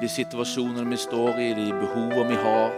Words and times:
de 0.00 0.08
situasjonene 0.08 0.90
vi 0.90 0.96
står 0.96 1.38
i, 1.38 1.48
de 1.54 1.72
behovene 1.76 2.28
vi 2.30 2.36
har. 2.40 2.70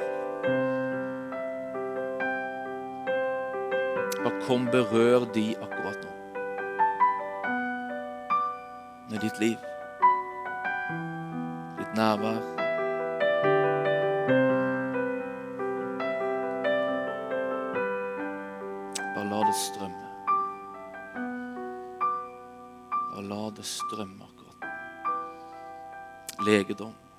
Bare 4.25 4.41
kom, 4.47 4.65
berør 4.67 5.27
de 5.35 5.45
akkurat 5.63 6.03
nå. 6.03 6.11
Med 9.11 9.21
ditt 9.23 9.39
liv, 9.39 9.59
ditt 11.79 11.95
nærvær. 11.95 12.43
Bare 19.15 19.29
la 19.31 19.45
det 19.47 19.55
strømme. 19.61 20.11
Bare 23.13 23.25
la 23.31 23.45
det 23.61 23.69
strømme 23.71 24.27
akkurat 24.27 24.59
nå. 24.67 24.75
Legedom. 26.51 27.12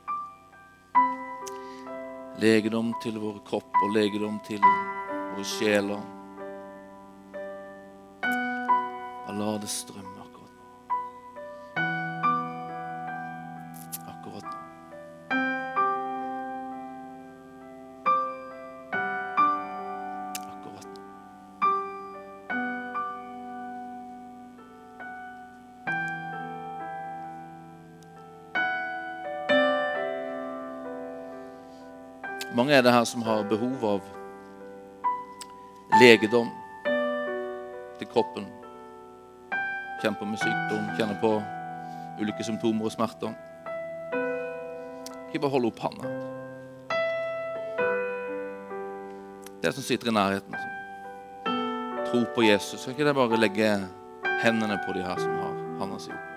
Legedom 2.44 2.90
til 3.00 3.16
våre 3.24 3.40
kropper, 3.48 3.92
legedom 3.96 4.36
til 4.44 4.60
våre 4.60 5.46
sjeler. 5.48 6.02
La 9.34 9.54
det 9.64 9.70
strømme 9.72 10.13
Mange 32.74 32.88
er 32.88 32.90
det 32.90 32.94
her 32.94 33.04
som 33.06 33.22
har 33.22 33.44
behov 33.46 33.84
av 33.86 34.06
legedom 36.02 36.48
til 38.00 38.10
kroppen. 38.10 38.48
Kjenner 40.02 40.18
på 40.18 40.26
med 40.26 40.42
sykdom, 40.42 40.88
kjenner 40.98 41.20
på 41.22 41.36
ulike 42.18 42.48
symptomer 42.48 42.90
og 42.90 42.96
smerter. 42.96 43.38
Ikke 45.28 45.44
bare 45.46 45.54
holde 45.54 45.70
opp 45.70 45.86
handa. 45.86 46.16
Det 49.62 49.76
som 49.78 49.86
sitter 49.86 50.10
i 50.10 50.18
nærheten, 50.18 50.58
Tro 51.46 52.10
tror 52.10 52.30
på 52.34 52.50
Jesus, 52.50 52.88
kan 52.88 52.98
ikke 52.98 53.12
det 53.12 53.18
bare 53.22 53.44
legge 53.46 53.74
hendene 54.42 54.82
på 54.82 54.98
de 54.98 55.06
her 55.06 55.22
som 55.22 55.42
har 55.46 55.66
handa 55.84 56.02
si 56.02 56.10
opp? 56.10 56.33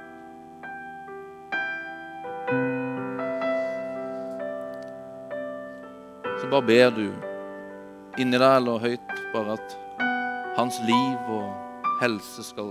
Så 6.47 6.51
bare 6.51 6.63
ber 6.63 6.91
du 6.95 7.07
inni 8.23 8.39
deg 8.39 8.53
eller 8.61 8.79
høyt 8.79 9.15
bare 9.33 9.57
at 9.57 9.73
hans 10.55 10.77
liv 10.87 11.31
og 11.35 11.49
helse 11.99 12.45
skal 12.47 12.69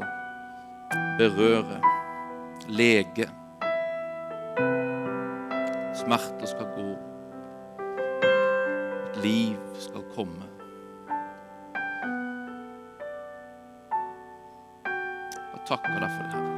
berøre, 1.20 1.82
lege. 2.72 3.28
Smerter 6.00 6.48
skal 6.48 6.72
gå. 6.78 6.88
Et 9.02 9.20
liv 9.26 9.60
skal 9.84 10.08
komme. 10.16 10.48
Jeg 15.52 15.66
takker 15.68 16.00
deg 16.00 16.16
for 16.16 16.24
det, 16.24 16.32
Herre. 16.40 16.54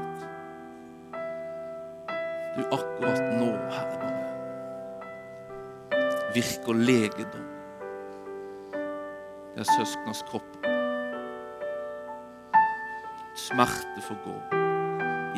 Du 2.57 2.61
akkurat 2.77 3.25
nå, 3.41 3.52
Herre, 3.73 4.06
virker 6.38 6.73
legedom. 6.73 7.45
Det 9.55 9.64
er 9.64 9.70
søsknas 9.73 10.21
kropp. 10.30 10.58
Smerte 13.37 14.02
får 14.05 14.20
gå 14.25 14.36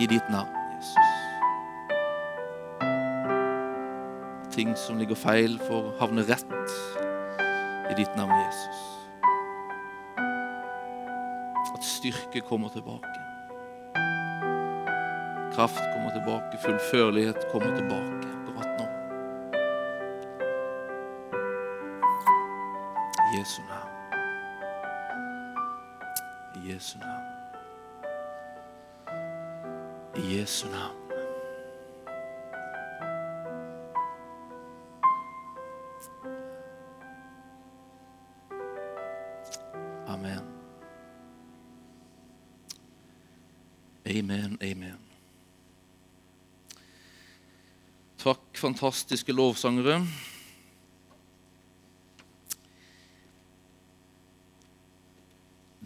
i 0.03 0.07
ditt 0.11 0.27
navn, 0.31 0.55
Jesus. 0.75 1.11
Ting 4.55 4.75
som 4.77 4.99
ligger 4.99 5.15
feil, 5.15 5.59
får 5.69 5.93
havne 6.01 6.25
rett 6.27 6.75
i 7.91 7.95
ditt 7.95 8.17
navn, 8.19 8.35
Jesus. 8.43 8.81
At 11.75 11.85
styrke 11.85 12.43
kommer 12.49 12.75
tilbake. 12.75 13.15
Kraft 15.55 15.79
kommer 15.93 16.11
tilbake, 16.17 16.59
fullførlighet 16.65 17.47
kommer 17.53 17.75
tilbake 17.77 18.38
Jesu 23.35 23.61
navn. 23.61 23.89
I 26.55 26.67
Jesu 26.67 26.97
navn. 26.97 27.25
I 30.15 30.21
Jesu 30.21 30.67
navn. 30.67 30.95
Amen. 40.07 40.43
Amen, 44.07 44.57
amen. 44.61 44.97
Takk, 48.17 48.57
fantastiske 48.57 49.31
lovsangere. 49.31 50.01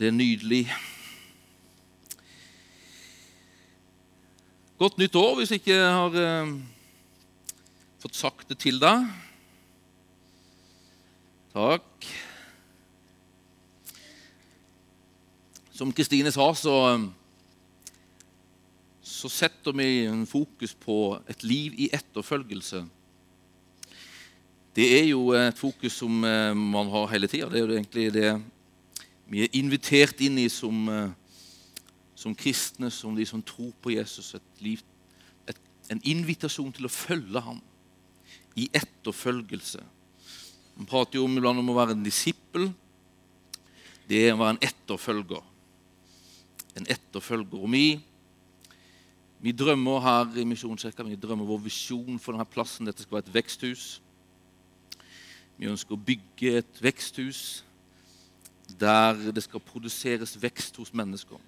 Det 0.03 0.09
er 0.09 0.16
nydelig. 0.19 0.66
Godt 4.75 4.97
nytt 5.00 5.16
år 5.16 5.38
hvis 5.38 5.53
jeg 5.53 5.62
ikke 5.62 5.78
har 5.80 6.16
eh, 6.19 6.50
fått 8.03 8.18
sagt 8.19 8.50
det 8.52 8.58
til 8.59 8.81
deg. 8.84 9.06
Takk. 11.53 12.09
Som 15.72 15.96
Kristine 15.96 16.34
sa, 16.36 16.50
så, 16.52 16.75
så 19.00 19.31
setter 19.31 19.78
vi 19.80 19.88
en 20.09 20.25
fokus 20.28 20.75
på 20.84 20.97
et 21.31 21.47
liv 21.47 21.80
i 21.80 21.88
etterfølgelse. 21.96 22.84
Det 24.75 24.90
er 25.00 25.08
jo 25.13 25.30
et 25.40 25.63
fokus 25.63 25.96
som 26.03 26.28
eh, 26.28 26.52
man 26.52 26.92
har 26.92 27.08
hele 27.16 27.31
tida. 27.31 27.47
Det 27.47 27.62
er 27.62 27.63
jo 27.63 27.78
egentlig 27.78 28.12
det 28.19 28.34
vi 29.29 29.44
er 29.44 29.56
invitert 29.57 30.22
inn 30.23 30.38
i 30.41 30.50
som, 30.51 30.89
eh, 30.89 31.11
som 32.16 32.35
kristne, 32.35 32.91
som 32.91 33.16
de 33.16 33.25
som 33.25 33.41
tror 33.41 33.72
på 33.81 33.95
Jesus. 33.95 34.34
Et 34.35 34.61
liv, 34.61 34.84
et, 35.47 35.57
en 35.89 36.01
invitasjon 36.03 36.72
til 36.73 36.85
å 36.85 36.91
følge 36.91 37.41
ham 37.41 37.62
i 38.56 38.69
etterfølgelse. 38.73 39.81
Man 40.75 40.89
prater 40.89 41.19
jo 41.19 41.25
om, 41.25 41.38
iblant 41.38 41.59
om 41.59 41.69
å 41.69 41.78
være 41.78 41.95
en 41.97 42.06
disippel. 42.06 42.72
Det 44.09 44.28
er 44.28 44.33
å 44.33 44.41
være 44.41 44.57
en 44.57 44.66
etterfølger. 44.67 45.44
En 46.78 46.88
etterfølger. 46.89 47.59
Og 47.59 47.69
vi, 47.72 47.85
vi 49.44 49.53
drømmer 49.53 50.01
her 50.03 50.39
i 50.41 50.47
Misjonskirka 50.50 51.06
vi 51.06 51.19
drømmer 51.19 51.47
vår 51.47 51.62
visjon 51.67 52.19
for 52.19 52.33
denne 52.33 52.50
plassen. 52.50 52.89
Dette 52.89 53.06
skal 53.06 53.19
være 53.19 53.29
et 53.29 53.38
veksthus. 53.38 54.01
Vi 55.57 55.69
ønsker 55.69 55.95
å 55.95 56.06
bygge 56.09 56.57
et 56.59 56.81
veksthus 56.81 57.63
der 58.79 59.31
det 59.31 59.44
skal 59.44 59.63
produseres 59.63 60.35
vekst 60.41 60.78
hos 60.78 60.94
mennesker. 60.94 61.40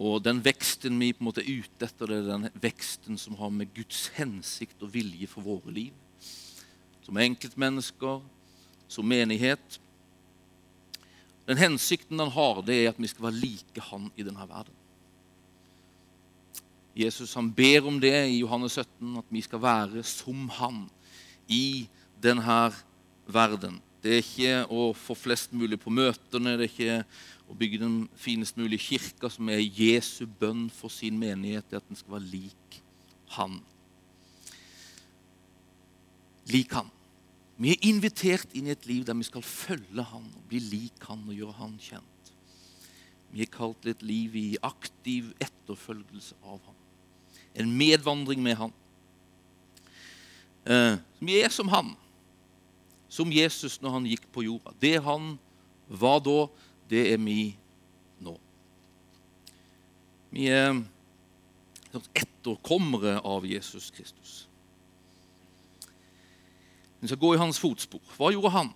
Og 0.00 0.22
den 0.24 0.40
veksten 0.40 0.96
vi 1.00 1.12
på 1.12 1.20
en 1.20 1.28
måte 1.28 1.42
er 1.44 1.60
ute 1.60 1.84
etter, 1.84 2.08
det 2.08 2.18
er 2.22 2.28
den 2.30 2.48
veksten 2.62 3.18
som 3.20 3.36
har 3.36 3.50
med 3.52 3.68
Guds 3.76 4.08
hensikt 4.16 4.80
og 4.80 4.94
vilje 4.94 5.28
for 5.28 5.44
våre 5.44 5.74
liv. 5.76 5.92
Som 7.04 7.20
enkeltmennesker, 7.20 8.22
som 8.88 9.08
menighet. 9.08 9.76
Den 11.46 11.60
hensikten 11.60 12.18
han 12.18 12.32
har, 12.32 12.62
det 12.64 12.78
er 12.78 12.94
at 12.94 13.00
vi 13.00 13.10
skal 13.10 13.28
være 13.28 13.42
like 13.42 13.84
han 13.90 14.08
i 14.16 14.24
denne 14.24 14.48
verden. 14.48 14.76
Jesus 16.96 17.34
han 17.36 17.52
ber 17.54 17.86
om 17.86 18.00
det 18.00 18.14
i 18.30 18.40
Johannes 18.40 18.78
17, 18.80 19.20
at 19.20 19.28
vi 19.30 19.44
skal 19.44 19.62
være 19.62 20.02
som 20.06 20.48
han 20.56 20.82
i 21.48 21.88
denne 22.22 22.72
verden. 23.30 23.78
Det 24.00 24.12
er 24.12 24.22
ikke 24.22 24.52
å 24.72 24.90
få 24.96 25.14
flest 25.18 25.52
mulig 25.52 25.76
på 25.80 25.92
møtene, 25.92 26.54
det 26.56 26.66
er 26.66 26.70
ikke 26.70 26.94
å 27.50 27.56
bygge 27.58 27.82
den 27.82 27.96
finest 28.16 28.56
mulige 28.56 28.86
kirka, 28.86 29.28
som 29.28 29.50
er 29.52 29.60
Jesu 29.60 30.24
bønn 30.24 30.68
for 30.72 30.92
sin 30.92 31.18
menighet, 31.20 31.66
det 31.68 31.76
er 31.76 31.82
at 31.82 31.90
den 31.90 31.98
skal 32.00 32.16
være 32.16 32.30
lik 32.32 32.78
han. 33.36 33.58
Lik 36.50 36.72
han. 36.78 36.88
Vi 37.60 37.74
er 37.74 37.88
invitert 37.90 38.54
inn 38.56 38.70
i 38.70 38.72
et 38.72 38.86
liv 38.88 39.04
der 39.04 39.18
vi 39.18 39.26
skal 39.28 39.44
følge 39.44 40.04
han 40.14 40.30
og 40.32 40.44
bli 40.48 40.62
lik 40.64 41.04
han 41.10 41.26
og 41.26 41.36
gjøre 41.36 41.58
han 41.58 41.74
kjent. 41.82 42.30
Vi 43.30 43.44
er 43.44 43.52
kalt 43.52 43.82
til 43.82 43.92
et 43.92 44.02
liv 44.02 44.36
i 44.38 44.48
aktiv 44.64 45.28
etterfølgelse 45.44 46.38
av 46.40 46.62
han. 46.64 46.78
En 47.60 47.74
medvandring 47.76 48.40
med 48.42 48.56
han. 48.58 48.72
Eh, 50.64 50.96
vi 51.20 51.36
er 51.42 51.52
som 51.52 51.68
han. 51.68 51.92
Som 53.10 53.32
Jesus 53.34 53.80
når 53.82 53.96
han 53.96 54.06
gikk 54.06 54.28
på 54.32 54.44
jorda. 54.46 54.72
Det 54.80 54.96
han 55.02 55.34
var 55.90 56.20
da, 56.22 56.44
det 56.90 57.02
er 57.12 57.18
vi 57.18 57.50
nå. 58.22 58.36
Vi 60.30 60.46
er 60.46 60.78
etterkommere 62.14 63.18
av 63.26 63.46
Jesus 63.46 63.90
Kristus. 63.90 64.44
Vi 67.00 67.08
skal 67.08 67.18
gå 67.18 67.34
i 67.34 67.40
hans 67.40 67.58
fotspor. 67.58 68.02
Hva 68.16 68.30
gjorde 68.30 68.52
han? 68.54 68.70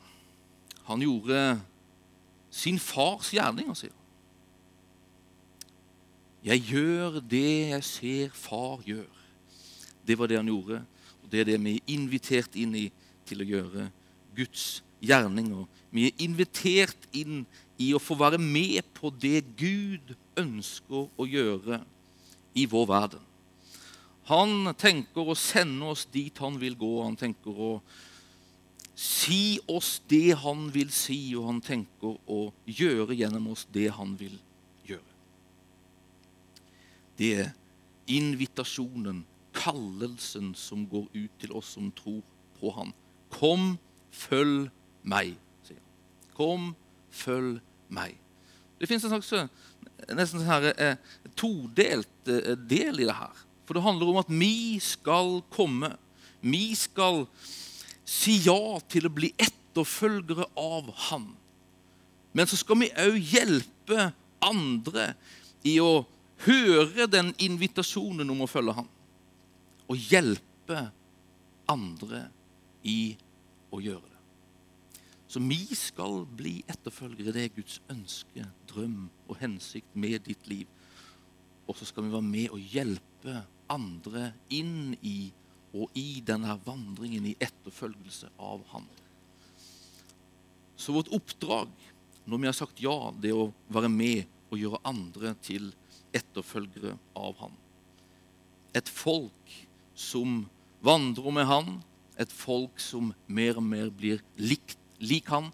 Han 0.88 1.02
gjorde 1.04 1.60
sin 2.50 2.78
fars 2.80 3.30
gjerninger, 3.34 3.76
sier 3.76 3.92
han. 3.92 4.00
Jeg 6.44 6.60
gjør 6.68 7.20
det 7.24 7.50
jeg 7.70 7.84
ser 7.88 8.32
far 8.36 8.82
gjør. 8.84 9.08
Det 10.04 10.16
var 10.20 10.28
det 10.28 10.36
han 10.36 10.50
gjorde, 10.50 10.82
og 11.22 11.30
det 11.32 11.40
er 11.40 11.48
det 11.48 11.60
vi 11.64 11.78
er 11.78 11.92
invitert 11.94 12.56
inn 12.60 12.74
i 12.76 12.88
til 13.24 13.40
å 13.40 13.46
gjøre 13.48 13.86
Guds 14.36 14.82
gjerninger. 15.04 15.66
Vi 15.94 16.08
er 16.08 16.24
invitert 16.24 17.08
inn 17.14 17.44
i 17.80 17.92
å 17.94 18.02
få 18.02 18.16
være 18.18 18.40
med 18.40 18.86
på 18.96 19.10
det 19.10 19.42
Gud 19.58 20.14
ønsker 20.38 21.06
å 21.06 21.28
gjøre 21.28 21.82
i 22.54 22.66
vår 22.70 22.88
verden. 22.90 23.22
Han 24.30 24.70
tenker 24.80 25.28
å 25.28 25.36
sende 25.36 25.90
oss 25.92 26.06
dit 26.08 26.38
han 26.40 26.56
vil 26.60 26.78
gå. 26.80 26.92
Han 27.04 27.16
tenker 27.20 27.52
å 27.52 27.72
si 28.96 29.58
oss 29.68 29.98
det 30.08 30.36
han 30.40 30.68
vil 30.72 30.92
si, 30.94 31.34
og 31.36 31.50
han 31.50 31.60
tenker 31.64 32.16
å 32.30 32.46
gjøre 32.64 33.16
gjennom 33.18 33.50
oss 33.52 33.66
det 33.74 33.90
han 33.92 34.14
vil 34.16 34.38
gjøre. 34.86 35.12
Det 37.18 37.30
er 37.42 37.52
invitasjonen, 38.10 39.22
kallelsen, 39.54 40.54
som 40.56 40.86
går 40.88 41.10
ut 41.12 41.40
til 41.42 41.52
oss 41.58 41.74
som 41.76 41.90
tror 41.94 42.22
på 42.60 42.72
han. 42.78 42.94
Kom, 43.34 43.74
følg 44.14 44.68
meg, 45.02 45.34
sier 45.66 45.80
han. 45.80 46.32
Kom, 46.36 46.70
følg 47.14 47.58
meg. 47.94 48.16
Det 48.80 48.88
fins 48.90 49.04
en 49.06 49.14
slags 49.14 49.32
nesten 50.12 50.40
sånn 50.40 50.48
her, 50.48 50.70
eh, 50.76 50.96
todelt 51.38 52.30
eh, 52.30 52.54
del 52.58 53.00
i 53.00 53.08
det 53.08 53.16
her. 53.16 53.44
For 53.64 53.76
det 53.76 53.84
handler 53.84 54.12
om 54.12 54.20
at 54.20 54.32
vi 54.32 54.78
skal 54.82 55.38
komme. 55.54 55.94
Vi 56.44 56.74
skal 56.76 57.24
si 58.04 58.36
ja 58.44 58.78
til 58.92 59.08
å 59.08 59.14
bli 59.14 59.32
etterfølgere 59.40 60.50
av 60.60 60.90
Han. 61.08 61.30
Men 62.36 62.50
så 62.50 62.58
skal 62.60 62.82
vi 62.82 62.90
òg 63.00 63.16
hjelpe 63.16 64.10
andre 64.44 65.14
i 65.64 65.78
å 65.80 66.04
høre 66.44 67.06
den 67.08 67.32
invitasjonen 67.40 68.28
om 68.34 68.44
å 68.44 68.50
følge 68.50 68.76
Han. 68.76 68.90
Og 69.88 70.10
hjelpe 70.10 70.90
andre 71.70 72.26
i 72.84 73.14
å 73.74 73.82
gjøre 73.82 74.08
det. 74.08 74.20
Så 75.28 75.40
vi 75.42 75.62
skal 75.74 76.22
bli 76.36 76.60
etterfølgere. 76.70 77.32
Det 77.34 77.44
er 77.44 77.54
Guds 77.56 77.80
ønske, 77.90 78.44
drøm 78.70 79.08
og 79.26 79.38
hensikt 79.40 79.96
med 79.98 80.26
ditt 80.28 80.46
liv. 80.50 80.68
Og 81.66 81.78
så 81.78 81.88
skal 81.88 82.06
vi 82.06 82.12
være 82.12 82.28
med 82.28 82.52
og 82.54 82.74
hjelpe 82.74 83.40
andre 83.72 84.28
inn 84.52 84.94
i 85.02 85.32
og 85.74 85.90
i 85.98 86.20
denne 86.22 86.54
vandringen 86.62 87.26
i 87.26 87.34
etterfølgelse 87.42 88.30
av 88.38 88.62
Han. 88.70 88.86
Så 90.78 90.94
vårt 90.94 91.10
oppdrag 91.14 91.72
når 92.24 92.40
vi 92.40 92.48
har 92.48 92.56
sagt 92.56 92.82
ja, 92.82 92.94
det 93.18 93.32
er 93.32 93.40
å 93.40 93.52
være 93.72 93.90
med 93.92 94.30
og 94.52 94.60
gjøre 94.60 94.82
andre 94.86 95.34
til 95.44 95.72
etterfølgere 96.14 96.94
av 97.18 97.34
Han. 97.42 97.56
Et 98.74 98.88
folk 98.90 99.56
som 99.98 100.44
vandrer 100.84 101.34
med 101.34 101.48
Han, 101.50 101.74
et 102.20 102.32
folk 102.32 102.78
som 102.82 103.12
mer 103.26 103.58
og 103.58 103.66
mer 103.66 103.90
blir 103.90 104.22
likt, 104.38 104.78
lik 105.02 105.30
Han. 105.32 105.50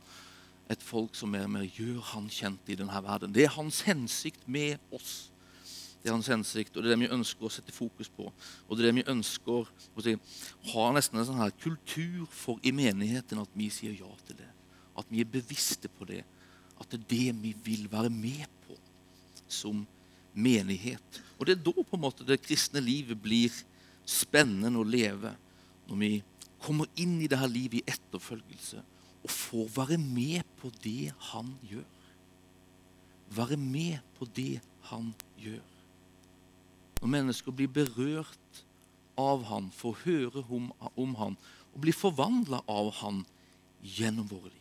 Et 0.71 0.83
folk 0.83 1.17
som 1.19 1.33
mer 1.33 1.49
og 1.49 1.55
mer 1.57 1.67
gjør 1.67 2.01
Han 2.13 2.29
kjent 2.31 2.69
i 2.71 2.79
denne 2.79 3.03
verden. 3.05 3.33
Det 3.35 3.47
er 3.47 3.55
Hans 3.57 3.83
hensikt 3.89 4.47
med 4.47 4.79
oss. 4.95 5.31
Det 6.01 6.09
er 6.09 6.15
hans 6.17 6.31
hensikt, 6.33 6.73
og 6.73 6.83
det 6.83 6.89
er 6.89 6.95
det 6.95 7.03
vi 7.03 7.13
ønsker 7.13 7.45
å 7.45 7.53
sette 7.53 7.75
fokus 7.77 8.09
på. 8.09 8.25
Og 8.25 8.71
det 8.73 8.87
er 8.87 8.89
det 8.89 9.03
vi 9.03 9.13
ønsker 9.13 9.69
å 9.69 10.05
si, 10.05 10.15
ha 10.73 10.85
nesten 10.97 11.21
en 11.21 11.27
sånn 11.29 11.43
her 11.43 11.53
kultur 11.61 12.23
for 12.33 12.57
i 12.65 12.73
menigheten, 12.73 13.43
at 13.43 13.53
vi 13.53 13.69
sier 13.75 13.93
ja 13.93 14.09
til 14.25 14.39
det. 14.39 14.49
At 14.97 15.11
vi 15.13 15.21
er 15.21 15.29
bevisste 15.29 15.91
på 15.93 16.09
det. 16.09 16.23
At 16.81 16.89
det 16.89 17.03
er 17.03 17.11
det 17.11 17.43
vi 17.43 17.53
vil 17.67 17.85
være 17.93 18.09
med 18.15 18.49
på 18.65 18.79
som 19.45 19.85
menighet. 20.33 21.21
Og 21.37 21.45
det 21.45 21.59
er 21.59 21.65
da 21.69 21.75
på 21.77 21.99
en 21.99 22.05
måte 22.07 22.25
det 22.25 22.41
kristne 22.47 22.81
livet 22.81 23.21
blir 23.21 23.53
spennende 24.09 24.81
å 24.81 24.87
leve. 24.87 25.35
Når 25.91 26.01
vi 26.01 26.13
kommer 26.61 26.91
inn 27.01 27.19
i 27.21 27.29
dette 27.31 27.49
livet 27.51 27.81
i 27.81 27.95
etterfølgelse 27.95 28.83
og 29.21 29.33
får 29.33 29.73
være 29.77 29.99
med 30.01 30.47
på 30.61 30.71
det 30.85 31.13
han 31.31 31.53
gjør. 31.69 31.89
Være 33.37 33.57
med 33.61 34.01
på 34.17 34.29
det 34.37 34.61
han 34.91 35.13
gjør. 35.41 35.67
Når 37.01 37.13
mennesker 37.17 37.55
blir 37.57 37.71
berørt 37.73 38.65
av 39.21 39.45
han, 39.49 39.71
får 39.73 40.01
høre 40.05 40.45
om, 40.49 40.71
om 40.97 41.15
han 41.21 41.37
og 41.71 41.85
blir 41.85 41.97
forvandla 41.97 42.63
av 42.69 42.91
han 43.01 43.23
gjennom 43.81 44.27
våre 44.29 44.51
liv. 44.51 44.57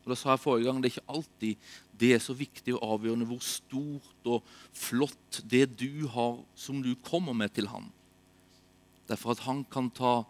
Og 0.00 0.12
da 0.12 0.16
sa 0.16 0.32
jeg 0.32 0.42
forrige 0.42 0.66
gang, 0.70 0.80
Det 0.80 0.88
er 0.88 0.96
ikke 0.96 1.14
alltid 1.14 1.56
det 2.00 2.14
er 2.14 2.22
så 2.24 2.32
viktig 2.32 2.74
og 2.74 2.94
avgjørende 2.94 3.26
hvor 3.28 3.42
stort 3.44 4.28
og 4.32 4.44
flott 4.72 5.42
det 5.44 5.66
du 5.76 6.08
har 6.08 6.38
som 6.56 6.80
du 6.82 6.94
kommer 7.04 7.36
med 7.36 7.52
til 7.52 7.68
han. 7.68 7.90
Derfor 9.08 9.34
at 9.34 9.44
han 9.44 9.64
kan 9.68 9.90
ta 9.90 10.24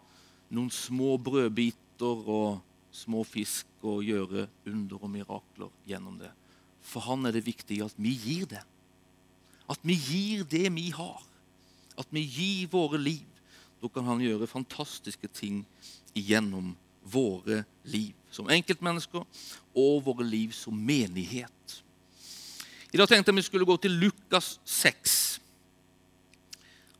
noen 0.51 0.71
små 0.73 1.15
brødbiter 1.21 2.27
og 2.29 2.61
små 2.91 3.23
fisk 3.27 3.67
og 3.87 4.03
gjøre 4.03 4.47
under 4.67 4.99
og 4.99 5.11
mirakler 5.11 5.71
gjennom 5.87 6.19
det. 6.19 6.31
For 6.81 7.03
han 7.05 7.25
er 7.25 7.35
det 7.35 7.45
viktig 7.45 7.79
at 7.85 7.95
vi 7.97 8.13
gir 8.19 8.47
det. 8.51 8.61
At 9.71 9.79
vi 9.87 9.95
gir 9.95 10.43
det 10.49 10.67
vi 10.75 10.89
har. 10.95 11.21
At 11.97 12.09
vi 12.11 12.25
gir 12.25 12.71
våre 12.71 12.99
liv. 12.99 13.27
Da 13.81 13.89
kan 13.89 14.05
han 14.05 14.21
gjøre 14.21 14.49
fantastiske 14.49 15.29
ting 15.33 15.63
gjennom 16.13 16.73
våre 17.01 17.63
liv 17.89 18.13
som 18.31 18.49
enkeltmennesker 18.51 19.23
og 19.75 20.03
våre 20.05 20.25
liv 20.27 20.51
som 20.55 20.75
menighet. 20.75 21.81
I 22.91 22.99
dag 22.99 23.07
tenkte 23.07 23.31
jeg 23.31 23.39
vi 23.39 23.47
skulle 23.47 23.67
gå 23.67 23.77
til 23.79 23.95
Lukas 24.01 24.57
6. 24.67 25.39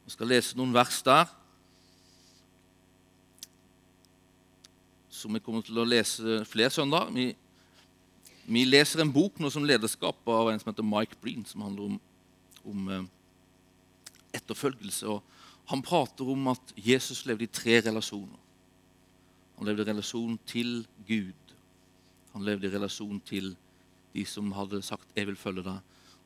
Vi 0.08 0.16
skal 0.16 0.32
lese 0.32 0.58
noen 0.58 0.74
vers 0.76 1.02
der. 1.06 1.28
Som 5.22 5.38
vi 5.38 5.44
kommer 5.46 5.62
til 5.66 5.78
å 5.78 5.86
lese 5.86 6.42
flere 6.50 6.74
søndager. 6.74 7.14
Vi, 7.14 7.28
vi 8.52 8.64
leser 8.66 9.04
en 9.04 9.14
bok 9.14 9.38
nå 9.40 9.52
som 9.54 9.66
lederskap 9.68 10.26
av 10.34 10.50
en 10.50 10.62
som 10.62 10.72
heter 10.72 10.88
Mike 10.88 11.20
Breen, 11.22 11.46
som 11.46 11.62
handler 11.68 11.92
om 11.92 12.00
om 12.64 12.90
eh, 12.90 13.04
etterfølgelse. 14.34 15.08
og 15.08 15.24
Han 15.72 15.82
prater 15.82 16.30
om 16.30 16.48
at 16.52 16.74
Jesus 16.76 17.26
levde 17.26 17.48
i 17.48 17.52
tre 17.54 17.80
relasjoner. 17.82 18.40
Han 19.58 19.70
levde 19.70 19.86
i 19.86 19.92
relasjon 19.92 20.40
til 20.46 20.86
Gud. 21.08 21.56
Han 22.34 22.46
levde 22.46 22.68
i 22.68 22.74
relasjon 22.74 23.20
til 23.26 23.56
de 24.14 24.26
som 24.26 24.52
hadde 24.52 24.82
sagt 24.82 25.08
'jeg 25.16 25.28
vil 25.28 25.36
følge 25.36 25.64
deg'. 25.64 25.82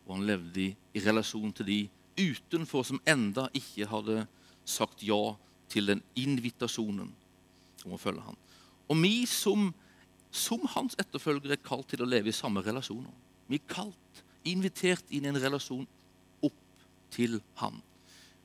Og 0.07 0.15
han 0.15 0.25
levde 0.25 0.61
i, 0.61 0.75
i 0.93 0.99
relasjon 0.99 1.53
til 1.53 1.65
de 1.65 1.89
utenfor 2.17 2.83
som 2.83 3.01
enda 3.07 3.47
ikke 3.53 3.87
hadde 3.87 4.27
sagt 4.65 5.03
ja 5.03 5.35
til 5.69 5.87
den 5.87 6.01
invitasjonen 6.15 7.11
om 7.85 7.91
å 7.91 7.97
følge 7.97 8.21
ham. 8.21 8.37
Og 8.91 8.99
vi 9.01 9.25
som, 9.29 9.71
som 10.31 10.65
hans 10.75 10.97
etterfølgere 11.01 11.57
er 11.57 11.65
kalt 11.65 11.89
til 11.91 12.03
å 12.05 12.09
leve 12.09 12.29
i 12.29 12.35
samme 12.35 12.63
relasjoner. 12.65 13.13
Vi 13.49 13.59
er 13.59 13.67
kalt, 13.69 14.23
invitert 14.45 15.09
inn 15.13 15.25
i 15.25 15.31
en 15.31 15.41
relasjon 15.41 15.85
opp 16.45 16.85
til 17.13 17.39
Han. 17.61 17.81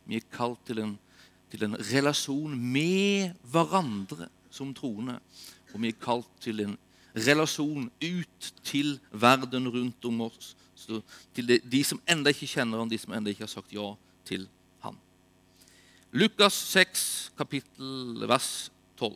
Vi 0.08 0.18
er 0.18 0.28
kalt 0.32 0.62
til 0.68 0.80
en, 0.82 0.94
til 1.52 1.64
en 1.66 1.76
relasjon 1.90 2.54
med 2.56 3.36
hverandre 3.52 4.30
som 4.50 4.72
troende. 4.74 5.18
Og 5.74 5.82
vi 5.82 5.92
er 5.92 6.00
kalt 6.00 6.30
til 6.42 6.64
en 6.64 6.78
relasjon 7.14 7.90
ut 7.90 8.50
til 8.66 8.96
verden 9.12 9.68
rundt 9.70 10.04
om 10.08 10.26
oss. 10.28 10.54
Til 11.34 11.46
de, 11.46 11.60
de 11.60 11.82
som 11.84 12.00
enda 12.08 12.32
ikke 12.32 12.48
kjenner 12.48 12.80
han, 12.80 12.90
de 12.90 12.98
som 12.98 13.12
enda 13.14 13.32
ikke 13.32 13.44
har 13.44 13.52
sagt 13.52 13.74
ja 13.74 13.92
til 14.26 14.46
han. 14.84 14.96
Lukas 16.16 16.56
6, 16.72 17.32
kapittel, 17.38 18.24
vers 18.28 18.70
12. 18.98 19.14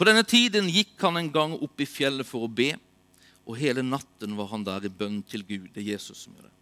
På 0.00 0.06
denne 0.08 0.22
tiden 0.24 0.70
gikk 0.72 0.94
han 1.04 1.18
en 1.20 1.26
gang 1.28 1.52
opp 1.60 1.82
i 1.84 1.84
fjellet 1.84 2.24
for 2.24 2.46
å 2.46 2.48
be, 2.48 2.70
og 3.44 3.58
hele 3.60 3.82
natten 3.84 4.32
var 4.38 4.46
han 4.48 4.62
der 4.64 4.86
i 4.88 4.88
bønn 4.88 5.18
til 5.28 5.44
Gud. 5.44 5.66
Det 5.74 5.82
er 5.82 5.90
Jesus 5.90 6.22
som 6.24 6.32
gjør 6.32 6.46
det. 6.46 6.54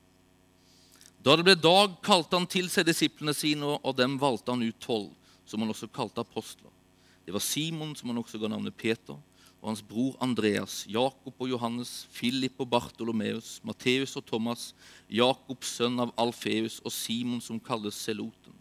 Da 1.22 1.36
det 1.38 1.44
ble 1.46 1.54
dag, 1.54 1.94
kalte 2.02 2.34
han 2.34 2.48
til 2.50 2.66
seg 2.66 2.88
disiplene 2.88 3.36
sine, 3.38 3.62
og 3.62 3.86
av 3.86 3.94
dem 4.00 4.16
valgte 4.18 4.50
han 4.50 4.66
ut 4.66 4.82
tolv, 4.82 5.12
som 5.46 5.62
han 5.62 5.70
også 5.70 5.86
kalte 5.94 6.26
apostler. 6.26 6.74
Det 7.22 7.36
var 7.36 7.46
Simon, 7.46 7.94
som 7.94 8.10
han 8.10 8.18
også 8.18 8.42
ga 8.42 8.50
navnet 8.50 8.74
Peter, 8.74 9.14
og 9.62 9.70
hans 9.70 9.86
bror 9.86 10.18
Andreas, 10.18 10.80
Jakob 10.90 11.38
og 11.38 11.54
Johannes, 11.54 12.08
Philip 12.18 12.58
og 12.58 12.72
Bartolomeus, 12.74 13.60
Matteus 13.62 14.18
og 14.18 14.26
Thomas, 14.26 14.72
Jakobs 15.06 15.76
sønn 15.78 16.02
av 16.02 16.10
Alfeus 16.18 16.80
og 16.82 16.90
Simon 16.90 17.38
som 17.44 17.62
kalles 17.62 18.02
Seloten, 18.02 18.57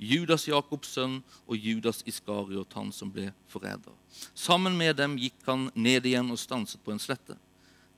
Judas 0.00 0.46
Jakobs 0.48 0.94
sønn 0.94 1.18
og 1.44 1.56
Judas 1.60 2.00
Iskariot, 2.08 2.72
han 2.72 2.88
som 2.92 3.10
ble 3.12 3.26
forræder. 3.52 3.92
Sammen 4.32 4.78
med 4.78 4.96
dem 4.96 5.18
gikk 5.20 5.44
han 5.44 5.68
ned 5.76 6.08
igjen 6.08 6.32
og 6.32 6.40
stanset 6.40 6.80
på 6.84 6.94
en 6.94 7.02
slette. 7.02 7.36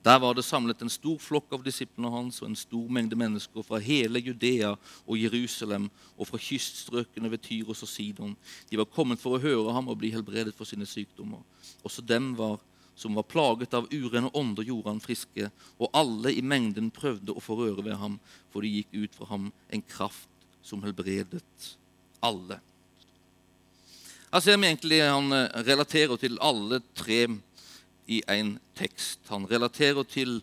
Der 0.03 0.19
var 0.19 0.35
det 0.35 0.43
samlet 0.43 0.81
en 0.83 0.91
stor 0.91 1.21
flokk 1.23 1.53
av 1.55 1.63
disiplene 1.63 2.11
hans 2.11 2.41
og 2.43 2.49
en 2.49 2.59
stor 2.59 2.89
mengde 2.91 3.15
mennesker 3.15 3.63
fra 3.63 3.79
hele 3.79 4.19
Judea 4.19 4.73
og 4.75 5.15
Jerusalem 5.15 5.85
og 6.17 6.27
fra 6.27 6.41
kyststrøkene 6.43 7.31
ved 7.31 7.45
Tyros 7.45 7.85
og 7.87 7.91
Sidon. 7.93 8.33
De 8.67 8.81
var 8.81 8.91
kommet 8.91 9.23
for 9.23 9.37
å 9.37 9.43
høre 9.45 9.75
ham 9.77 9.87
og 9.93 10.01
bli 10.01 10.11
helbredet 10.11 10.57
for 10.59 10.67
sine 10.67 10.89
sykdommer. 10.91 11.45
Også 11.87 12.03
dem 12.03 12.33
var, 12.35 12.59
som 12.99 13.15
var 13.15 13.29
plaget 13.31 13.77
av 13.79 13.87
urene 13.95 14.33
ånder, 14.35 14.67
gjorde 14.67 14.91
han 14.91 15.05
friske, 15.05 15.53
og 15.79 15.95
alle 15.95 16.35
i 16.35 16.43
mengden 16.43 16.91
prøvde 16.91 17.37
å 17.39 17.45
få 17.45 17.61
røre 17.63 17.87
ved 17.87 17.95
ham, 18.03 18.19
for 18.51 18.67
det 18.67 18.75
gikk 18.75 18.99
ut 19.05 19.21
fra 19.21 19.31
ham 19.31 19.47
en 19.71 19.87
kraft 19.87 20.51
som 20.67 20.83
helbredet 20.83 21.79
alle. 22.23 22.59
Her 24.33 24.41
ser 24.41 24.57
vi 24.57 24.71
egentlig 24.71 25.03
Han 25.05 25.33
eh, 25.37 25.51
relaterer 25.67 26.17
til 26.17 26.39
alle 26.41 26.81
tre 26.97 27.27
i 28.09 28.23
en 28.33 28.57
tekst. 28.75 29.21
Han 29.29 29.45
relaterer 29.51 30.03
til 30.09 30.41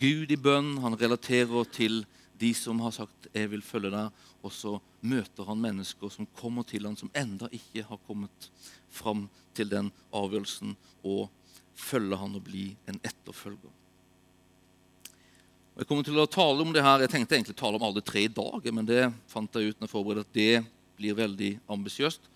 Gud 0.00 0.30
i 0.30 0.38
bønn, 0.38 0.76
han 0.82 0.98
relaterer 0.98 1.68
til 1.72 2.04
de 2.40 2.54
som 2.54 2.80
har 2.80 2.90
sagt 2.90 3.28
'jeg 3.32 3.50
vil 3.50 3.62
følge 3.62 3.90
deg', 3.90 4.10
og 4.42 4.52
så 4.52 4.80
møter 5.00 5.44
han 5.44 5.60
mennesker 5.60 6.10
som 6.10 6.26
kommer 6.36 6.62
til 6.62 6.86
han 6.86 6.96
som 6.96 7.10
enda 7.14 7.48
ikke 7.52 7.84
har 7.86 7.98
kommet 8.06 8.50
fram 8.90 9.28
til 9.54 9.68
den 9.68 9.92
avgjørelsen 10.12 10.76
å 11.04 11.28
følge 11.74 12.16
han 12.16 12.34
og 12.34 12.44
bli 12.44 12.76
en 12.88 13.00
etterfølger. 13.02 13.70
Og 15.72 15.78
jeg 15.80 15.88
kommer 15.88 16.04
til 16.04 16.18
å 16.20 16.28
tale 16.28 16.60
om 16.60 16.72
det 16.72 16.82
her, 16.82 17.00
Jeg 17.00 17.10
tenkte 17.10 17.34
egentlig 17.34 17.56
å 17.56 17.62
tale 17.64 17.76
om 17.76 17.82
alle 17.82 18.02
tre 18.04 18.24
i 18.24 18.28
dag, 18.28 18.72
men 18.74 18.86
det 18.86 19.12
fant 19.26 19.54
jeg 19.54 19.72
ut 19.72 19.80
når 19.80 19.88
jeg 19.88 19.94
forberedte 19.94 20.28
at 20.28 20.34
det 20.34 20.64
blir 21.02 21.18
veldig 21.18 21.52
ambisiøst. 21.70 22.28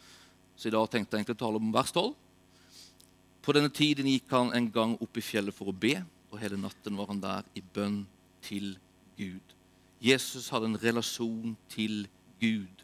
Så 0.56 0.68
i 0.68 0.74
dag 0.74 0.88
tenkte 0.90 1.14
jeg 1.14 1.22
egentlig 1.22 1.38
å 1.38 1.44
tale 1.44 1.60
om 1.60 1.72
vers 1.74 1.92
12. 1.94 2.14
På 3.46 3.54
denne 3.54 3.70
tiden 3.70 4.08
gikk 4.10 4.32
han 4.34 4.50
en 4.56 4.70
gang 4.74 4.96
opp 4.98 5.18
i 5.20 5.24
fjellet 5.24 5.54
for 5.54 5.70
å 5.70 5.76
be, 5.76 6.00
og 6.32 6.40
hele 6.42 6.58
natten 6.58 6.96
var 6.98 7.12
han 7.12 7.22
der 7.22 7.46
i 7.54 7.62
bønn 7.62 8.00
til 8.42 8.74
Gud. 9.18 9.54
Jesus 10.02 10.50
hadde 10.52 10.72
en 10.72 10.80
relasjon 10.82 11.54
til 11.72 12.08
Gud 12.42 12.82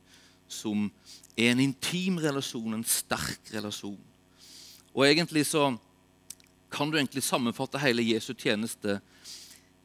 som 0.52 0.86
er 1.34 1.50
en 1.50 1.62
intim 1.64 2.18
relasjon, 2.20 2.76
en 2.76 2.86
sterk 2.86 3.50
relasjon. 3.54 3.98
Og 4.92 5.06
egentlig 5.08 5.46
så 5.48 5.70
kan 6.72 6.92
du 6.92 6.98
egentlig 6.98 7.24
sammenfatte 7.24 7.80
hele 7.80 8.04
Jesu 8.04 8.32
tjeneste 8.36 8.98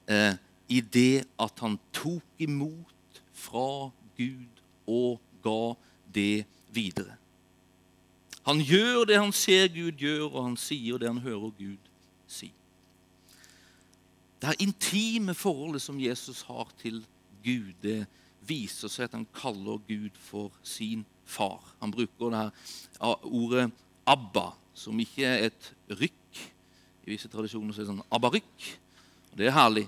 eh, 0.08 0.36
i 0.68 0.82
det 0.84 1.26
at 1.40 1.64
han 1.64 1.80
tok 1.96 2.44
imot 2.44 3.22
fra 3.36 3.90
Gud 4.20 4.62
og 4.88 5.20
ga 5.44 5.74
det 6.14 6.46
videre. 6.74 7.18
Han 8.48 8.62
gjør 8.64 9.06
det 9.10 9.20
han 9.20 9.34
ser 9.36 9.68
Gud 9.68 10.00
gjør, 10.00 10.30
og 10.30 10.44
han 10.44 10.58
sier 10.60 11.00
det 11.02 11.10
han 11.10 11.24
hører 11.24 11.52
Gud 11.58 11.90
si. 12.28 12.52
Det 14.42 14.54
er 14.54 14.64
intime 14.64 15.34
forholdet 15.36 15.82
som 15.82 16.00
Jesus 16.00 16.44
har 16.48 16.70
til 16.80 17.02
Gud, 17.44 17.74
det 17.82 18.06
viser 18.48 18.92
seg 18.92 19.08
at 19.08 19.18
han 19.18 19.28
kaller 19.36 19.82
Gud 19.88 20.16
for 20.22 20.54
sin 20.64 21.04
far. 21.28 21.64
Han 21.82 21.92
bruker 21.92 22.32
det 22.32 22.40
her 22.40 23.26
ordet 23.26 23.72
'abba', 24.08 24.56
som 24.74 25.00
ikke 25.00 25.26
er 25.26 25.46
et 25.46 25.74
rykk. 25.90 26.54
I 27.06 27.12
visse 27.12 27.28
tradisjoner 27.28 27.74
så 27.74 27.82
er 27.82 27.86
det 27.86 27.94
sånn 27.96 28.08
abba-rykk. 28.12 28.68
Det 29.38 29.48
er 29.48 29.56
herlig. 29.56 29.88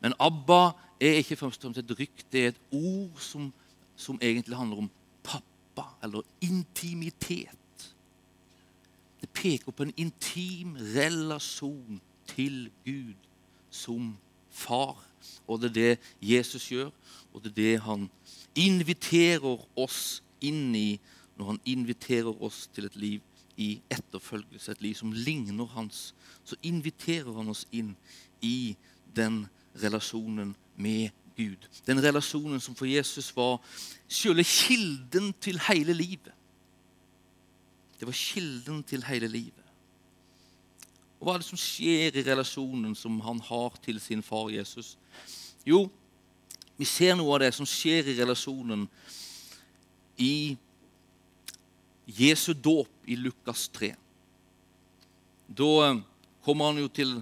Men 0.00 0.14
'abba' 0.20 0.74
er 1.00 1.18
ikke 1.18 1.36
først 1.36 1.64
og 1.64 1.74
fremst 1.74 1.78
et 1.78 1.98
rykk. 1.98 2.24
Det 2.32 2.44
er 2.44 2.48
et 2.48 2.60
ord 2.72 3.18
som, 3.18 3.52
som 3.98 4.18
egentlig 4.22 4.56
handler 4.56 4.84
om 4.84 4.90
pappa, 5.26 5.88
eller 6.02 6.22
intimitet. 6.40 7.94
Det 9.20 9.28
peker 9.34 9.74
på 9.74 9.82
en 9.82 9.94
intim 9.98 10.76
relasjon 10.94 12.00
til 12.30 12.70
Gud 12.86 13.18
som 13.70 14.16
far. 14.50 15.02
Og 15.46 15.60
det 15.60 15.70
er 15.70 15.74
det 15.74 15.98
Jesus 16.22 16.68
gjør, 16.70 16.90
og 17.34 17.42
det 17.42 17.50
er 17.50 17.58
det 17.62 17.80
han 17.82 18.06
inviterer 18.54 19.64
oss 19.78 20.22
inn 20.40 20.74
i 20.76 20.98
når 21.38 21.52
han 21.52 21.60
inviterer 21.66 22.42
oss 22.42 22.66
til 22.74 22.86
et 22.86 22.96
liv 22.98 23.22
i 23.58 23.80
etterfølgelse, 23.90 24.72
et 24.72 24.82
liv 24.82 24.94
som 24.94 25.12
ligner 25.12 25.66
hans. 25.74 26.12
Så 26.44 26.58
inviterer 26.62 27.32
han 27.34 27.50
oss 27.50 27.66
inn 27.74 27.94
i 28.42 28.76
den 29.16 29.46
relasjonen 29.82 30.54
med 30.76 31.10
Gud. 31.38 31.68
Den 31.86 32.02
relasjonen 32.02 32.60
som 32.60 32.74
for 32.74 32.88
Jesus 32.90 33.30
var 33.36 33.60
selve 34.10 34.42
kilden 34.44 35.30
til 35.40 35.60
hele 35.68 35.94
livet. 35.94 36.34
Det 37.98 38.06
var 38.06 38.14
kilden 38.14 38.82
til 38.86 39.04
hele 39.06 39.28
livet. 39.30 39.64
Og 41.18 41.26
Hva 41.26 41.34
er 41.34 41.42
det 41.42 41.48
som 41.48 41.58
skjer 41.58 42.18
i 42.18 42.24
relasjonen 42.26 42.94
som 42.98 43.20
han 43.22 43.40
har 43.42 43.78
til 43.82 43.98
sin 44.02 44.22
far 44.22 44.50
Jesus? 44.54 44.96
Jo, 45.66 45.88
vi 46.78 46.86
ser 46.86 47.16
noe 47.18 47.34
av 47.34 47.42
det 47.42 47.52
som 47.56 47.66
skjer 47.66 48.06
i 48.06 48.18
relasjonen 48.18 48.86
i 50.18 50.56
Jesu 52.18 52.52
dåp 52.54 53.10
i 53.10 53.18
Lukas 53.18 53.66
3. 53.74 53.92
Da 55.48 55.70
eh, 55.88 56.00
kommer 56.44 56.70
han 56.70 56.80
jo 56.82 56.90
til 56.90 57.18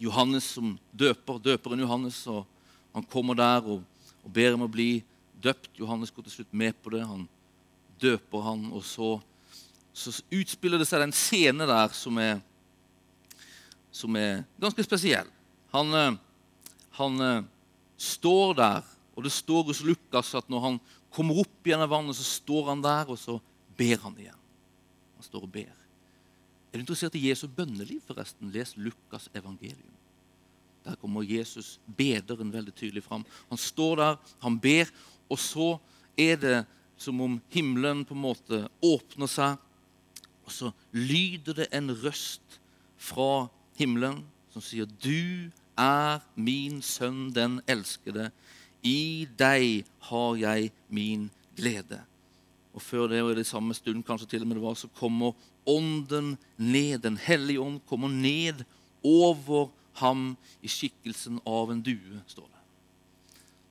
Johannes 0.00 0.48
som 0.56 0.74
døper, 0.92 1.40
døperen 1.40 1.84
Johannes. 1.84 2.18
og 2.26 2.44
Han 2.96 3.06
kommer 3.12 3.36
der 3.38 3.62
og, 3.68 3.84
og 4.24 4.32
ber 4.32 4.56
om 4.56 4.64
å 4.66 4.72
bli 4.72 5.04
døpt. 5.44 5.74
Johannes 5.78 6.10
går 6.10 6.26
til 6.26 6.38
slutt 6.38 6.56
med 6.56 6.76
på 6.82 6.96
det. 6.96 7.04
Han 7.06 7.26
døper 8.00 8.44
han, 8.48 8.70
og 8.72 8.84
så 8.84 9.14
så 9.96 10.12
utspiller 10.28 10.80
det 10.80 10.86
seg 10.88 11.06
en 11.06 11.14
scene 11.14 11.66
der 11.68 11.92
som 11.96 12.18
er, 12.20 12.40
som 13.88 14.16
er 14.20 14.42
ganske 14.60 14.84
spesiell. 14.84 15.28
Han, 15.72 15.94
eh, 15.96 16.18
han, 16.98 17.20
eh, 17.24 17.46
står 17.96 18.54
der, 18.58 18.84
og 19.16 19.24
det 19.24 19.32
står 19.32 19.64
hos 19.70 19.80
Lukas 19.80 20.34
at 20.36 20.50
når 20.52 20.60
han 20.66 20.80
kommer 21.08 21.40
opp 21.40 21.70
av 21.72 21.88
vannet, 21.88 22.16
så 22.16 22.26
står 22.28 22.68
han 22.68 22.82
der, 22.84 23.08
og 23.08 23.16
så 23.16 23.40
ber 23.76 23.96
han 24.04 24.18
igjen. 24.20 24.42
Han 25.16 25.24
står 25.24 25.48
og 25.48 25.52
ber. 25.54 25.72
Er 26.68 26.76
du 26.76 26.84
interessert 26.84 27.16
i 27.16 27.24
Jesu 27.30 27.48
bønneliv, 27.48 28.02
forresten? 28.04 28.52
Les 28.52 28.74
Lukas' 28.76 29.30
evangelium. 29.32 29.95
Der 30.86 30.96
kommer 31.00 31.26
Jesus, 31.26 31.80
bederen, 31.98 32.52
veldig 32.54 32.74
tydelig 32.74 33.02
fram. 33.04 33.24
Han 33.50 33.58
står 33.58 33.96
der, 34.00 34.18
han 34.44 34.58
ber, 34.62 34.90
og 35.28 35.40
så 35.42 35.68
er 36.16 36.38
det 36.38 36.58
som 36.96 37.20
om 37.20 37.40
himmelen 37.52 38.04
på 38.06 38.14
en 38.14 38.22
måte 38.22 38.60
åpner 38.84 39.30
seg, 39.30 39.58
og 40.46 40.54
så 40.54 40.70
lyder 40.94 41.58
det 41.58 41.68
en 41.74 41.90
røst 42.04 42.60
fra 42.96 43.48
himmelen 43.76 44.22
som 44.54 44.62
sier, 44.64 44.86
'Du 44.86 45.50
er 45.76 46.22
min 46.34 46.80
sønn, 46.82 47.34
den 47.34 47.60
elskede. 47.68 48.30
I 48.82 49.26
deg 49.38 49.84
har 50.08 50.36
jeg 50.36 50.70
min 50.88 51.30
glede.' 51.56 52.04
Og 52.72 52.82
før 52.82 53.08
det, 53.08 53.22
og 53.22 53.32
i 53.32 53.40
det 53.40 53.46
samme 53.46 53.74
stund 53.74 54.04
kanskje 54.04 54.28
til 54.28 54.42
og 54.42 54.48
med 54.48 54.56
det 54.56 54.62
var, 54.62 54.74
så 54.74 54.88
kommer 54.88 55.32
ånden 55.66 56.36
ned. 56.56 57.02
Den 57.02 57.16
hellige 57.16 57.60
ånd 57.60 57.80
kommer 57.88 58.08
ned 58.08 58.64
over 59.04 59.70
ham 59.96 60.36
i 60.62 60.68
skikkelsen 60.68 61.40
av 61.46 61.70
en 61.72 61.82
due, 61.82 62.22
står 62.26 62.46
det. 62.46 62.62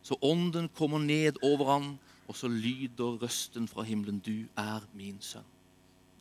Så 0.05 0.17
ånden 0.22 0.70
kommer 0.70 1.00
ned 1.00 1.41
over 1.41 1.72
ham, 1.72 1.98
og 2.27 2.36
så 2.36 2.48
lyder 2.48 3.22
røsten 3.22 3.67
fra 3.67 3.84
himmelen, 3.84 4.20
'Du 4.20 4.48
er 4.58 4.82
min 4.94 5.17
sønn' 5.22 5.55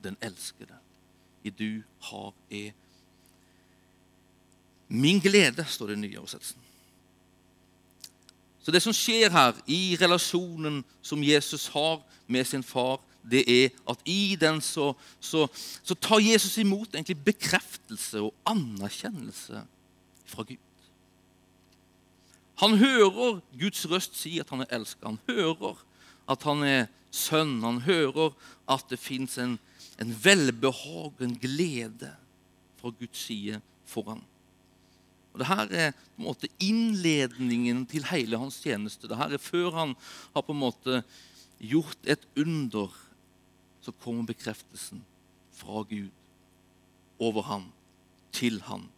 den 0.04 0.16
elskede. 0.20 0.76
I 1.44 1.50
du 1.50 1.82
har 2.00 2.32
jeg 2.50 2.72
min 4.88 5.20
glede, 5.20 5.64
står 5.64 5.86
det 5.86 5.96
i 5.96 6.00
nye. 6.00 6.20
Så 8.62 8.70
det 8.72 8.82
som 8.82 8.92
skjer 8.92 9.32
her 9.32 9.56
i 9.66 9.96
relasjonen 10.00 10.84
som 11.02 11.24
Jesus 11.24 11.66
har 11.66 12.02
med 12.26 12.44
sin 12.44 12.62
far, 12.62 13.00
det 13.30 13.44
er 13.48 13.68
at 13.88 14.00
i 14.04 14.36
den 14.40 14.60
så, 14.60 14.92
så, 15.20 15.46
så 15.82 15.94
tar 15.94 16.20
Jesus 16.20 16.58
imot 16.58 16.94
egentlig 16.94 17.24
bekreftelse 17.24 18.20
og 18.20 18.34
anerkjennelse 18.46 19.64
fra 20.24 20.46
Gud. 20.48 20.60
Han 22.62 22.78
hører 22.78 23.40
Guds 23.58 23.84
røst 23.90 24.16
si 24.16 24.38
at 24.38 24.50
han 24.54 24.62
er 24.64 24.76
elsket. 24.76 25.04
Han 25.04 25.20
hører 25.28 25.80
at 26.30 26.44
han 26.48 26.62
er 26.64 26.86
sønn. 27.10 27.60
Han 27.64 27.82
hører 27.84 28.32
at 28.70 28.86
det 28.90 29.00
fins 29.02 29.38
en 29.42 29.58
en 29.98 30.14
velbehag, 30.24 31.12
en 31.20 31.36
glede 31.38 32.14
fra 32.80 32.92
Guds 32.98 33.18
side 33.26 33.60
for 33.86 34.08
ham. 34.10 34.22
Og 35.34 35.42
Dette 35.42 35.78
er 35.78 35.94
på 35.94 36.22
en 36.22 36.28
måte 36.28 36.50
innledningen 36.62 37.82
til 37.90 38.06
hele 38.06 38.38
hans 38.38 38.60
tjeneste. 38.62 39.08
Dette 39.10 39.34
er 39.34 39.42
før 39.42 39.74
han 39.74 39.94
har 40.34 40.44
på 40.46 40.54
en 40.54 40.62
måte 40.62 41.00
gjort 41.58 42.06
et 42.06 42.22
under, 42.38 42.92
så 43.82 43.94
kommer 44.02 44.26
bekreftelsen 44.26 45.02
fra 45.54 45.82
Gud 45.88 46.10
over 47.22 47.42
ham, 47.46 47.66
til 48.34 48.60
ham. 48.66 48.88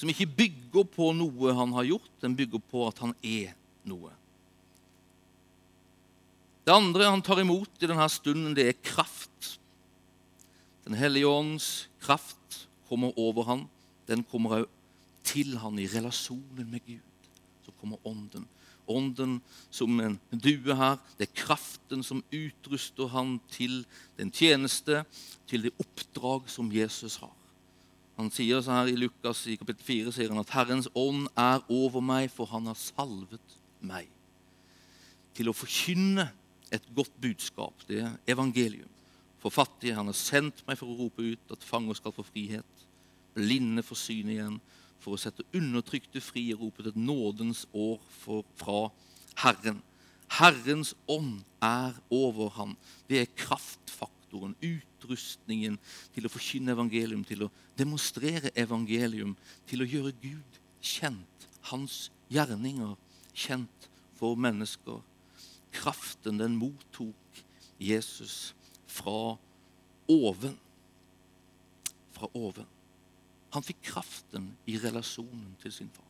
Som 0.00 0.08
ikke 0.08 0.30
bygger 0.32 0.86
på 0.88 1.10
noe 1.12 1.52
han 1.52 1.74
har 1.76 1.84
gjort, 1.84 2.12
den 2.22 2.32
bygger 2.38 2.62
på 2.70 2.86
at 2.88 3.02
han 3.04 3.10
er 3.20 3.50
noe. 3.84 4.14
Det 6.64 6.72
andre 6.72 7.10
han 7.10 7.20
tar 7.24 7.42
imot 7.42 7.82
i 7.82 7.88
denne 7.90 8.06
stunden, 8.08 8.54
det 8.56 8.64
er 8.70 8.78
kraft. 8.80 9.58
Den 10.86 10.96
hellige 10.96 11.28
åndens 11.28 11.90
kraft 12.00 12.62
kommer 12.88 13.12
over 13.20 13.44
ham. 13.44 13.66
Den 14.08 14.24
kommer 14.24 14.62
òg 14.62 14.70
til 15.26 15.58
ham 15.60 15.76
i 15.76 15.88
relasjonen 15.92 16.70
med 16.70 16.80
Gud. 16.86 17.28
Så 17.66 17.74
kommer 17.76 18.00
ånden. 18.08 18.46
Ånden 18.88 19.36
som 19.68 20.00
en 20.00 20.16
due 20.32 20.78
her. 20.80 20.96
Det 21.18 21.28
er 21.28 21.42
kraften 21.42 22.00
som 22.06 22.24
utruster 22.32 23.12
ham 23.12 23.36
til 23.52 23.82
den 24.16 24.32
tjeneste, 24.32 25.04
til 25.46 25.68
det 25.68 25.76
oppdrag 25.76 26.48
som 26.48 26.72
Jesus 26.72 27.20
har. 27.20 27.36
Han 28.20 28.28
sier 28.28 28.60
så 28.60 28.74
her 28.76 28.90
I 28.90 28.98
Lukas 29.00 29.46
i 29.48 29.56
kapittel 29.56 29.84
4 29.86 30.12
sier 30.12 30.28
han 30.28 30.42
at 30.42 30.50
'Herrens 30.52 30.90
ånd 30.92 31.28
er 31.40 31.62
over 31.72 32.02
meg, 32.04 32.28
for 32.28 32.44
han 32.52 32.66
har 32.68 32.76
salvet 32.76 33.56
meg' 33.80 34.10
til 35.32 35.48
å 35.48 35.56
forkynne 35.56 36.26
et 36.70 36.84
godt 36.94 37.14
budskap. 37.22 37.86
Det 37.88 38.02
er 38.04 38.18
evangelium. 38.28 38.90
For 39.40 39.48
fattige 39.48 39.96
han 39.96 40.10
har 40.10 40.18
sendt 40.18 40.60
meg 40.68 40.76
for 40.76 40.92
å 40.92 40.98
rope 40.98 41.24
ut 41.32 41.54
at 41.54 41.64
fanger 41.64 41.96
skal 41.96 42.12
få 42.12 42.26
frihet. 42.26 42.84
Blinde 43.32 43.82
får 43.86 43.96
syn 43.96 44.34
igjen 44.34 44.60
for 45.00 45.16
å 45.16 45.20
sette 45.22 45.46
undertrykte 45.56 46.20
fri 46.20 46.50
og 46.52 46.66
rope 46.66 46.84
et 46.84 46.98
nådens 47.00 47.64
år 47.72 47.96
for, 48.20 48.44
fra 48.60 48.90
Herren. 49.40 49.80
Herrens 50.36 50.92
ånd 51.08 51.40
er 51.64 51.96
over 52.12 52.52
ham. 52.58 52.76
Det 53.08 53.22
er 53.22 53.32
kraftfaktoren, 54.30 54.54
utrustningen 54.60 55.78
til 56.14 56.26
å 56.26 56.30
forkynne 56.30 56.72
evangelium, 56.72 57.24
til 57.24 57.44
å 57.44 57.50
demonstrere 57.76 58.50
evangelium, 58.54 59.36
til 59.66 59.82
å 59.82 59.88
gjøre 59.88 60.12
Gud 60.22 60.60
kjent, 60.80 61.48
hans 61.70 62.10
gjerninger 62.30 62.96
kjent 63.34 63.88
for 64.14 64.36
mennesker. 64.36 65.00
Kraften, 65.72 66.38
den 66.38 66.56
mottok 66.56 67.42
Jesus 67.78 68.54
fra 68.86 69.36
oven. 70.08 70.58
Fra 72.12 72.28
oven. 72.34 72.66
Han 73.52 73.62
fikk 73.62 73.82
kraften 73.82 74.52
i 74.66 74.78
relasjonen 74.78 75.56
til 75.62 75.72
sin 75.72 75.90
far. 75.90 76.06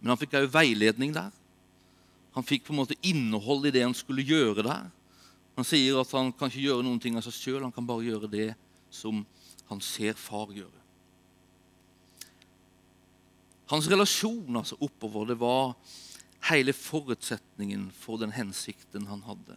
Men 0.00 0.10
han 0.10 0.18
fikk 0.18 0.34
òg 0.34 0.50
veiledning 0.50 1.12
der. 1.14 1.30
Han 2.32 2.46
fikk 2.46 2.66
på 2.66 2.72
en 2.72 2.80
måte 2.80 2.98
innhold 3.04 3.68
i 3.68 3.72
det 3.74 3.84
han 3.84 3.96
skulle 3.96 4.24
gjøre 4.24 4.64
der. 4.64 4.86
Han 5.56 5.68
sier 5.68 5.98
at 6.00 6.12
han 6.16 6.32
kan 6.32 6.48
ikke 6.48 6.64
gjøre 6.64 6.84
noen 6.86 7.00
ting 7.02 7.18
av 7.18 7.26
seg 7.26 7.36
sjøl, 7.36 7.64
han 7.64 7.74
kan 7.74 7.86
bare 7.88 8.06
gjøre 8.06 8.30
det 8.32 8.52
som 8.92 9.20
han 9.68 9.82
ser 9.84 10.16
far 10.16 10.52
gjøre. 10.52 10.80
Hans 13.72 13.88
relasjon 13.88 14.56
altså 14.56 14.76
oppover, 14.84 15.30
det 15.30 15.38
var 15.40 15.74
hele 16.50 16.74
forutsetningen 16.76 17.86
for 17.96 18.20
den 18.20 18.34
hensikten 18.34 19.06
han 19.08 19.22
hadde. 19.24 19.56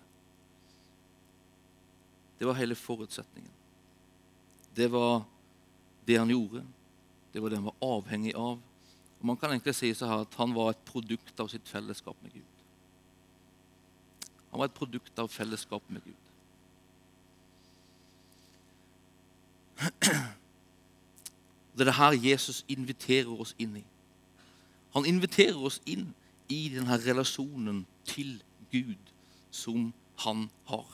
Det 2.39 2.48
var 2.48 2.60
hele 2.60 2.75
forutsetningen. 2.75 3.51
Det 4.75 4.88
var 4.91 5.24
det 6.05 6.17
han 6.20 6.32
gjorde. 6.32 6.63
Det 7.32 7.39
var 7.44 7.51
det 7.51 7.60
han 7.60 7.70
var 7.72 7.96
avhengig 7.96 8.36
av. 8.36 8.60
Og 9.20 9.25
Man 9.25 9.38
kan 9.38 9.51
egentlig 9.51 9.75
si 9.75 9.94
så 9.96 10.08
her 10.08 10.25
at 10.25 10.36
han 10.39 10.53
var 10.55 10.72
et 10.72 10.86
produkt 10.88 11.39
av 11.39 11.48
sitt 11.51 11.67
fellesskap 11.67 12.20
med 12.24 12.36
Gud. 12.36 12.54
Han 14.55 14.59
var 14.59 14.65
et 14.65 14.71
produkt 14.71 15.19
av 15.19 15.27
fellesskap 15.27 15.83
med 15.91 16.01
Gud. 16.01 16.13
Det 21.75 21.81
er 21.81 21.89
det 21.89 21.95
her 21.97 22.15
Jesus 22.31 22.62
inviterer 22.71 23.41
oss 23.41 23.51
inn 23.59 23.74
i. 23.75 23.83
Han 24.93 25.05
inviterer 25.05 25.59
oss 25.59 25.81
inn 25.85 26.05
i 26.47 26.69
denne 26.71 26.95
relasjonen 27.03 27.83
til 28.07 28.38
Gud 28.71 29.12
som 29.51 29.91
han 30.24 30.48
har. 30.72 30.87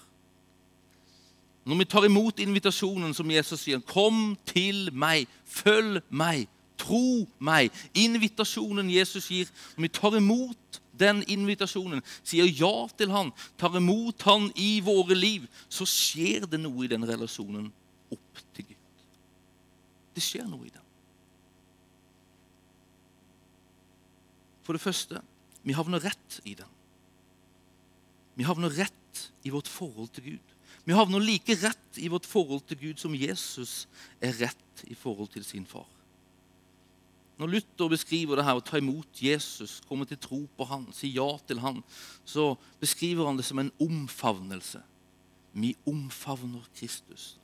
Når 1.66 1.84
vi 1.84 1.86
tar 1.86 2.10
imot 2.10 2.40
invitasjonen 2.42 3.14
som 3.14 3.32
Jesus 3.32 3.60
sier 3.60 3.80
'Kom 3.80 4.38
til 4.46 4.90
meg, 4.94 5.28
følg 5.46 6.02
meg, 6.10 6.48
tro 6.78 7.28
meg' 7.40 7.70
Invitasjonen 7.94 8.90
Jesus 8.90 9.28
gir, 9.28 9.46
når 9.78 9.82
vi 9.82 9.88
tar 9.88 10.18
imot 10.18 10.81
den 11.02 11.24
invitasjonen, 11.32 12.04
sier 12.24 12.48
ja 12.48 12.74
til 12.98 13.12
han, 13.14 13.32
tar 13.60 13.76
imot 13.80 14.24
han 14.28 14.50
i 14.60 14.76
våre 14.86 15.18
liv, 15.18 15.48
så 15.70 15.88
skjer 15.90 16.48
det 16.50 16.62
noe 16.62 16.86
i 16.86 16.92
den 16.92 17.06
relasjonen 17.08 17.68
opp 18.12 18.46
til 18.56 18.72
Gud. 18.72 19.06
Det 20.16 20.24
skjer 20.24 20.48
noe 20.50 20.68
i 20.68 20.74
den. 20.74 20.88
For 24.62 24.78
det 24.78 24.84
første 24.84 25.22
vi 25.62 25.76
havner 25.78 26.02
rett 26.02 26.40
i 26.48 26.56
den. 26.58 26.70
Vi 28.40 28.46
havner 28.48 28.74
rett 28.74 29.26
i 29.46 29.52
vårt 29.54 29.70
forhold 29.70 30.10
til 30.16 30.32
Gud. 30.32 30.54
Vi 30.88 30.96
havner 30.98 31.22
like 31.22 31.54
rett 31.62 32.00
i 32.02 32.10
vårt 32.10 32.26
forhold 32.26 32.64
til 32.70 32.80
Gud 32.80 33.02
som 33.02 33.14
Jesus 33.18 33.86
er 34.24 34.34
rett 34.40 34.86
i 34.88 34.98
forhold 34.98 35.30
til 35.36 35.46
sin 35.46 35.68
far. 35.70 35.90
Når 37.40 37.48
Luther 37.48 37.90
beskriver 37.90 38.38
det 38.38 38.46
her 38.46 38.60
å 38.60 38.64
ta 38.66 38.78
imot 38.78 39.22
Jesus, 39.24 39.80
komme 39.90 40.06
til 40.06 40.20
tro 40.22 40.44
på 40.58 40.68
han, 40.70 40.86
si 40.94 41.14
ja 41.16 41.28
til 41.48 41.62
han, 41.64 41.80
så 42.26 42.54
beskriver 42.82 43.26
han 43.26 43.40
det 43.40 43.48
som 43.48 43.62
en 43.62 43.72
omfavnelse. 43.82 44.84
Vi 45.54 45.74
omfavner 45.90 46.68
Kristus. 46.78 47.36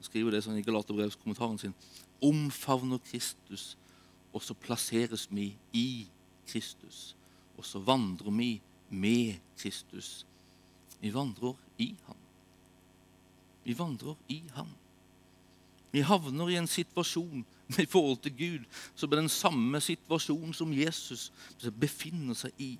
Han 0.00 0.08
skriver 0.08 0.34
det 0.34 0.42
sånn 0.44 0.58
i 0.58 0.66
Galaterbrevskommentaren 0.66 1.60
sin. 1.60 1.76
Omfavner 2.24 3.00
Kristus, 3.06 3.74
og 4.34 4.42
så 4.42 4.56
plasseres 4.58 5.28
vi 5.30 5.52
i 5.72 5.88
Kristus. 6.50 7.14
Og 7.54 7.64
så 7.64 7.78
vandrer 7.84 8.34
vi 8.34 8.50
med 8.90 9.38
Kristus 9.56 10.24
vi 11.04 11.10
vandrer 11.12 11.54
i 11.76 11.94
Han. 12.06 12.16
Vi 13.64 13.74
vandrer 13.78 14.14
i 14.28 14.42
Han. 14.56 14.70
Vi 15.92 16.00
havner 16.00 16.48
i 16.48 16.56
en 16.56 16.68
situasjon 16.68 17.44
i 17.84 17.86
forhold 17.88 18.20
til 18.24 18.34
Gud 18.38 18.66
som 18.94 19.12
er 19.12 19.22
den 19.22 19.32
samme 19.32 19.80
situasjonen 19.80 20.54
som 20.56 20.72
Jesus 20.74 21.30
befinner 21.80 22.36
seg 22.38 22.52
i. 22.60 22.72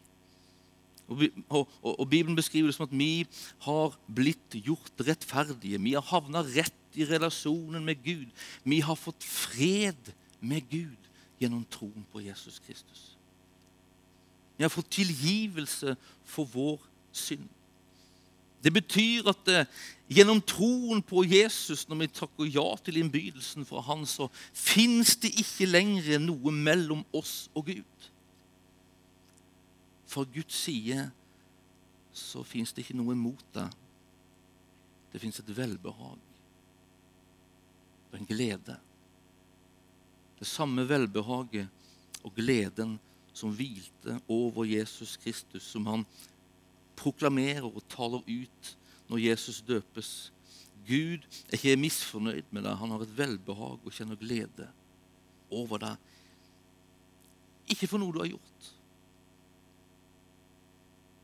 Og, 1.08 1.26
og, 1.50 1.68
og, 1.82 2.06
Bibelen 2.08 2.36
beskriver 2.36 2.70
det 2.70 2.76
som 2.78 2.86
at 2.86 2.94
vi 2.96 3.26
har 3.66 3.96
blitt 4.08 4.56
gjort 4.56 5.02
rettferdige. 5.04 5.80
Vi 5.80 5.92
har 5.92 6.06
havna 6.08 6.40
rett 6.46 6.96
i 6.96 7.04
relasjonen 7.04 7.84
med 7.84 8.00
Gud. 8.04 8.30
Vi 8.64 8.80
har 8.80 8.96
fått 8.96 9.24
fred 9.24 10.14
med 10.40 10.64
Gud 10.70 11.10
gjennom 11.40 11.64
troen 11.68 12.06
på 12.12 12.22
Jesus 12.24 12.60
Kristus. 12.64 13.10
Vi 14.56 14.64
har 14.64 14.72
fått 14.72 14.92
tilgivelse 14.94 15.96
for 16.24 16.48
vår 16.48 16.80
synd. 17.12 17.48
Det 18.64 18.72
betyr 18.72 19.28
at 19.28 19.50
eh, 19.52 19.66
gjennom 20.08 20.40
troen 20.40 21.02
på 21.04 21.24
Jesus, 21.28 21.84
når 21.88 22.00
vi 22.00 22.12
takker 22.16 22.48
ja 22.48 22.64
til 22.80 22.96
innbydelsen 23.02 23.66
fra 23.68 23.82
Han, 23.84 24.06
så 24.08 24.30
fins 24.56 25.16
det 25.20 25.34
ikke 25.42 25.68
lenger 25.68 26.22
noe 26.22 26.52
mellom 26.54 27.04
oss 27.12 27.50
og 27.52 27.68
Gud. 27.68 28.08
For 30.08 30.28
Guds 30.32 30.56
side 30.64 31.10
så 32.14 32.44
fins 32.46 32.72
det 32.72 32.84
ikke 32.84 32.96
noe 32.96 33.16
mot 33.18 33.44
deg. 33.56 33.72
Det 35.12 35.20
fins 35.22 35.40
et 35.42 35.56
velbehag 35.56 36.20
og 38.10 38.18
en 38.18 38.28
glede. 38.28 38.76
Det 40.38 40.46
samme 40.46 40.86
velbehaget 40.88 41.68
og 42.24 42.32
gleden 42.36 42.96
som 43.34 43.52
hvilte 43.54 44.16
over 44.30 44.64
Jesus 44.64 45.16
Kristus, 45.20 45.66
som 45.66 45.86
han 45.90 46.06
proklamerer 46.96 47.66
og 47.66 47.82
taler 47.90 48.24
ut 48.26 48.70
når 49.08 49.22
Jesus 49.26 49.60
døpes. 49.66 50.32
Gud 50.84 51.24
er 51.48 51.56
ikke 51.56 51.76
misfornøyd 51.80 52.50
med 52.52 52.66
deg. 52.66 52.76
Han 52.80 52.92
har 52.92 53.04
et 53.04 53.16
velbehag 53.16 53.78
og 53.80 53.94
kjenner 53.94 54.20
glede 54.20 54.68
over 55.54 55.80
deg. 55.80 56.10
Ikke 57.72 57.88
for 57.88 58.00
noe 58.00 58.12
du 58.12 58.20
har 58.20 58.28
gjort, 58.28 58.70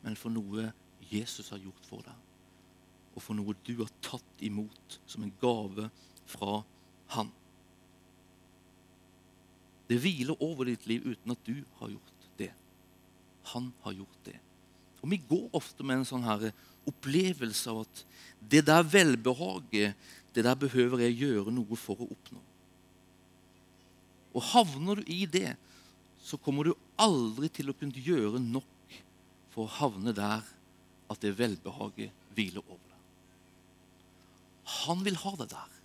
men 0.01 0.17
for 0.17 0.33
noe 0.33 0.71
Jesus 1.11 1.51
har 1.53 1.61
gjort 1.61 1.89
for 1.89 2.05
deg. 2.07 2.17
Og 3.13 3.25
for 3.25 3.37
noe 3.37 3.57
du 3.67 3.75
har 3.83 3.91
tatt 4.05 4.45
imot 4.47 5.01
som 5.05 5.27
en 5.27 5.35
gave 5.43 5.91
fra 6.31 6.63
Han. 7.11 7.33
Det 9.91 9.99
hviler 9.99 10.39
over 10.39 10.69
ditt 10.69 10.87
liv 10.87 11.09
uten 11.11 11.35
at 11.35 11.41
du 11.43 11.57
har 11.81 11.91
gjort 11.91 12.29
det. 12.39 12.53
Han 13.51 13.73
har 13.83 13.97
gjort 13.99 14.21
det. 14.29 14.37
Og 15.01 15.11
Vi 15.11 15.21
går 15.29 15.49
ofte 15.57 15.87
med 15.87 16.01
en 16.01 16.09
sånn 16.09 16.27
her 16.27 16.51
opplevelse 16.89 17.73
av 17.73 17.83
at 17.85 18.05
det 18.41 18.65
der 18.69 18.85
velbehaget, 18.85 19.97
det 20.35 20.45
der 20.47 20.57
behøver 20.59 21.05
jeg 21.05 21.19
gjøre 21.25 21.53
noe 21.55 21.79
for 21.79 22.01
å 22.01 22.09
oppnå. 22.11 22.41
Og 24.37 24.47
havner 24.53 25.01
du 25.01 25.11
i 25.11 25.25
det, 25.27 25.57
så 26.23 26.39
kommer 26.39 26.69
du 26.69 26.75
aldri 27.01 27.49
til 27.53 27.73
å 27.73 27.77
kunne 27.77 28.05
gjøre 28.05 28.41
nok 28.43 28.99
for 29.51 29.67
å 29.67 29.75
havne 29.81 30.15
der 30.15 30.45
at 31.11 31.23
det 31.25 31.35
velbehaget 31.39 32.15
hviler 32.37 32.63
over 32.63 32.85
deg. 32.85 32.99
Han 34.85 35.03
vil 35.03 35.19
ha 35.25 35.33
det 35.41 35.49
der. 35.51 35.79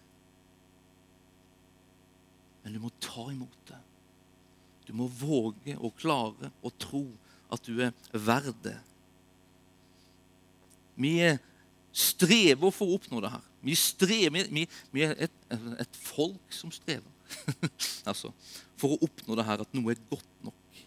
Men 2.64 2.76
du 2.76 2.82
må 2.84 2.92
ta 3.02 3.26
imot 3.32 3.58
det. 3.70 3.80
Du 4.86 4.94
må 4.98 5.08
våge 5.10 5.74
og 5.80 5.96
klare 5.98 6.52
å 6.62 6.72
tro 6.82 7.08
at 7.54 7.66
du 7.66 7.82
er 7.82 7.94
verd 8.14 8.54
det. 8.66 8.78
Vi 10.96 11.16
strever 11.96 12.74
for 12.76 12.92
å 12.92 12.98
oppnå 13.00 13.22
det 13.24 13.32
her. 13.32 13.44
Vi, 13.66 13.76
strever, 13.80 14.50
vi, 14.54 14.66
vi 14.94 15.04
er 15.06 15.16
et, 15.26 15.36
et, 15.80 15.98
folk 15.98 16.54
som 16.54 16.70
strever 16.74 17.10
altså, 18.10 18.30
for 18.78 18.94
å 18.94 19.00
oppnå 19.08 19.38
det 19.40 19.46
her, 19.48 19.64
at 19.64 19.74
noe 19.74 19.96
er 19.96 20.02
godt 20.12 20.44
nok. 20.46 20.82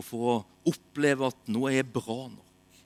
Og 0.00 0.06
for 0.06 0.30
å 0.32 0.36
oppleve 0.72 1.28
at 1.28 1.50
noe 1.52 1.72
er 1.76 1.86
bra 1.86 2.24
nok. 2.32 2.80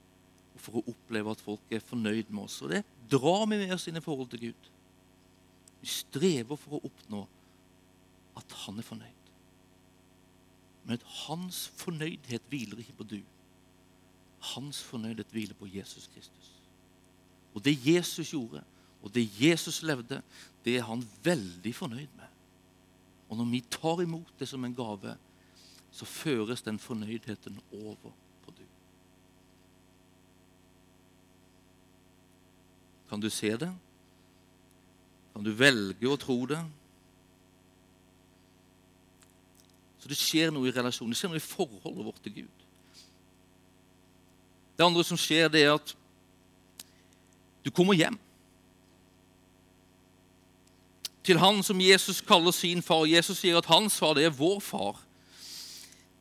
Og 0.54 0.62
for 0.62 0.80
å 0.80 0.84
oppleve 0.90 1.32
at 1.32 1.44
folk 1.44 1.72
er 1.72 1.84
fornøyd 1.84 2.32
med 2.34 2.44
oss. 2.44 2.58
Og 2.66 2.74
det 2.74 2.82
drar 3.10 3.46
vi 3.46 3.60
med 3.60 3.74
oss 3.76 3.86
inn 3.88 4.00
i 4.00 4.04
forhold 4.04 4.32
til 4.34 4.48
Gud. 4.48 4.70
Vi 5.80 5.90
strever 5.92 6.58
for 6.58 6.78
å 6.78 6.84
oppnå 6.88 7.22
at 8.40 8.56
han 8.64 8.80
er 8.80 8.86
fornøyd. 8.86 9.30
Men 10.84 10.98
at 10.98 11.06
hans 11.24 11.68
fornøydhet 11.80 12.50
hviler 12.50 12.82
ikke 12.82 12.98
på 12.98 13.08
du. 13.14 13.20
Hans 14.44 14.82
fornøydhet 14.82 15.32
hviler 15.32 15.56
på 15.58 15.68
Jesus 15.70 16.10
Kristus. 16.14 16.50
Og 17.54 17.64
det 17.64 17.78
Jesus 17.86 18.30
gjorde, 18.30 18.64
og 19.02 19.14
det 19.14 19.28
Jesus 19.40 19.82
levde, 19.82 20.22
det 20.64 20.76
er 20.78 20.82
han 20.88 21.04
veldig 21.24 21.74
fornøyd 21.74 22.12
med. 22.16 22.30
Og 23.28 23.36
når 23.36 23.50
vi 23.50 23.60
tar 23.70 24.02
imot 24.02 24.34
det 24.38 24.48
som 24.48 24.64
en 24.64 24.74
gave, 24.74 25.16
så 25.90 26.04
føres 26.04 26.62
den 26.62 26.78
fornøydheten 26.78 27.60
over 27.72 28.12
på 28.44 28.54
du. 28.58 28.64
Kan 33.08 33.20
du 33.20 33.30
se 33.30 33.56
det? 33.56 33.70
Kan 35.34 35.44
du 35.44 35.52
velge 35.54 36.10
å 36.10 36.18
tro 36.18 36.38
det? 36.50 36.60
Så 39.98 40.10
det 40.10 40.18
skjer 40.20 40.50
noe 40.52 40.68
i 40.68 40.74
relasjonen, 40.74 41.14
det 41.14 41.18
skjer 41.18 41.32
noe 41.32 41.40
i 41.40 41.44
forholdet 41.44 42.06
vårt 42.06 42.22
til 42.24 42.42
Gud. 42.42 42.63
Det 44.76 44.86
andre 44.86 45.04
som 45.06 45.18
skjer, 45.20 45.48
det 45.52 45.62
er 45.62 45.76
at 45.76 45.94
du 47.64 47.70
kommer 47.72 47.96
hjem. 47.96 48.18
Til 51.24 51.40
han 51.40 51.62
som 51.64 51.80
Jesus 51.80 52.20
kaller 52.20 52.52
sin 52.52 52.82
far. 52.84 53.06
Jesus 53.08 53.40
sier 53.40 53.56
at 53.56 53.70
hans 53.70 53.96
far, 53.96 54.12
det 54.18 54.26
er 54.28 54.36
vår 54.36 54.60
far. 54.60 55.00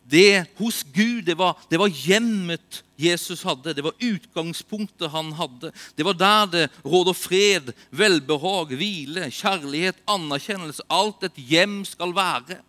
Det 0.03 0.45
hos 0.59 0.83
Gud, 0.95 1.23
det 1.27 1.35
var, 1.39 1.57
det 1.71 1.79
var, 1.79 1.91
hjemmet 1.91 2.83
Jesus 2.99 3.43
hadde. 3.43 3.73
Det 3.75 3.83
var 3.83 3.99
utgangspunktet 3.99 5.11
han 5.11 5.31
hadde. 5.35 5.71
Det 5.95 6.05
var 6.07 6.17
der 6.19 6.45
det 6.51 6.63
råder 6.85 7.15
fred, 7.15 7.71
velbehag, 7.91 8.75
hvile, 8.75 9.29
kjærlighet, 9.31 9.99
anerkjennelse. 10.07 10.83
Alt 10.91 11.23
et 11.27 11.39
hjem 11.39 11.81
skal 11.87 12.15
være. 12.15 12.59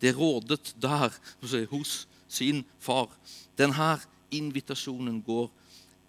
Det 0.00 0.16
rådet 0.16 0.74
der 0.82 1.12
hos 1.70 2.06
sin 2.28 2.64
far. 2.80 3.08
Denne 3.58 4.00
invitasjonen 4.32 5.22
går 5.22 5.50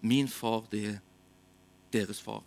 min 0.00 0.28
far, 0.28 0.66
det 0.70 0.84
er 0.88 0.98
deres 1.92 2.20
far. 2.22 2.42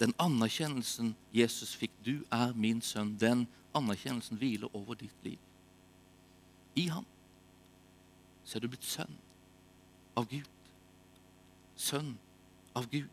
Den 0.00 0.14
anerkjennelsen 0.18 1.16
Jesus 1.34 1.74
fikk, 1.76 1.90
'Du 2.04 2.24
er 2.30 2.52
min 2.54 2.82
sønn', 2.82 3.18
den 3.18 3.48
anerkjennelsen 3.74 4.36
hviler 4.36 4.76
over 4.76 4.94
ditt 4.94 5.24
liv. 5.24 5.38
I 6.76 6.86
ham 6.86 7.06
så 8.44 8.58
er 8.58 8.60
du 8.60 8.68
blitt 8.68 8.84
sønn 8.84 9.18
av 10.16 10.28
Gud. 10.30 10.46
Sønn 11.76 12.18
av 12.74 12.86
Gud. 12.90 13.08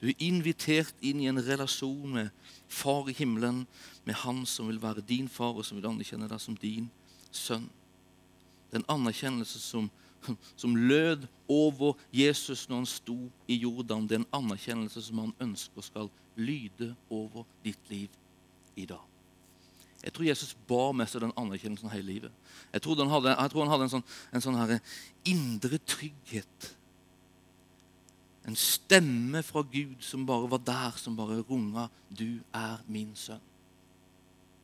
Du 0.00 0.08
er 0.08 0.22
invitert 0.22 0.94
inn 1.00 1.20
i 1.20 1.28
en 1.30 1.40
relasjon 1.40 2.12
med 2.12 2.30
Far 2.68 3.08
i 3.08 3.14
himmelen, 3.16 3.66
med 4.04 4.14
Han 4.14 4.46
som 4.46 4.68
vil 4.68 4.82
være 4.82 5.00
din 5.00 5.28
far, 5.28 5.54
og 5.54 5.64
som 5.64 5.78
vil 5.78 5.86
anerkjenne 5.86 6.28
deg 6.28 6.40
som 6.40 6.56
din 6.56 6.90
sønn. 7.30 7.68
Den 8.72 8.84
anerkjennelse 8.88 9.60
som, 9.62 9.90
som 10.56 10.76
lød 10.76 11.26
over 11.48 11.94
Jesus 12.12 12.68
når 12.68 12.76
han 12.82 12.86
sto 12.90 13.18
i 13.48 13.58
Jordan, 13.62 14.06
det 14.08 14.16
er 14.16 14.24
en 14.24 14.44
anerkjennelse 14.44 15.02
som 15.02 15.18
han 15.18 15.34
ønsker 15.40 15.84
skal 15.84 16.10
lyde 16.36 16.94
over 17.10 17.46
ditt 17.64 17.90
liv 17.90 18.08
i 18.76 18.86
dag. 18.86 19.04
Jeg 20.04 20.12
tror 20.12 20.24
Jesus 20.28 20.56
bar 20.68 20.92
med 20.94 21.08
seg 21.10 21.24
den 21.24 21.34
anerkjennelsen 21.40 21.90
hele 21.90 22.12
livet. 22.12 22.32
Jeg 22.72 22.82
tror 22.84 23.00
han 23.00 23.10
hadde, 23.10 23.32
tror 23.50 23.64
han 23.64 23.72
hadde 23.72 23.86
en 23.88 23.94
sånn, 23.96 24.08
en 24.30 24.44
sånn 24.44 24.58
her 24.58 24.76
indre 25.26 25.80
trygghet. 25.82 26.68
En 28.46 28.54
stemme 28.54 29.42
fra 29.42 29.64
Gud 29.66 30.04
som 30.06 30.26
bare 30.28 30.50
var 30.52 30.62
der, 30.62 30.98
som 31.00 31.16
bare 31.18 31.42
runga 31.48 31.88
'Du 32.10 32.40
er 32.54 32.84
min 32.86 33.14
sønn'. 33.14 33.42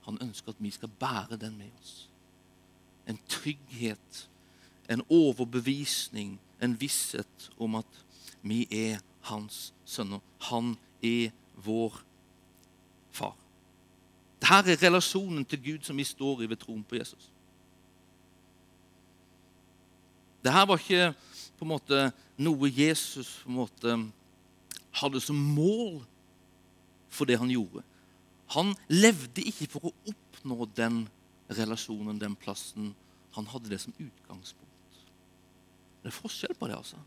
Han 0.03 0.19
ønsker 0.23 0.49
at 0.49 0.63
vi 0.63 0.71
skal 0.71 0.89
bære 0.89 1.37
den 1.37 1.59
med 1.59 1.71
oss. 1.81 2.09
En 3.07 3.19
trygghet, 3.29 4.31
en 4.93 5.05
overbevisning, 5.09 6.37
en 6.63 6.77
visshet 6.81 7.51
om 7.59 7.79
at 7.81 8.01
vi 8.43 8.65
er 8.71 9.01
hans 9.29 9.73
sønner. 9.85 10.23
Han 10.51 10.75
er 11.03 11.31
vår 11.65 12.01
far. 13.13 13.37
Dette 14.43 14.75
er 14.75 14.83
relasjonen 14.89 15.45
til 15.47 15.63
Gud 15.63 15.87
som 15.87 15.99
vi 15.99 16.07
står 16.07 16.43
i 16.43 16.51
ved 16.51 16.59
troen 16.63 16.83
på 16.83 16.99
Jesus. 16.99 17.31
Dette 20.43 20.65
var 20.67 20.81
ikke 20.81 21.13
på 21.59 21.67
en 21.67 21.71
måte 21.71 22.01
noe 22.43 22.71
Jesus 22.71 23.37
på 23.45 23.53
en 23.53 23.61
måte 23.61 23.97
hadde 24.99 25.21
som 25.23 25.39
mål 25.39 26.03
for 27.13 27.29
det 27.29 27.39
han 27.39 27.51
gjorde. 27.53 27.85
Han 28.57 28.75
levde 28.91 29.45
ikke 29.47 29.71
for 29.71 29.89
å 29.89 29.95
oppnå 30.11 30.67
den 30.77 31.05
relasjonen, 31.53 32.19
den 32.21 32.35
plassen. 32.37 32.93
Han 33.37 33.49
hadde 33.49 33.71
det 33.73 33.81
som 33.81 33.95
utgangspunkt. 33.97 34.62
Det 36.03 36.11
er 36.11 36.17
forskjell 36.17 36.55
på 36.59 36.69
det, 36.69 36.77
altså. 36.77 36.99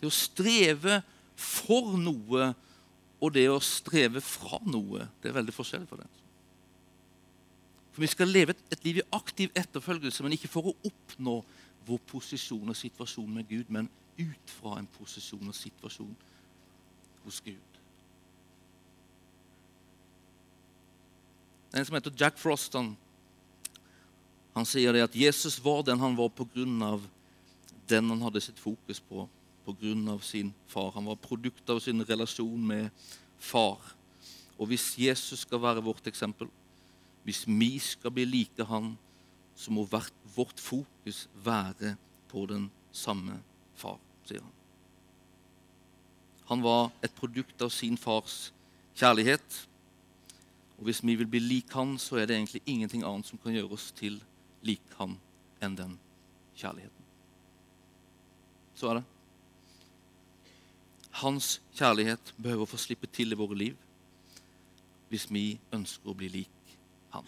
Det 0.00 0.08
å 0.10 0.14
streve 0.14 1.00
for 1.38 1.94
noe 1.98 2.50
og 3.22 3.30
det 3.36 3.46
å 3.50 3.60
streve 3.62 4.20
fra 4.24 4.58
noe, 4.66 5.06
det 5.22 5.30
er 5.30 5.36
veldig 5.36 5.54
forskjell 5.54 5.86
for 5.86 6.02
det. 6.02 6.08
For 7.92 8.02
Vi 8.02 8.08
skal 8.10 8.32
leve 8.32 8.56
et, 8.56 8.84
liv 8.84 8.98
i 8.98 9.08
aktiv 9.14 9.52
etterfølgelse, 9.54 10.24
men 10.24 10.34
ikke 10.34 10.50
for 10.50 10.72
å 10.72 10.76
oppnå 10.88 11.36
vår 11.86 12.00
posisjon 12.10 12.72
og 12.72 12.78
situasjon 12.78 13.30
med 13.30 13.46
Gud, 13.50 13.70
men 13.70 13.90
ut 14.18 14.54
fra 14.58 14.78
en 14.78 14.88
posisjon 14.98 15.46
og 15.46 15.54
situasjon 15.54 16.16
hos 17.22 17.38
Gud. 17.44 17.78
En 21.72 21.86
som 21.86 21.96
heter 21.96 22.12
Jack 22.18 22.40
Frost, 22.40 22.74
han 24.52 24.68
sier 24.68 24.92
det 24.92 25.06
at 25.06 25.16
Jesus 25.16 25.56
var 25.64 25.82
den 25.86 26.00
han 26.00 26.16
var 26.16 26.30
av 26.84 27.06
den 27.88 28.10
han 28.10 28.22
hadde 28.22 28.40
sitt 28.40 28.58
fokus 28.58 29.00
på 29.00 29.28
pga. 29.64 30.18
sin 30.20 30.52
far. 30.66 30.92
Han 30.92 31.04
var 31.04 31.16
produkt 31.16 31.70
av 31.70 31.80
sin 31.80 32.04
relasjon 32.04 32.66
med 32.66 32.90
far. 33.38 33.78
Og 34.58 34.68
hvis 34.68 34.98
Jesus 34.98 35.40
skal 35.40 35.60
være 35.60 35.82
vårt 35.82 36.06
eksempel, 36.06 36.48
hvis 37.24 37.46
vi 37.46 37.78
skal 37.78 38.10
bli 38.10 38.24
like 38.24 38.64
han, 38.64 38.98
så 39.56 39.70
må 39.70 39.86
vårt 39.86 40.60
fokus 40.60 41.28
være 41.44 41.96
på 42.28 42.46
den 42.46 42.70
samme 42.92 43.40
far, 43.74 43.98
sier 44.24 44.42
han. 44.42 44.52
Han 46.46 46.62
var 46.62 46.90
et 47.02 47.14
produkt 47.14 47.62
av 47.62 47.70
sin 47.70 47.96
fars 47.96 48.52
kjærlighet. 48.94 49.68
Og 50.78 50.84
hvis 50.84 51.02
vi 51.04 51.14
vil 51.14 51.26
bli 51.30 51.40
lik 51.40 51.72
han, 51.72 51.96
så 51.98 52.18
er 52.18 52.26
det 52.26 52.36
egentlig 52.36 52.62
ingenting 52.66 53.04
annet 53.04 53.26
som 53.26 53.38
kan 53.38 53.54
gjøre 53.54 53.72
oss 53.72 53.92
til 53.96 54.20
lik 54.66 54.96
han 54.98 55.16
enn 55.62 55.76
den 55.78 55.96
kjærligheten. 56.58 57.08
Så 58.74 58.90
er 58.90 59.00
det. 59.00 59.04
Hans 61.22 61.60
kjærlighet 61.76 62.32
behøver 62.40 62.64
å 62.64 62.72
få 62.72 62.80
slippe 62.80 63.10
til 63.12 63.34
i 63.34 63.38
våre 63.38 63.58
liv 63.58 63.88
hvis 65.12 65.26
vi 65.28 65.58
ønsker 65.76 66.08
å 66.08 66.16
bli 66.16 66.30
lik 66.32 66.58
Han. 67.12 67.26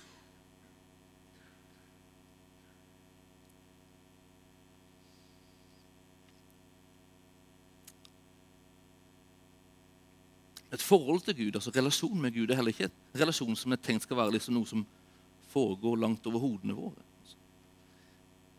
Et 10.72 10.80
forhold 10.80 11.20
til 11.26 11.36
Gud, 11.36 11.58
altså 11.60 11.70
relasjon 11.76 12.16
med 12.16 12.32
Gud, 12.32 12.48
er 12.48 12.56
heller 12.56 12.72
ikke 12.72 12.88
en 12.88 13.20
relasjon 13.20 13.60
som 13.60 13.76
er 13.76 13.84
tenkt 13.84 14.08
skal 14.08 14.22
være 14.22 14.38
liksom 14.38 14.56
noe 14.56 14.66
som 14.66 14.86
foregår 15.52 16.00
langt 16.00 16.24
over 16.26 16.40
hodene 16.40 16.74
våre. 16.74 17.04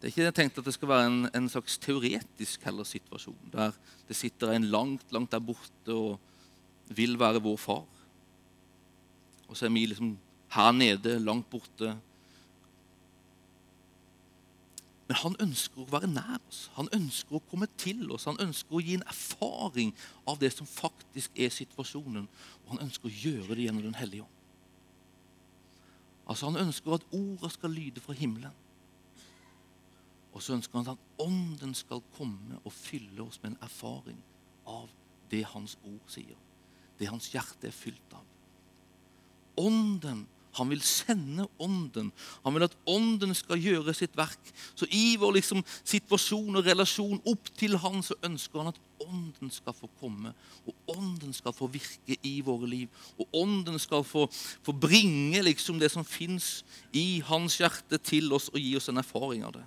Det 0.05 0.11
er 0.11 0.21
ikke 0.21 0.37
tenkt 0.37 0.57
at 0.61 0.67
det 0.67 0.73
skal 0.75 0.89
være 0.91 1.05
en, 1.09 1.21
en 1.33 1.47
slags 1.49 1.79
teoretisk 1.81 2.61
heller 2.67 2.85
situasjon, 2.85 3.47
der 3.49 3.71
det 4.05 4.13
sitter 4.13 4.51
en 4.53 4.67
langt, 4.69 5.05
langt 5.09 5.31
der 5.33 5.41
borte 5.41 5.93
og 5.97 6.19
vil 6.93 7.15
være 7.17 7.39
vår 7.41 7.55
far. 7.57 7.87
Og 9.47 9.57
så 9.57 9.65
er 9.65 9.71
vi 9.73 9.87
liksom 9.89 10.11
her 10.53 10.75
nede, 10.77 11.15
langt 11.19 11.49
borte. 11.49 11.95
Men 15.07 15.17
han 15.23 15.37
ønsker 15.41 15.81
å 15.81 15.89
være 15.95 16.11
nær 16.11 16.37
oss. 16.37 16.59
Han 16.75 16.91
ønsker 16.93 17.39
å 17.39 17.41
komme 17.49 17.65
til 17.73 18.05
oss. 18.13 18.27
Han 18.29 18.37
ønsker 18.45 18.77
å 18.77 18.83
gi 18.85 18.99
en 18.99 19.07
erfaring 19.09 19.89
av 20.29 20.37
det 20.37 20.51
som 20.53 20.69
faktisk 20.69 21.33
er 21.33 21.49
situasjonen. 21.49 22.27
Og 22.61 22.75
han 22.75 22.83
ønsker 22.85 23.09
å 23.09 23.15
gjøre 23.23 23.57
det 23.57 23.65
gjennom 23.65 23.87
Den 23.87 23.97
hellige 23.97 24.27
ånd. 24.27 24.37
Altså 26.29 26.53
Han 26.53 26.61
ønsker 26.67 26.93
at 26.99 27.09
orda 27.09 27.49
skal 27.49 27.73
lyde 27.73 28.05
fra 28.05 28.13
himmelen. 28.13 28.53
Og 30.35 30.43
så 30.43 30.53
ønsker 30.57 30.81
han 30.81 30.93
at 30.93 31.23
Ånden 31.23 31.73
skal 31.77 32.03
komme 32.17 32.59
og 32.63 32.73
fylle 32.75 33.23
oss 33.23 33.39
med 33.41 33.53
en 33.53 33.63
erfaring 33.63 34.19
av 34.67 34.89
det 35.31 35.45
Hans 35.53 35.77
ord 35.87 36.11
sier. 36.11 36.37
Det 36.99 37.07
Hans 37.09 37.31
hjerte 37.31 37.69
er 37.69 37.75
fylt 37.75 38.15
av. 38.15 38.23
Ånden 39.63 40.25
han 40.55 40.69
vil 40.71 40.81
sende 40.81 41.47
Ånden. 41.59 42.11
Han 42.43 42.55
vil 42.55 42.63
at 42.63 42.75
Ånden 42.87 43.33
skal 43.35 43.59
gjøre 43.59 43.93
sitt 43.93 44.15
verk. 44.15 44.39
Så 44.75 44.87
i 44.87 45.17
vår 45.19 45.35
liksom, 45.35 45.63
situasjon 45.83 46.55
og 46.55 46.67
relasjon 46.67 47.19
opp 47.27 47.49
til 47.59 47.75
Han 47.83 47.99
så 48.05 48.15
ønsker 48.23 48.63
han 48.63 48.71
at 48.71 48.79
Ånden 49.03 49.51
skal 49.51 49.75
få 49.75 49.89
komme. 49.99 50.31
Og 50.63 50.95
Ånden 50.95 51.35
skal 51.35 51.55
få 51.55 51.67
virke 51.71 52.15
i 52.23 52.37
våre 52.45 52.69
liv. 52.71 53.03
Og 53.19 53.27
Ånden 53.35 53.79
skal 53.83 54.07
få, 54.07 54.29
få 54.63 54.71
bringe 54.71 55.43
liksom, 55.43 55.79
det 55.79 55.91
som 55.91 56.07
fins 56.07 56.63
i 56.93 57.19
Hans 57.27 57.59
hjerte, 57.59 57.99
til 57.99 58.31
oss 58.33 58.47
og 58.53 58.59
gi 58.61 58.75
oss 58.79 58.87
en 58.89 59.03
erfaring 59.03 59.43
av 59.43 59.57
det. 59.57 59.65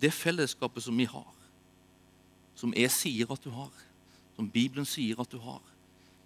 Det 0.00 0.12
fellesskapet 0.14 0.82
som 0.82 0.96
vi 0.96 1.08
har, 1.10 1.26
som 2.54 2.74
jeg 2.74 2.90
sier 2.94 3.32
at 3.32 3.42
du 3.42 3.50
har, 3.54 3.72
som 4.36 4.50
Bibelen 4.50 4.86
sier 4.86 5.18
at 5.20 5.30
du 5.30 5.38
har, 5.42 5.62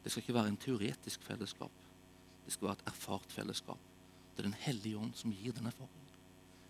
det 0.05 0.13
skal 0.13 0.25
ikke 0.25 0.37
være 0.37 0.53
en 0.53 0.61
teoretisk 0.61 1.23
fellesskap. 1.25 1.73
Det 2.45 2.53
skal 2.53 2.69
være 2.69 2.81
et 2.81 2.89
erfart 2.91 3.33
fellesskap. 3.33 3.79
Det 4.33 4.43
er 4.43 4.51
Den 4.51 4.63
hellige 4.65 4.99
ånd 4.99 5.13
som 5.15 5.33
gir 5.33 5.53
den 5.53 5.67
erfaringen. 5.67 5.99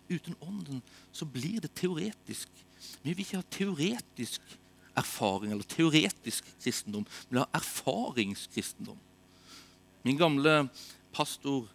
Uten 0.09 0.35
ånden 0.41 0.81
så 1.11 1.25
blir 1.25 1.61
det 1.63 1.73
teoretisk. 1.75 2.49
Vi 3.01 3.13
vil 3.13 3.23
ikke 3.23 3.39
ha 3.39 3.47
teoretisk 3.49 4.41
erfaring 4.95 5.51
eller 5.51 5.63
teoretisk 5.63 6.45
kristendom, 6.61 7.05
Vi 7.05 7.35
vil 7.35 7.39
ha 7.39 7.47
erfaringskristendom. 7.53 8.97
Min 10.03 10.17
gamle 10.17 10.69
pastor 11.13 11.67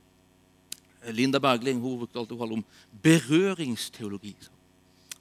Linda 1.11 1.39
Bergling 1.39 1.81
hun 1.81 1.99
brukte 1.99 2.19
det 2.19 2.41
om 2.41 2.65
berøringsteologi. 3.03 4.37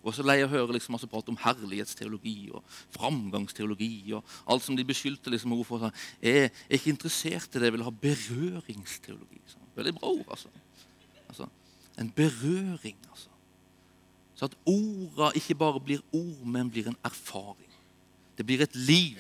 Og 0.08 0.16
så 0.16 0.24
lei 0.24 0.38
å 0.40 0.48
høre 0.48 0.78
liksom 0.78 0.96
masse 0.96 1.10
prat 1.12 1.28
om 1.28 1.38
herlighetsteologi 1.42 2.50
og 2.56 2.64
framgangsteologi. 2.96 4.14
og 4.16 4.24
alt 4.48 4.64
som 4.64 4.78
de 4.78 4.86
beskyldte 4.88 5.34
liksom 5.34 5.52
henne 5.52 5.68
for. 5.68 5.92
Jeg 6.24 6.48
er 6.48 6.78
ikke 6.78 6.94
interessert 6.94 7.50
i 7.52 7.60
det, 7.60 7.68
jeg 7.68 7.76
vil 7.76 7.84
ha 7.84 7.92
berøringsteologi. 7.92 9.42
Så. 9.52 9.60
Veldig 9.76 9.94
bra 10.00 10.14
ord, 10.14 10.30
altså. 10.32 10.48
altså. 11.28 11.50
En 12.00 12.12
berøring, 12.12 12.96
altså. 13.12 13.34
Så 14.38 14.46
at 14.46 14.56
orda 14.70 15.32
ikke 15.36 15.58
bare 15.58 15.82
blir 15.82 16.04
ord, 16.14 16.46
men 16.46 16.72
blir 16.72 16.88
en 16.88 17.00
erfaring. 17.04 17.74
Det 18.38 18.46
blir 18.46 18.64
et 18.64 18.76
liv. 18.76 19.20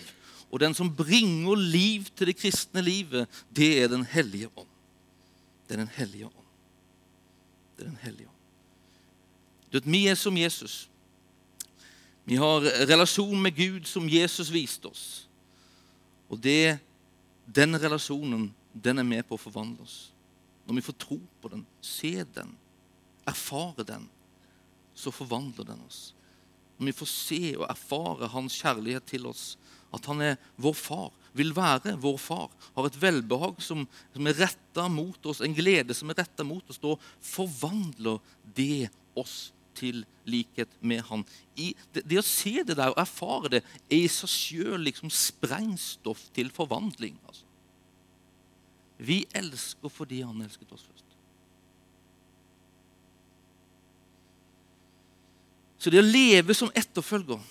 Og 0.52 0.62
den 0.64 0.78
som 0.78 0.94
bringer 0.96 1.58
liv 1.60 2.08
til 2.16 2.30
det 2.30 2.38
kristne 2.38 2.82
livet, 2.86 3.28
det 3.52 3.84
er 3.84 3.88
Den 3.88 4.06
hellige 4.06 4.48
ånd. 4.56 4.72
Det 5.68 5.76
er 5.76 5.84
Den 5.84 5.94
hellige 5.98 6.26
ånd. 6.26 6.50
Det 7.76 7.86
er 7.86 7.90
Den 7.90 8.00
hellige 8.02 8.28
ånd. 8.28 8.37
Du 9.78 9.82
vet, 9.84 9.94
Vi 9.94 10.08
er 10.08 10.16
som 10.16 10.38
Jesus. 10.38 10.90
Vi 12.26 12.36
har 12.36 12.62
relasjon 12.88 13.42
med 13.42 13.56
Gud 13.56 13.86
som 13.88 14.10
Jesus 14.10 14.50
viste 14.50 14.88
oss. 14.88 15.28
Og 16.30 16.40
det, 16.42 16.80
den 17.46 17.78
relasjonen 17.78 18.50
den 18.74 19.00
er 19.00 19.06
med 19.06 19.28
på 19.28 19.38
å 19.38 19.42
forvandle 19.42 19.84
oss. 19.84 20.12
Når 20.66 20.80
vi 20.80 20.82
får 20.82 20.98
tro 21.00 21.20
på 21.42 21.52
den, 21.54 21.66
se 21.80 22.24
den, 22.36 22.56
erfare 23.28 23.86
den, 23.88 24.08
så 24.98 25.14
forvandler 25.14 25.70
den 25.70 25.84
oss. 25.86 26.14
Når 26.78 26.90
vi 26.90 26.98
får 26.98 27.10
se 27.12 27.42
og 27.56 27.70
erfare 27.70 28.28
Hans 28.34 28.58
kjærlighet 28.58 29.06
til 29.08 29.28
oss, 29.30 29.58
at 29.94 30.06
Han 30.06 30.22
er 30.22 30.36
vår 30.58 30.74
far, 30.74 31.12
vil 31.34 31.54
være 31.56 31.96
vår 32.02 32.18
far, 32.18 32.50
har 32.76 32.90
et 32.90 33.02
velbehag 33.02 33.62
som, 33.62 33.86
som 34.14 34.28
er 34.28 34.42
retta 34.42 34.88
mot 34.90 35.30
oss, 35.30 35.40
en 35.40 35.56
glede 35.56 35.94
som 35.94 36.10
er 36.10 36.18
retta 36.20 36.44
mot 36.44 36.66
oss, 36.70 36.82
da 36.82 36.98
forvandler 37.24 38.20
det 38.58 38.90
oss 39.16 39.54
til 39.78 40.04
likhet 40.28 40.72
med 40.82 41.04
han. 41.08 41.24
I, 41.56 41.72
det, 41.94 42.04
det, 42.10 42.20
å 42.20 42.26
se 42.26 42.64
det 42.66 42.78
der 42.78 42.94
og 42.94 43.02
erfare 43.02 43.58
det 43.58 43.64
er 43.88 44.00
i 44.02 44.12
seg 44.12 44.32
sjøl 44.32 44.88
liksom 44.88 45.12
sprengstoff 45.14 46.28
til 46.36 46.52
forvandling. 46.54 47.18
Altså. 47.26 47.46
Vi 48.98 49.22
elsker 49.38 49.94
fordi 49.94 50.24
han 50.26 50.42
elsket 50.42 50.74
oss 50.74 50.86
først. 50.88 51.06
Så 55.78 55.94
det 55.94 56.02
å 56.02 56.08
leve 56.08 56.56
som 56.58 56.72
etterfølger, 56.76 57.42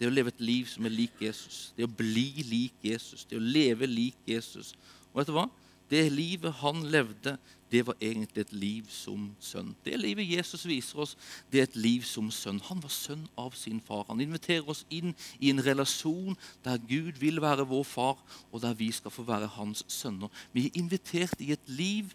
det 0.00 0.08
å 0.08 0.12
leve 0.12 0.32
et 0.34 0.40
liv 0.42 0.66
som 0.66 0.86
er 0.86 0.92
lik 0.92 1.20
Jesus, 1.22 1.70
det 1.76 1.86
å 1.86 1.92
bli 2.00 2.42
lik 2.42 2.82
Jesus, 2.82 3.22
det 3.30 3.38
å 3.38 3.44
leve 3.44 3.86
lik 3.86 4.18
Jesus 4.26 4.72
Og 5.12 5.20
vet 5.20 5.28
du 5.30 5.36
hva? 5.36 5.44
Det 5.88 6.00
livet 6.10 6.56
han 6.58 6.80
levde, 6.90 7.36
det 7.74 7.82
var 7.88 7.96
egentlig 7.98 8.44
et 8.44 8.52
liv 8.54 8.90
som 8.92 9.26
sønn. 9.42 9.72
Det 9.82 9.96
livet 9.98 10.28
Jesus 10.30 10.62
viser 10.68 11.00
oss, 11.02 11.16
det 11.50 11.58
er 11.58 11.66
et 11.66 11.78
liv 11.78 12.04
som 12.06 12.28
sønn. 12.30 12.60
Han 12.68 12.82
var 12.82 12.92
sønn 12.94 13.24
av 13.40 13.56
sin 13.58 13.80
far. 13.82 14.04
Han 14.12 14.22
inviterer 14.22 14.68
oss 14.70 14.84
inn 14.94 15.10
i 15.40 15.50
en 15.50 15.62
relasjon 15.64 16.38
der 16.62 16.78
Gud 16.78 17.18
vil 17.18 17.42
være 17.42 17.66
vår 17.66 17.82
far, 17.88 18.20
og 18.52 18.62
der 18.62 18.78
vi 18.78 18.92
skal 18.94 19.10
få 19.10 19.26
være 19.26 19.50
hans 19.56 19.82
sønner. 19.90 20.30
Vi 20.54 20.68
er 20.68 20.78
invitert 20.78 21.42
i 21.42 21.50
et 21.56 21.66
liv. 21.66 22.14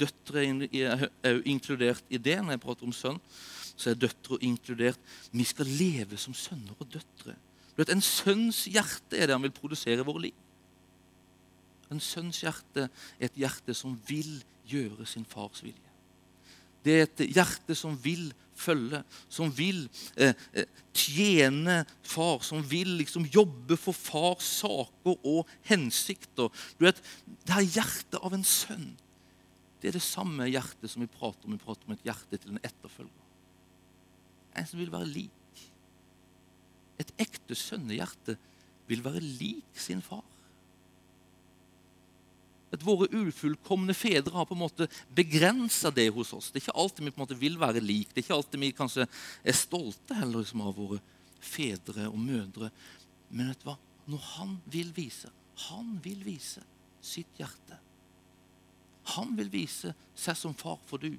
Døtre 0.00 0.42
er 0.42 1.06
også 1.06 1.42
inkludert 1.46 2.02
i 2.10 2.18
det. 2.18 2.40
Når 2.42 2.56
jeg 2.56 2.64
prater 2.66 2.90
om 2.90 2.96
sønn, 2.96 3.22
så 3.76 3.92
er 3.92 4.00
døtre 4.00 4.42
inkludert. 4.42 4.98
Vi 5.30 5.46
skal 5.46 5.70
leve 5.70 6.18
som 6.18 6.34
sønner 6.34 6.74
og 6.78 6.90
døtre. 6.90 7.38
En 7.80 8.02
sønns 8.04 8.66
hjerte 8.68 9.16
er 9.16 9.28
det 9.28 9.36
han 9.38 9.46
vil 9.46 9.54
produsere 9.54 10.02
i 10.02 10.08
våre 10.08 10.26
liv. 10.26 10.46
En 11.90 12.00
sønns 12.02 12.42
hjerte 12.44 12.86
er 12.86 13.26
et 13.26 13.38
hjerte 13.38 13.74
som 13.74 13.96
vil 14.06 14.38
gjøre 14.70 15.06
sin 15.08 15.26
fars 15.28 15.62
vilje. 15.64 15.90
Det 16.84 16.94
er 16.96 17.02
et 17.04 17.22
hjerte 17.36 17.76
som 17.76 17.96
vil 18.00 18.30
følge, 18.56 19.02
som 19.32 19.50
vil 19.52 19.82
eh, 20.16 20.32
eh, 20.56 20.68
tjene 20.96 21.82
far, 22.06 22.40
som 22.44 22.62
vil 22.70 22.94
liksom 23.00 23.26
jobbe 23.32 23.76
for 23.80 23.96
fars 23.96 24.48
saker 24.62 25.20
og 25.28 25.50
hensikter. 25.68 26.48
Du 26.78 26.86
vet, 26.86 27.00
Det 27.26 27.56
er 27.56 27.68
hjertet 27.76 28.20
av 28.20 28.36
en 28.36 28.44
sønn. 28.44 28.94
Det 29.80 29.90
er 29.90 29.96
det 29.96 30.04
samme 30.04 30.48
hjertet 30.48 30.92
som 30.92 31.04
vi 31.04 31.08
prater 31.10 31.48
om. 31.48 31.56
Vi 31.56 31.64
prater 31.64 31.88
om 31.88 31.96
et 31.96 32.04
hjerte 32.04 32.40
til 32.40 32.54
en 32.54 32.64
etterfølger. 32.64 33.28
En 34.56 34.66
som 34.66 34.80
vil 34.80 34.92
være 34.92 35.08
lik. 35.08 35.64
Et 37.00 37.12
ekte 37.22 37.56
sønnehjerte 37.56 38.36
vil 38.90 39.04
være 39.04 39.22
lik 39.24 39.78
sin 39.78 40.02
far 40.04 40.24
at 42.70 42.84
våre 42.86 43.08
ufullkomne 43.10 43.94
fedre 43.96 44.32
har 44.34 44.46
på 44.46 44.54
en 44.54 44.62
måte 44.62 44.86
begrensa 45.14 45.90
det 45.94 46.08
hos 46.14 46.32
oss. 46.36 46.50
Det 46.50 46.60
er 46.60 46.66
ikke 46.68 46.78
alltid 46.82 47.04
vi 47.04 47.12
på 47.12 47.20
en 47.20 47.24
måte 47.24 47.38
vil 47.40 47.58
være 47.60 47.82
lik. 47.82 48.12
Det 48.12 48.20
er 48.20 48.26
ikke 48.28 48.38
alltid 48.38 48.62
vi 48.62 48.72
kanskje 48.78 49.06
er 49.06 49.58
stolte 49.58 50.18
heller 50.18 50.44
liksom, 50.44 50.62
av 50.62 50.76
våre 50.78 51.00
fedre 51.42 52.06
og 52.10 52.18
mødre. 52.20 52.70
Men 53.30 53.50
vet 53.50 53.62
du 53.62 53.70
hva? 53.70 53.76
Når 54.10 54.28
han 54.36 54.54
vil 54.70 54.92
vise, 54.94 55.30
han 55.70 55.96
vil 56.04 56.22
vise 56.26 56.62
sitt 57.02 57.40
hjerte. 57.40 57.78
Han 59.16 59.34
vil 59.38 59.50
vise 59.50 59.92
seg 60.14 60.38
som 60.38 60.54
far 60.54 60.78
for 60.86 61.02
du, 61.02 61.10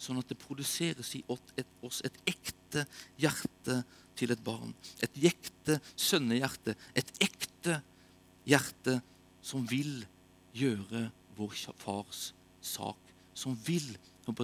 sånn 0.00 0.20
at 0.20 0.28
det 0.30 0.40
produseres 0.40 1.14
i 1.16 1.22
oss 1.28 2.02
et 2.04 2.18
ekte 2.28 2.84
hjerte 3.20 3.80
til 4.16 4.32
et 4.32 4.42
barn. 4.44 4.72
Et 5.04 5.22
ekte 5.28 5.78
sønnehjerte. 5.92 6.76
Et 6.96 7.16
ekte 7.24 7.80
hjerte 8.48 9.00
som 9.44 9.64
vil 9.68 9.98
vise 10.00 10.15
gjøre 10.56 11.08
vår 11.36 11.56
fars 11.80 12.30
sak, 12.64 12.98
som 13.36 13.56
vil 13.66 13.96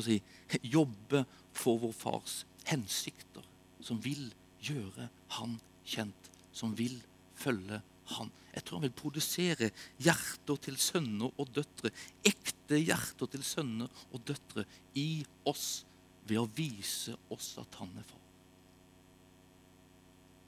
si, 0.05 0.19
jobbe 0.63 1.25
for 1.57 1.81
vår 1.83 1.95
fars 1.97 2.43
hensikter, 2.69 3.45
som 3.83 4.01
vil 4.05 4.29
gjøre 4.63 5.09
han 5.39 5.57
kjent, 5.89 6.31
som 6.55 6.77
vil 6.79 7.01
følge 7.39 7.81
han. 8.17 8.31
Jeg 8.53 8.65
tror 8.65 8.79
han 8.79 8.87
vil 8.87 8.97
produsere 8.97 9.71
hjerter 10.03 10.61
til 10.67 10.77
sønner 10.81 11.33
og 11.41 11.53
døtre, 11.57 11.93
ekte 12.29 12.79
hjerter 12.79 13.31
til 13.33 13.45
sønner 13.47 14.03
og 14.13 14.23
døtre, 14.29 14.67
i 14.95 15.25
oss 15.49 15.83
ved 16.29 16.43
å 16.43 16.49
vise 16.57 17.17
oss 17.33 17.55
at 17.63 17.81
han 17.81 17.93
er 17.99 18.07
far. 18.07 18.21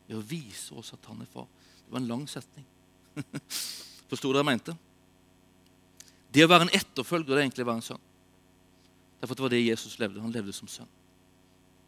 Ved 0.08 0.18
å 0.20 0.26
vise 0.28 0.76
oss 0.76 0.92
at 0.94 1.06
han 1.08 1.24
er 1.24 1.30
far. 1.30 1.48
Det 1.84 1.92
var 1.92 2.02
en 2.02 2.10
lang 2.10 2.26
setning. 2.30 2.66
Forsto 4.10 4.28
dere 4.28 4.42
hva 4.42 4.44
jeg 4.44 4.50
mente? 4.52 4.76
Det 6.34 6.42
å 6.42 6.50
være 6.50 6.66
en 6.66 6.74
etterfølger 6.74 7.30
det 7.30 7.36
er 7.36 7.44
egentlig 7.44 7.64
å 7.64 7.68
være 7.70 7.82
en 7.82 7.86
sønn. 7.86 8.06
Derfor 9.20 9.38
det 9.38 9.44
var 9.46 9.52
det 9.54 9.62
Jesus 9.62 9.98
levde. 10.00 10.20
Han 10.20 10.34
levde 10.34 10.52
som 10.52 10.68
sønn. 10.68 10.90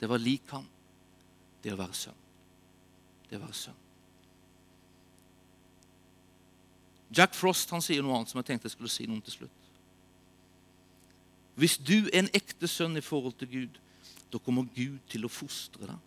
Det 0.01 0.09
var 0.09 0.23
lik 0.23 0.47
ham, 0.53 0.67
Det 1.63 1.73
å 1.73 1.79
være 1.81 1.95
sønn. 1.99 2.19
Det 3.27 3.39
å 3.39 3.43
være 3.43 3.57
sønn. 3.59 3.79
Jack 7.17 7.35
Frost 7.35 7.71
han 7.75 7.83
sier 7.83 8.05
noe 8.05 8.15
annet 8.15 8.31
som 8.31 8.39
jeg 8.39 8.47
tenkte 8.53 8.69
jeg 8.69 8.77
skulle 8.77 8.93
si 8.93 9.07
noe 9.07 9.19
om 9.19 9.25
til 9.25 9.35
slutt. 9.35 9.63
Hvis 11.57 11.79
du 11.81 12.11
er 12.13 12.21
en 12.21 12.31
ekte 12.37 12.69
sønn 12.69 12.99
i 12.99 13.03
forhold 13.03 13.39
til 13.41 13.51
Gud, 13.51 13.81
da 14.31 14.39
kommer 14.43 14.69
Gud 14.77 15.01
til 15.11 15.25
å 15.27 15.33
fostre 15.33 15.89
deg. 15.89 16.03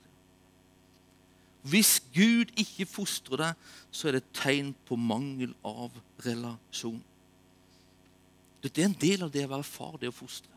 Hvis 1.70 1.98
Gud 2.16 2.54
ikke 2.60 2.88
fostrer 2.88 3.42
deg, 3.42 3.70
så 3.92 4.08
er 4.08 4.16
det 4.16 4.24
et 4.24 4.36
tegn 4.38 4.72
på 4.88 4.96
mangel 4.96 5.52
av 5.66 5.96
relasjon. 6.24 7.02
Det 8.64 8.78
er 8.78 8.90
en 8.90 8.98
del 9.02 9.24
av 9.24 9.32
det 9.32 9.46
å 9.48 9.54
være 9.54 9.68
far, 9.68 9.98
det 10.00 10.12
å 10.12 10.16
fostre. 10.16 10.52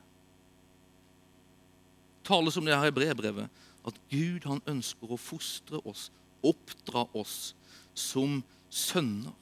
Tales 2.27 2.57
om 2.59 2.67
det 2.67 2.77
her 2.79 2.91
i 2.91 2.95
brevbrevet, 2.95 3.51
at 3.83 3.99
Gud 4.11 4.47
han 4.47 4.63
ønsker 4.71 5.11
å 5.11 5.19
fostre 5.19 5.81
oss, 5.87 6.09
oppdra 6.43 7.05
oss, 7.19 7.55
som 7.95 8.41
sønner. 8.71 9.35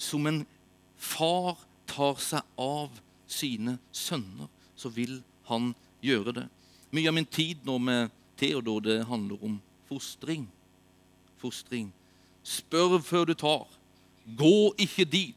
Som 0.00 0.26
en 0.28 0.42
far 0.96 1.60
tar 1.88 2.20
seg 2.20 2.44
av 2.60 3.00
sine 3.30 3.76
sønner, 3.92 4.48
så 4.76 4.90
vil 4.92 5.20
han 5.48 5.72
gjøre 6.04 6.34
det. 6.40 6.46
Mye 6.92 7.08
av 7.08 7.16
min 7.16 7.28
tid 7.28 7.62
nå 7.64 7.78
med 7.80 8.12
Theodor 8.40 8.82
det 8.84 9.02
handler 9.08 9.44
om 9.44 9.60
fostring. 9.88 10.48
Fostring. 11.40 11.92
Spør 12.42 12.98
før 13.04 13.28
du 13.30 13.34
tar. 13.38 13.68
Gå 14.26 14.72
ikke 14.80 15.06
dit. 15.06 15.36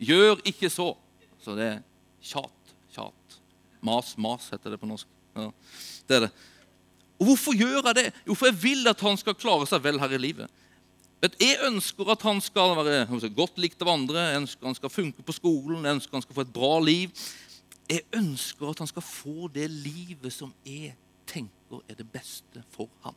Gjør 0.00 0.40
ikke 0.48 0.70
så. 0.72 0.92
Så 1.40 1.56
det 1.56 1.66
er 1.66 1.82
tjat, 2.24 2.72
tjat. 2.92 3.36
Mas, 3.84 4.14
mas 4.20 4.48
heter 4.52 4.74
det 4.74 4.80
på 4.80 4.88
norsk. 4.88 5.08
Ja, 5.36 5.50
det 6.08 6.16
er 6.16 6.26
det. 6.26 6.30
Og 7.20 7.28
Hvorfor 7.28 7.56
gjør 7.56 7.84
jeg 7.90 7.96
det? 7.98 8.06
Jo, 8.26 8.34
for 8.34 8.48
jeg 8.48 8.62
vil 8.62 8.88
at 8.88 9.00
han 9.04 9.18
skal 9.20 9.36
klare 9.36 9.68
seg 9.68 9.82
vel 9.84 10.00
her 10.00 10.16
i 10.16 10.20
livet. 10.20 10.48
Jeg 11.20 11.58
ønsker 11.68 12.08
at 12.14 12.22
han 12.24 12.40
skal 12.40 12.72
være 12.78 13.28
godt 13.36 13.58
likt 13.60 13.82
av 13.84 13.92
andre, 13.92 14.22
jeg 14.30 14.40
ønsker 14.40 14.70
han 14.70 14.76
skal 14.78 14.92
funke 14.92 15.22
på 15.22 15.34
skolen, 15.36 15.84
jeg 15.84 15.98
ønsker 15.98 16.16
han 16.16 16.24
skal 16.24 16.38
få 16.38 16.46
et 16.46 16.54
bra 16.54 16.78
liv. 16.80 17.12
Jeg 17.90 18.06
ønsker 18.16 18.70
at 18.70 18.80
han 18.80 18.88
skal 18.88 19.04
få 19.04 19.50
det 19.52 19.66
livet 19.68 20.32
som 20.32 20.54
jeg 20.64 20.94
tenker 21.28 21.82
er 21.90 21.98
det 21.98 22.08
beste 22.08 22.64
for 22.72 22.88
ham. 23.04 23.14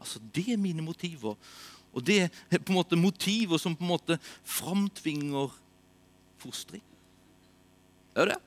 Altså, 0.00 0.20
Det 0.34 0.52
er 0.52 0.60
mine 0.60 0.82
motiver. 0.82 1.34
Og 1.94 2.06
det 2.06 2.28
er 2.50 2.58
på 2.58 2.72
en 2.72 2.80
måte 2.80 2.96
motiver 2.96 3.56
som 3.58 3.76
på 3.76 3.84
en 3.86 3.94
måte 3.94 4.18
framtvinger 4.44 5.54
fostring. 6.44 6.82
Det 8.14 8.22
er 8.22 8.34
det. 8.34 8.40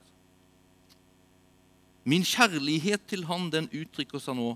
Min 2.07 2.23
kjærlighet 2.23 3.03
til 3.10 3.25
han 3.27 3.49
den 3.51 3.67
uttrykker 3.75 4.21
seg 4.23 4.38
nå 4.39 4.53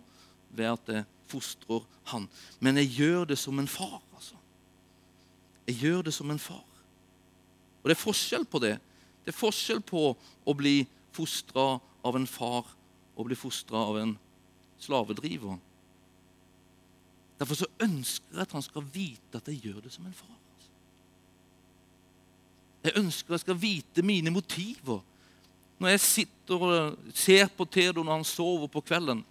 ved 0.56 0.70
at 0.72 0.92
jeg 0.94 1.08
fostrer 1.32 1.84
han. 2.14 2.30
Men 2.64 2.80
jeg 2.80 2.94
gjør 3.02 3.26
det 3.34 3.40
som 3.40 3.60
en 3.60 3.68
far. 3.68 4.00
altså. 4.16 4.38
Jeg 5.68 5.82
gjør 5.84 6.06
det 6.08 6.14
som 6.16 6.32
en 6.32 6.40
far. 6.40 6.68
Og 7.82 7.90
det 7.90 7.98
er 7.98 8.04
forskjell 8.04 8.46
på 8.46 8.62
det. 8.64 8.78
Det 9.26 9.34
er 9.34 9.38
forskjell 9.38 9.82
på 9.84 10.04
å 10.16 10.56
bli 10.58 10.86
fostra 11.12 11.76
av 12.08 12.16
en 12.18 12.28
far 12.28 12.70
og 13.16 13.28
bli 13.28 13.36
fostra 13.36 13.84
av 13.90 14.00
en 14.00 14.16
slavedriver. 14.82 15.60
Derfor 17.42 17.58
så 17.58 17.68
ønsker 17.82 18.38
jeg 18.38 18.46
at 18.46 18.56
han 18.56 18.64
skal 18.66 18.86
vite 18.94 19.42
at 19.42 19.50
jeg 19.50 19.66
gjør 19.66 19.84
det 19.86 19.92
som 19.94 20.06
en 20.06 20.16
far. 20.16 20.38
Jeg 22.82 22.98
ønsker 22.98 23.36
jeg 23.36 23.44
skal 23.44 23.62
vite 23.62 24.06
mine 24.06 24.34
motiver 24.34 25.02
når 25.82 25.96
jeg 25.96 26.02
sitter 26.06 26.64
og 26.66 27.14
ser 27.18 27.50
på 27.58 27.66
Theodor 27.66 28.06
når 28.06 28.20
han 28.20 28.28
sover 28.28 28.70
på 28.70 28.84
kvelden 28.86 29.24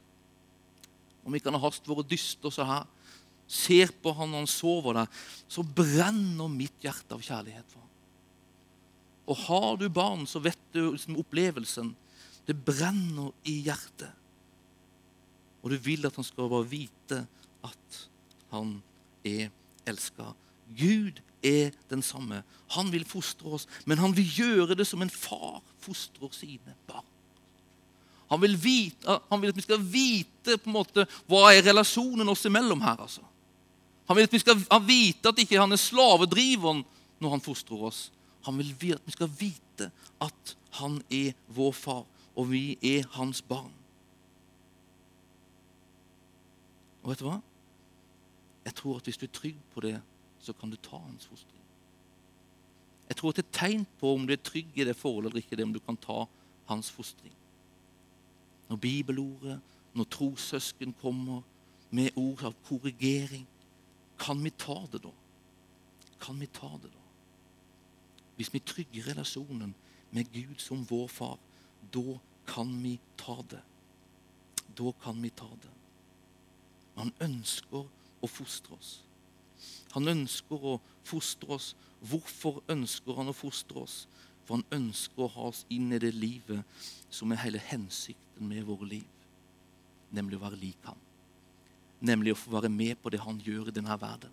Om 1.23 1.37
ikke 1.37 1.51
han 1.51 1.59
har 1.59 1.69
hast 1.69 1.87
vært 1.87 2.09
dyster 2.11 2.51
så 2.51 2.65
her, 2.67 2.87
ser 3.51 3.93
på 4.03 4.13
han 4.17 4.31
når 4.33 4.45
han 4.45 4.51
sover 4.51 4.97
der, 4.97 5.11
så 5.51 5.63
brenner 5.63 6.49
mitt 6.51 6.79
hjerte 6.83 7.15
av 7.15 7.23
kjærlighet 7.23 7.67
for 7.69 7.83
ham. 7.83 7.91
Og 9.31 9.43
har 9.45 9.77
du 9.79 9.85
barn, 9.93 10.25
så 10.27 10.41
vet 10.43 10.59
du 10.73 10.81
liksom 10.95 11.19
opplevelsen. 11.21 11.93
Det 12.49 12.57
brenner 12.57 13.35
i 13.47 13.61
hjertet. 13.67 14.11
Og 15.61 15.75
du 15.75 15.77
vil 15.85 16.09
at 16.09 16.17
han 16.17 16.27
skal 16.27 16.49
bare 16.51 16.71
vite 16.71 17.21
at 17.69 18.01
han 18.55 18.79
er 19.29 19.51
elska. 19.91 20.33
Gud 20.73 21.21
er 21.42 21.70
den 21.90 22.03
samme. 22.03 22.42
Han 22.76 22.90
vil 22.92 23.05
fostre 23.09 23.57
oss, 23.57 23.66
men 23.87 23.98
han 23.98 24.14
vil 24.16 24.29
gjøre 24.40 24.76
det 24.79 24.87
som 24.87 25.03
en 25.03 25.12
far 25.12 25.61
fostrer 25.81 26.33
sine 26.37 26.74
barn. 26.88 27.07
Han 28.31 28.40
vil, 28.44 28.55
vite, 28.62 29.18
han 29.31 29.40
vil 29.42 29.50
at 29.50 29.57
vi 29.59 29.64
skal 29.64 29.83
vite 29.83 30.55
på 30.61 30.70
en 30.70 30.76
måte, 30.76 31.07
hva 31.26 31.48
er 31.50 31.64
relasjonen 31.66 32.29
oss 32.31 32.46
imellom 32.46 32.83
her. 32.85 33.00
altså. 33.03 33.24
Han 34.07 34.16
vil 34.16 34.29
at 34.29 34.33
vi 34.33 34.42
skal 34.42 34.61
vite 34.87 35.33
at 35.33 35.42
ikke 35.42 35.59
han 35.59 35.74
er 35.74 35.81
slavedriveren 35.81 36.85
når 37.18 37.35
han 37.35 37.42
fostrer 37.42 37.83
oss. 37.90 38.05
Han 38.46 38.59
vil 38.59 38.94
at 38.94 39.07
vi 39.07 39.16
skal 39.16 39.31
vite 39.38 39.90
at 40.22 40.55
han 40.79 41.00
er 41.11 41.35
vår 41.48 41.72
far, 41.74 42.05
og 42.37 42.50
vi 42.53 42.79
er 42.83 43.09
hans 43.16 43.42
barn. 43.42 43.72
Og 47.03 47.11
vet 47.11 47.22
du 47.22 47.26
hva? 47.26 47.40
Jeg 48.64 48.76
tror 48.79 49.00
at 49.00 49.09
hvis 49.09 49.18
du 49.18 49.26
er 49.26 49.35
trygg 49.35 49.61
på 49.74 49.83
det, 49.85 49.96
så 50.40 50.53
kan 50.53 50.70
du 50.70 50.76
ta 50.76 50.98
hans 50.98 51.26
fostring. 51.26 51.61
Jeg 53.09 53.16
tror 53.16 53.33
at 53.33 53.40
det 53.40 53.46
er 53.48 53.59
tegn 53.59 53.87
på 53.98 54.12
om 54.14 54.26
du 54.26 54.33
er 54.33 54.42
trygg 54.42 54.76
i 54.79 54.85
det 54.87 54.96
forholdet 54.96 55.33
eller 55.33 55.42
ikke, 55.42 55.57
det 55.57 55.66
om 55.66 55.74
du 55.74 55.83
kan 55.83 55.98
ta 55.98 56.24
hans 56.70 56.90
fostring. 56.90 57.35
Når 58.68 58.76
bibelordet, 58.76 59.61
når 59.94 60.05
trossøsken 60.05 60.94
kommer 61.00 61.42
med 61.90 62.14
ord 62.16 62.44
av 62.46 62.55
korrigering, 62.68 63.48
kan 64.18 64.44
vi 64.44 64.50
ta 64.50 64.79
det 64.92 65.03
da? 65.03 65.12
Kan 66.20 66.40
vi 66.40 66.46
ta 66.46 66.70
det 66.83 66.92
da? 66.92 67.03
Hvis 68.37 68.55
vi 68.55 68.62
trygger 68.62 69.11
relasjonen 69.11 69.74
med 70.11 70.31
Gud 70.33 70.62
som 70.62 70.87
vår 70.88 71.09
far, 71.09 71.38
da 71.92 72.18
kan 72.46 72.70
vi 72.83 72.98
ta 73.18 73.40
det. 73.50 73.62
Da 74.79 74.92
kan 75.03 75.22
vi 75.22 75.31
ta 75.31 75.48
det. 75.62 75.72
Han 76.96 77.12
ønsker 77.20 77.85
å 78.20 78.29
fostre 78.29 78.76
oss. 78.76 79.00
Han 79.94 80.09
ønsker 80.09 80.66
å 80.66 80.79
fostre 81.07 81.57
oss. 81.57 81.75
Hvorfor 82.01 82.62
ønsker 82.70 83.18
han 83.18 83.31
å 83.31 83.37
fostre 83.37 83.83
oss? 83.83 84.05
For 84.44 84.59
han 84.59 84.66
ønsker 84.75 85.27
å 85.27 85.33
ha 85.35 85.49
oss 85.53 85.64
inn 85.70 85.92
i 85.92 86.01
det 86.03 86.12
livet 86.16 86.64
som 87.12 87.33
er 87.33 87.42
hele 87.44 87.62
hensikten 87.70 88.49
med 88.49 88.64
våre 88.66 88.88
liv. 88.96 89.09
Nemlig 90.11 90.38
å 90.38 90.44
være 90.44 90.61
lik 90.61 90.88
ham. 90.88 90.99
Nemlig 92.01 92.35
å 92.35 92.40
få 92.40 92.55
være 92.57 92.70
med 92.73 92.99
på 93.03 93.12
det 93.12 93.20
han 93.23 93.40
gjør 93.44 93.68
i 93.68 93.75
denne 93.77 93.96
verden. 94.01 94.33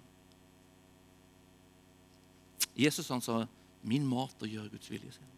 Jesus 2.77 3.09
han 3.09 3.21
sa, 3.21 3.47
'Min 3.83 4.05
mat 4.05 4.41
å 4.41 4.45
gjøre 4.45 4.69
Guds 4.69 4.89
vilje'. 4.89 5.13
sin. 5.13 5.37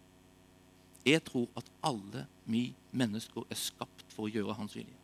Jeg 1.05 1.23
tror 1.23 1.47
at 1.55 1.65
alle 1.83 2.27
vi 2.45 2.73
mennesker 2.91 3.45
er 3.49 3.55
skapt 3.55 4.05
for 4.11 4.27
å 4.27 4.31
gjøre 4.31 4.53
hans 4.53 4.75
vilje. 4.75 4.98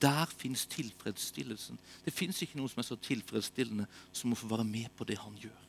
Der 0.00 0.26
fins 0.26 0.66
tilfredsstillelsen. 0.66 1.78
Det 2.04 2.14
fins 2.14 2.40
ikke 2.42 2.58
noe 2.58 2.70
som 2.70 2.80
er 2.80 2.88
så 2.88 2.96
tilfredsstillende 2.96 3.86
som 4.12 4.32
å 4.32 4.38
få 4.38 4.48
være 4.50 4.66
med 4.66 4.88
på 4.96 5.06
det 5.08 5.18
han 5.20 5.36
gjør. 5.40 5.68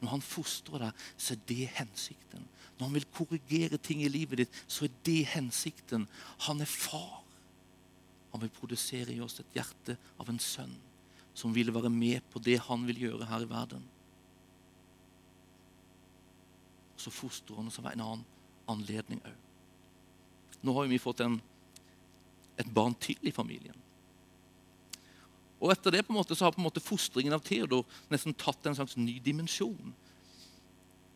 Når 0.00 0.12
han 0.12 0.24
fostrer 0.24 0.82
deg, 0.86 1.04
så 1.16 1.34
er 1.34 1.44
det 1.48 1.68
hensikten. 1.78 2.44
Når 2.76 2.86
han 2.86 2.96
vil 2.98 3.08
korrigere 3.16 3.78
ting 3.80 4.02
i 4.04 4.12
livet 4.12 4.42
ditt, 4.42 4.58
så 4.68 4.84
er 4.84 4.98
det 5.08 5.22
hensikten. 5.32 6.04
Han 6.46 6.60
er 6.60 6.70
far. 6.70 7.22
Han 8.32 8.44
vil 8.44 8.52
produsere 8.52 9.14
i 9.14 9.22
oss 9.24 9.40
et 9.40 9.56
hjerte 9.56 9.96
av 10.20 10.28
en 10.28 10.40
sønn 10.42 10.74
som 11.36 11.52
vil 11.52 11.72
være 11.72 11.90
med 11.92 12.24
på 12.32 12.40
det 12.40 12.56
han 12.64 12.86
vil 12.88 13.02
gjøre 13.06 13.28
her 13.28 13.44
i 13.44 13.48
verden. 13.48 13.82
Og 16.96 17.02
så 17.04 17.12
fostrer 17.12 17.58
han 17.58 17.68
oss 17.68 17.76
av 17.80 17.90
en 17.90 18.04
annen 18.04 18.24
anledning 18.72 19.20
òg. 19.20 19.42
Nå 20.64 20.72
har 20.78 20.88
vi 20.88 20.98
fått 20.98 21.20
en 21.24 21.36
et 22.56 22.72
barn 22.74 22.94
til 23.00 23.20
i 23.26 23.34
familien. 23.34 23.76
Og 25.60 25.72
etter 25.72 25.94
det 25.94 26.02
på 26.04 26.12
en 26.12 26.18
måte 26.18 26.36
så 26.36 26.46
har 26.46 26.54
på 26.54 26.60
en 26.60 26.68
måte 26.68 26.84
fostringen 26.84 27.34
av 27.34 27.44
Theodor 27.44 27.86
nesten 28.12 28.36
tatt 28.36 28.66
en 28.68 28.76
slags 28.76 28.96
ny 29.00 29.16
dimensjon. 29.24 29.94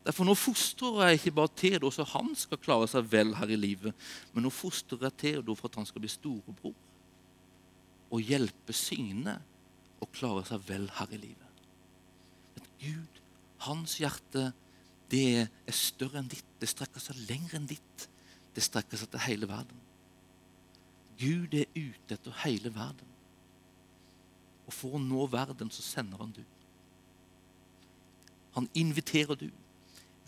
Derfor 0.06 0.24
Nå 0.24 0.34
fostrer 0.38 1.10
jeg 1.10 1.18
ikke 1.18 1.34
bare 1.36 1.52
Theodor 1.60 1.92
så 1.92 2.06
han 2.14 2.32
skal 2.38 2.60
klare 2.62 2.88
seg 2.88 3.08
vel 3.12 3.34
her 3.36 3.52
i 3.52 3.58
livet, 3.60 4.06
men 4.32 4.46
nå 4.46 4.52
fostrer 4.54 5.04
jeg 5.06 5.18
Theodor 5.24 5.58
for 5.58 5.68
at 5.68 5.76
han 5.82 5.88
skal 5.88 6.04
bli 6.04 6.12
storebror 6.12 6.76
og 8.10 8.24
hjelpe 8.26 8.74
Signe 8.74 9.36
å 10.00 10.08
klare 10.10 10.42
seg 10.48 10.64
vel 10.66 10.88
her 10.96 11.12
i 11.14 11.20
livet. 11.20 11.60
At 12.58 12.66
Gud, 12.80 13.20
hans 13.66 13.98
hjerte, 14.00 14.48
det 15.12 15.44
er 15.44 15.76
større 15.76 16.22
enn 16.22 16.30
ditt. 16.32 16.48
Det 16.58 16.68
strekker 16.70 17.02
seg 17.02 17.20
lenger 17.28 17.58
enn 17.58 17.68
ditt. 17.70 18.06
Det 18.56 18.64
strekker 18.64 18.98
seg 18.98 19.12
til 19.12 19.24
hele 19.28 19.48
verden. 19.50 19.78
Gud 21.20 21.54
er 21.54 21.68
ute 21.76 22.16
etter 22.16 22.36
hele 22.44 22.72
verden. 22.74 23.08
Og 24.66 24.72
for 24.72 24.96
å 24.96 25.02
nå 25.02 25.26
verden 25.32 25.72
så 25.74 25.82
sender 25.84 26.20
han 26.22 26.32
du. 26.32 26.42
Han 28.56 28.68
inviterer 28.74 29.38
du. 29.38 29.48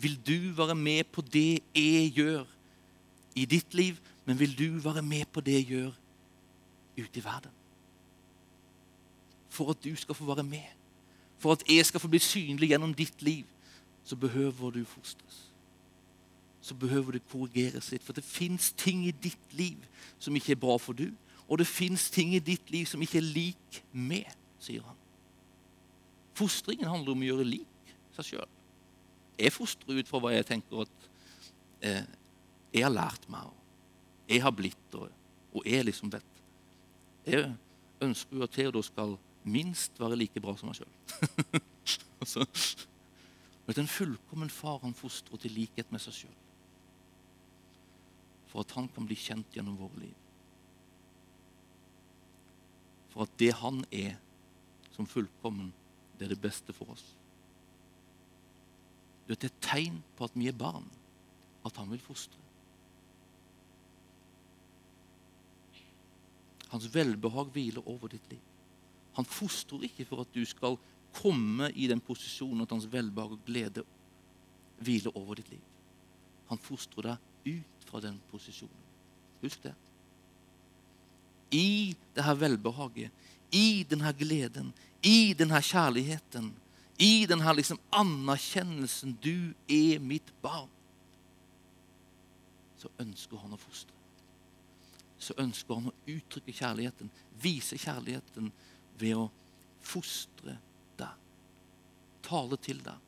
Vil 0.03 0.19
du 0.27 0.53
være 0.57 0.75
med 0.75 1.09
på 1.15 1.23
det 1.23 1.63
jeg 1.77 2.13
gjør 2.17 2.45
i 3.39 3.47
ditt 3.47 3.75
liv, 3.75 4.01
men 4.25 4.39
vil 4.39 4.55
du 4.59 4.69
være 4.83 5.03
med 5.03 5.27
på 5.33 5.41
det 5.41 5.61
jeg 5.61 5.69
gjør 5.71 5.93
ute 6.99 7.21
i 7.21 7.25
verden? 7.25 7.55
For 9.53 9.71
at 9.71 9.83
du 9.85 9.95
skal 9.97 10.17
få 10.17 10.27
være 10.29 10.45
med, 10.47 10.69
for 11.39 11.53
at 11.53 11.65
jeg 11.69 11.87
skal 11.87 12.01
få 12.01 12.11
bli 12.11 12.21
synlig 12.23 12.73
gjennom 12.73 12.95
ditt 12.95 13.23
liv, 13.23 13.47
så 14.05 14.17
behøver 14.17 14.71
du 14.71 14.85
fostres 14.85 15.52
så 16.63 16.75
behøver 16.79 17.17
det 17.17 17.27
korrigeres 17.31 17.91
litt. 17.93 18.05
For 18.07 18.15
det 18.15 18.25
fins 18.25 18.71
ting 18.79 19.03
i 19.07 19.13
ditt 19.13 19.57
liv 19.59 19.83
som 20.23 20.37
ikke 20.39 20.55
er 20.55 20.63
bra 20.63 20.79
for 20.79 20.97
du, 20.97 21.11
Og 21.49 21.59
det 21.59 21.67
fins 21.67 22.07
ting 22.11 22.31
i 22.35 22.39
ditt 22.41 22.71
liv 22.71 22.87
som 22.87 23.03
ikke 23.03 23.19
er 23.19 23.27
lik 23.29 23.79
med, 23.93 24.25
sier 24.63 24.81
han. 24.87 24.97
Fostringen 26.39 26.89
handler 26.89 27.13
om 27.13 27.21
å 27.21 27.27
gjøre 27.27 27.45
lik 27.45 27.91
seg 28.17 28.29
sjøl. 28.31 28.53
Jeg 29.37 29.53
fostrer 29.53 29.99
ut 29.99 30.09
fra 30.09 30.21
hva 30.23 30.31
jeg 30.33 30.47
tenker 30.49 30.87
at 30.87 31.09
eh, 31.85 32.07
jeg 32.73 32.87
har 32.87 32.95
lært 32.95 33.27
meg, 33.29 33.51
og 33.51 34.33
jeg 34.33 34.41
har 34.47 34.55
blitt, 34.57 34.97
og, 34.97 35.11
og 35.53 35.69
jeg 35.69 35.85
liksom 35.91 36.13
vet. 36.15 36.41
Jeg 37.27 37.51
ønsker 38.01 38.39
jo 38.39 38.47
at 38.47 38.57
Theodor 38.57 38.87
skal 38.87 39.19
minst 39.45 40.01
være 40.01 40.17
like 40.23 40.41
bra 40.41 40.55
som 40.57 40.71
meg 40.71 40.79
sjøl. 40.81 41.61
altså, 42.23 42.47
en 43.77 43.93
fullkommen 43.99 44.51
far 44.53 44.81
han 44.87 44.97
fostrer 44.97 45.43
til 45.43 45.59
likhet 45.59 45.93
med 45.93 46.01
seg 46.01 46.23
sjøl. 46.23 46.42
For 48.53 48.61
at 48.61 48.75
han 48.77 48.91
kan 48.93 49.09
bli 49.09 49.17
kjent 49.17 49.57
gjennom 49.57 49.79
våre 49.81 50.03
liv. 50.05 50.19
For 53.13 53.25
at 53.25 53.35
det 53.41 53.53
han 53.57 53.81
er 53.93 54.19
som 54.93 55.09
fullkommen, 55.09 55.73
det 56.19 56.27
er 56.27 56.35
det 56.35 56.43
beste 56.43 56.75
for 56.77 56.93
oss. 56.93 57.05
Det 59.25 59.39
er 59.39 59.49
et 59.49 59.65
tegn 59.65 59.99
på 60.17 60.29
at 60.29 60.37
vi 60.37 60.51
er 60.51 60.57
barn, 60.57 60.85
at 61.65 61.77
han 61.81 61.89
vil 61.93 62.03
fostre. 62.03 62.39
Hans 66.73 66.89
velbehag 66.93 67.53
hviler 67.53 67.89
over 67.89 68.13
ditt 68.13 68.29
liv. 68.33 68.41
Han 69.17 69.29
fostrer 69.29 69.85
ikke 69.89 70.07
for 70.09 70.25
at 70.25 70.33
du 70.33 70.41
skal 70.49 70.79
komme 71.13 71.69
i 71.77 71.89
den 71.89 72.01
posisjonen 72.01 72.65
at 72.65 72.73
hans 72.73 72.89
velbehag 72.89 73.37
og 73.37 73.45
glede 73.45 73.85
hviler 74.81 75.17
over 75.17 75.37
ditt 75.41 75.51
liv. 75.53 75.65
Han 76.49 76.61
fostrer 76.61 77.13
deg 77.13 77.32
ut 77.45 77.87
fra 77.87 78.01
den 78.01 78.21
posisjonen. 78.31 78.89
Husk 79.43 79.63
det. 79.63 79.75
I 81.51 81.97
det 82.15 82.25
her 82.25 82.35
velbehaget, 82.35 83.11
i 83.53 83.85
den 83.89 84.01
her 84.01 84.13
gleden, 84.13 84.73
i 85.03 85.35
den 85.39 85.51
her 85.51 85.61
kjærligheten, 85.61 86.53
i 86.99 87.27
denne 87.27 87.55
liksom 87.57 87.81
anerkjennelsen 87.93 89.19
'Du 89.21 89.55
er 89.69 89.99
mitt 89.99 90.33
barn', 90.43 90.71
så 92.79 92.89
ønsker 92.99 93.37
han 93.37 93.53
å 93.53 93.57
fostre. 93.57 93.95
Så 95.19 95.35
ønsker 95.39 95.75
han 95.75 95.91
å 95.91 95.95
uttrykke 96.07 96.53
kjærligheten, 96.53 97.11
vise 97.43 97.79
kjærligheten 97.79 98.53
ved 98.99 99.15
å 99.17 99.31
fostre 99.81 100.59
deg, 100.99 101.15
tale 102.23 102.57
til 102.57 102.83
deg, 102.83 102.99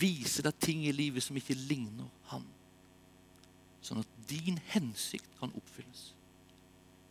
vise 0.00 0.42
deg 0.42 0.58
ting 0.60 0.86
i 0.86 0.92
livet 0.92 1.22
som 1.22 1.36
ikke 1.36 1.54
ligner 1.54 2.08
han. 2.32 2.44
Sånn 3.84 4.02
at 4.02 4.14
din 4.30 4.58
hensikt 4.72 5.30
kan 5.40 5.54
oppfylles 5.56 6.12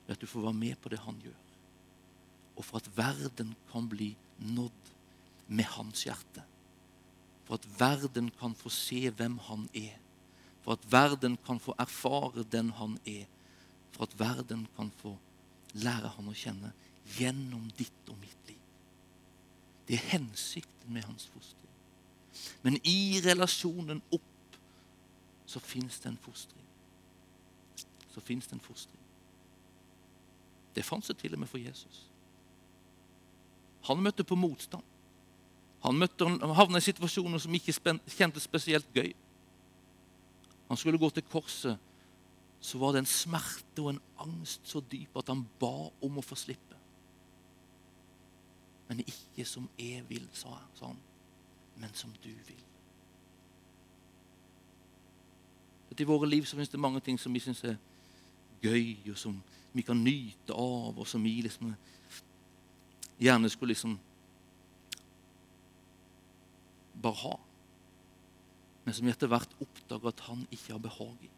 ved 0.05 0.15
at 0.15 0.23
du 0.23 0.27
får 0.29 0.47
være 0.47 0.59
med 0.59 0.79
på 0.81 0.91
det 0.91 0.99
han 1.03 1.19
gjør. 1.23 1.39
Og 2.57 2.65
for 2.65 2.81
at 2.81 2.89
verden 2.97 3.53
kan 3.71 3.87
bli 3.89 4.13
nådd 4.39 4.91
med 5.47 5.67
hans 5.77 6.05
hjerte. 6.07 6.43
For 7.47 7.59
at 7.59 7.67
verden 7.79 8.31
kan 8.39 8.55
få 8.57 8.71
se 8.73 9.07
hvem 9.09 9.37
han 9.47 9.67
er. 9.77 9.95
For 10.63 10.75
at 10.75 10.87
verden 10.91 11.37
kan 11.47 11.59
få 11.63 11.75
erfare 11.79 12.43
den 12.51 12.73
han 12.75 12.97
er. 13.07 13.25
For 13.95 14.07
at 14.07 14.17
verden 14.19 14.67
kan 14.75 14.91
få 15.01 15.15
lære 15.77 16.11
han 16.15 16.31
å 16.31 16.35
kjenne 16.35 16.73
gjennom 17.17 17.69
ditt 17.77 18.11
og 18.11 18.17
mitt 18.19 18.49
liv. 18.49 18.63
Det 19.87 19.95
er 19.95 20.09
hensikten 20.17 20.91
med 20.91 21.05
hans 21.07 21.29
foster. 21.31 21.69
Men 22.63 22.75
i 22.83 23.21
relasjonen 23.23 24.01
opp 24.11 24.33
så 25.47 25.59
fins 25.63 25.99
det 26.03 26.11
en 26.11 26.19
fostring. 26.21 26.65
Så 28.11 28.21
fins 28.21 28.47
det 28.47 28.53
en 28.53 28.63
fostring. 28.63 29.01
Det 30.75 30.85
fantes 30.85 31.07
det 31.07 31.17
til 31.17 31.33
og 31.33 31.39
med 31.39 31.47
for 31.47 31.57
Jesus. 31.57 32.03
Han 33.87 34.03
møtte 34.03 34.25
på 34.27 34.35
motstand. 34.35 34.83
Han, 35.85 35.95
møtte, 35.95 36.27
han 36.27 36.55
havna 36.57 36.81
i 36.81 36.85
situasjoner 36.85 37.39
som 37.39 37.55
ikke 37.55 37.75
kjentes 38.11 38.43
spesielt 38.43 38.89
gøy. 38.93 39.13
Han 40.67 40.77
skulle 40.77 40.99
gå 40.99 41.09
til 41.15 41.23
korset, 41.31 41.77
så 42.59 42.77
var 42.81 42.93
det 42.93 43.05
en 43.05 43.09
smerte 43.09 43.83
og 43.83 43.93
en 43.93 44.01
angst 44.19 44.67
så 44.67 44.81
dyp 44.91 45.15
at 45.17 45.29
han 45.31 45.45
ba 45.61 45.87
om 46.03 46.19
å 46.19 46.25
få 46.25 46.35
slippe. 46.35 46.75
Men 48.89 49.03
ikke 49.05 49.45
som 49.47 49.69
jeg 49.79 50.03
vil, 50.09 50.27
sa 50.35 50.57
han, 50.81 50.99
men 51.77 51.93
som 51.95 52.11
du 52.23 52.33
vil. 52.47 52.63
I 55.99 56.05
våre 56.05 56.29
liv 56.29 56.45
så 56.45 56.55
finnes 56.55 56.69
det 56.69 56.79
mange 56.79 57.01
ting 57.01 57.17
som 57.19 57.33
vi 57.33 57.41
syns 57.41 57.63
er 57.65 57.77
gøy, 58.61 58.97
og 59.11 59.17
som 59.17 59.37
vi 59.73 59.83
kan 59.85 59.99
nyte 60.03 60.53
av, 60.53 60.97
og 60.97 61.07
som 61.07 61.23
vi 61.23 61.35
liksom 61.45 61.73
gjerne 63.17 63.49
skulle 63.49 63.73
liksom 63.73 63.97
bare 67.01 67.21
ha. 67.23 67.35
Men 68.85 68.95
som 68.95 69.05
vi 69.05 69.13
etter 69.13 69.29
hvert 69.29 69.53
oppdager 69.61 70.09
at 70.13 70.25
han 70.29 70.45
ikke 70.51 70.73
har 70.73 70.81
behag 70.81 71.25
i. 71.25 71.31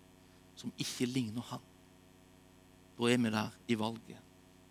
Som 0.60 0.74
ikke 0.78 1.08
ligner 1.10 1.46
han. 1.50 1.64
Da 3.00 3.08
er 3.10 3.18
vi 3.18 3.32
der 3.32 3.56
i 3.68 3.78
valget. 3.80 4.26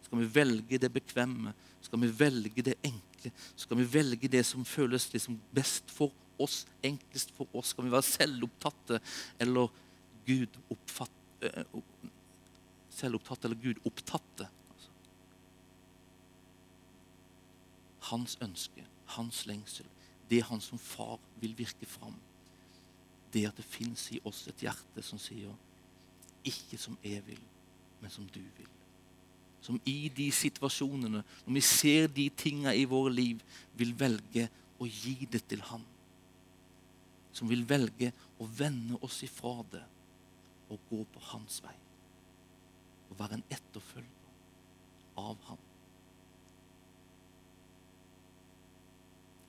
Skal 0.05 0.21
vi 0.23 0.29
velge 0.35 0.79
det 0.79 0.93
bekvemme? 0.93 1.53
Skal 1.85 2.01
vi 2.01 2.13
velge 2.19 2.63
det 2.65 2.77
enkle? 2.85 3.33
Skal 3.57 3.81
vi 3.81 3.89
velge 3.93 4.29
det 4.29 4.45
som 4.47 4.65
føles 4.65 5.09
liksom 5.13 5.41
best 5.53 5.91
for 5.91 6.13
oss, 6.39 6.67
enklest 6.85 7.33
for 7.37 7.49
oss? 7.57 7.73
Kan 7.73 7.87
vi 7.87 7.95
være 7.95 8.07
selvopptatte 8.07 9.01
eller 9.41 9.73
Gud 10.27 10.59
oppfatt, 10.71 11.45
uh, 11.45 11.83
selvopptatte 12.95 13.49
eller 13.49 13.63
Gud 13.63 13.83
opptatte? 13.89 14.49
Hans 18.09 18.39
ønske, 18.45 18.87
hans 19.19 19.45
lengsel, 19.47 19.87
det 20.31 20.45
han 20.49 20.61
som 20.65 20.81
far 20.81 21.19
vil 21.41 21.57
virke 21.59 21.87
fram, 21.89 22.17
det 23.33 23.47
at 23.49 23.57
det 23.57 23.67
fins 23.69 24.07
i 24.17 24.21
oss 24.25 24.47
et 24.49 24.65
hjerte 24.65 25.05
som 25.05 25.21
sier 25.21 25.53
'ikke 26.45 26.79
som 26.79 26.97
jeg 27.05 27.27
vil, 27.27 27.41
men 28.01 28.11
som 28.11 28.27
du 28.27 28.41
vil'. 28.41 28.75
Som 29.61 29.81
i 29.85 30.09
de 30.09 30.31
situasjonene, 30.33 31.23
når 31.47 31.55
vi 31.55 31.61
ser 31.61 32.07
de 32.07 32.29
tinga 32.29 32.73
i 32.73 32.85
våre 32.85 33.13
liv, 33.13 33.43
vil 33.75 33.93
velge 33.99 34.49
å 34.79 34.87
gi 34.87 35.27
det 35.31 35.43
til 35.49 35.61
Han. 35.69 35.83
Som 37.39 37.51
vil 37.51 37.63
velge 37.69 38.11
å 38.43 38.49
vende 38.59 38.99
oss 39.07 39.23
ifra 39.27 39.61
det 39.71 39.85
og 40.69 40.91
gå 40.91 41.05
på 41.15 41.25
hans 41.31 41.63
vei. 41.65 41.77
Og 43.09 43.17
være 43.21 43.39
en 43.39 43.49
etterfølger 43.55 44.15
av 45.23 45.39
ham. 45.49 45.65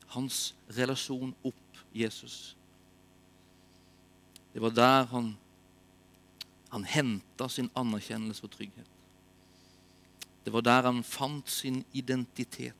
hans 0.09 0.53
relasjon 0.73 1.33
opp 1.45 1.83
Jesus. 1.93 2.55
Det 4.53 4.61
var 4.61 4.73
der 4.73 5.05
han, 5.11 5.33
han 6.69 6.85
henta 6.89 7.49
sin 7.49 7.69
anerkjennelse 7.77 8.45
og 8.47 8.53
trygghet. 8.55 8.89
Det 10.45 10.53
var 10.53 10.65
der 10.65 10.89
han 10.89 11.03
fant 11.05 11.49
sin 11.49 11.83
identitet. 11.93 12.75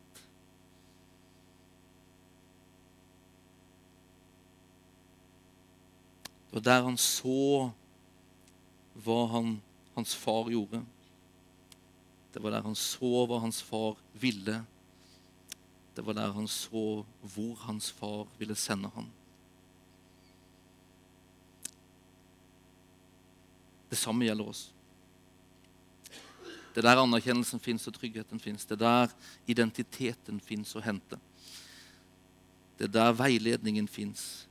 Det 6.49 6.57
var 6.57 6.65
der 6.65 6.87
han 6.87 6.97
så 6.97 7.69
hva 8.99 9.19
han, 9.31 9.53
hans 9.95 10.15
far 10.17 10.49
gjorde. 10.49 10.81
Det 12.33 12.41
var 12.43 12.57
der 12.57 12.65
han 12.65 12.75
så 12.75 13.25
hva 13.29 13.39
hans 13.43 13.61
far 13.63 13.95
ville 14.17 14.59
det 15.99 16.05
var 16.05 16.13
der 16.13 16.31
han 16.31 16.47
så 16.47 17.03
hvor 17.21 17.55
hans 17.65 17.91
far 17.91 18.27
ville 18.37 18.55
sende 18.55 18.87
ham. 18.95 19.09
Det 23.89 23.97
samme 23.97 24.23
gjelder 24.23 24.47
oss. 24.47 24.61
Det 26.71 26.79
er 26.79 26.87
der 26.87 27.01
anerkjennelsen 27.01 27.59
fins 27.59 27.87
og 27.91 27.97
tryggheten 27.97 28.39
fins. 28.39 28.63
Det 28.63 28.77
er 28.77 28.85
der 28.85 29.15
identiteten 29.51 30.39
fins 30.39 30.71
å 30.79 30.85
hente. 30.85 31.19
Det 32.79 32.87
er 32.87 32.95
der 32.95 33.19
veiledningen 33.19 33.91
fins. 33.91 34.47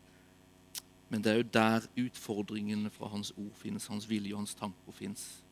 Men 1.09 1.25
det 1.25 1.33
er 1.33 1.37
jo 1.37 1.51
der 1.53 1.87
utfordringene 2.05 2.91
fra 2.91 3.09
hans 3.09 3.31
ord 3.37 3.55
finnes, 3.57 3.87
hans 3.87 4.09
vilje 4.09 4.35
og 4.35 4.43
hans 4.43 4.55
tanker 4.55 4.93
fins. 4.93 5.45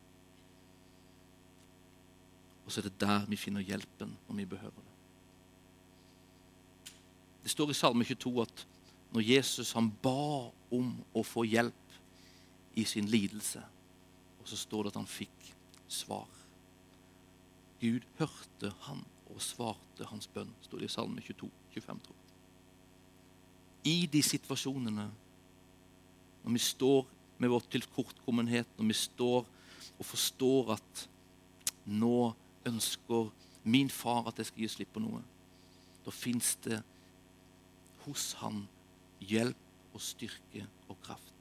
Og 2.67 2.73
så 2.73 2.81
er 2.81 2.89
det 2.89 3.01
der 3.01 3.27
vi 3.31 3.39
finner 3.39 3.65
hjelpen 3.65 4.17
når 4.29 4.37
vi 4.37 4.45
behøver 4.45 4.83
det. 4.83 4.93
Det 7.43 7.51
står 7.51 7.71
i 7.71 7.79
Salme 7.79 8.05
22 8.05 8.43
at 8.43 8.67
når 9.15 9.23
Jesus 9.23 9.73
han 9.73 9.93
ba 10.03 10.51
om 10.75 10.89
å 11.15 11.23
få 11.23 11.45
hjelp 11.47 11.95
i 12.77 12.85
sin 12.85 13.07
lidelse, 13.09 13.63
og 14.41 14.49
så 14.51 14.59
står 14.59 14.83
det 14.83 14.93
at 14.93 14.99
han 14.99 15.07
fikk 15.09 15.53
svar. 15.89 16.27
Gud 17.81 18.03
hørte 18.19 18.73
han 18.89 19.05
og 19.31 19.43
svarte 19.43 20.09
hans 20.11 20.27
bønn, 20.27 20.51
står 20.67 20.83
det 20.83 20.91
i 20.91 20.93
Salme 20.97 21.23
22, 21.23 21.49
25. 21.77 22.03
Tror 22.03 22.17
jeg. 22.19 22.35
I 23.87 23.97
de 24.11 24.23
situasjonene, 24.27 25.07
når 26.47 26.55
vi 26.55 26.63
står 26.63 27.07
med 27.43 27.51
vår 27.51 27.65
tilkortkommenhet, 27.75 28.69
når 28.79 28.87
vi 28.93 28.97
står 28.97 29.47
og 29.97 30.07
forstår 30.07 30.77
at 30.77 31.07
nå 31.91 32.31
ønsker 32.69 33.33
min 33.67 33.91
far 33.91 34.29
at 34.31 34.39
jeg 34.39 34.51
skal 34.51 34.63
gi 34.63 34.69
slipp 34.77 34.93
på 34.95 35.03
noe, 35.03 35.23
da 36.07 36.15
fins 36.15 36.55
det 36.63 36.79
hos 38.05 38.31
han 38.45 38.63
hjelp 39.27 39.95
og 39.97 40.03
styrke 40.07 40.69
og 40.87 41.01
kraft. 41.03 41.33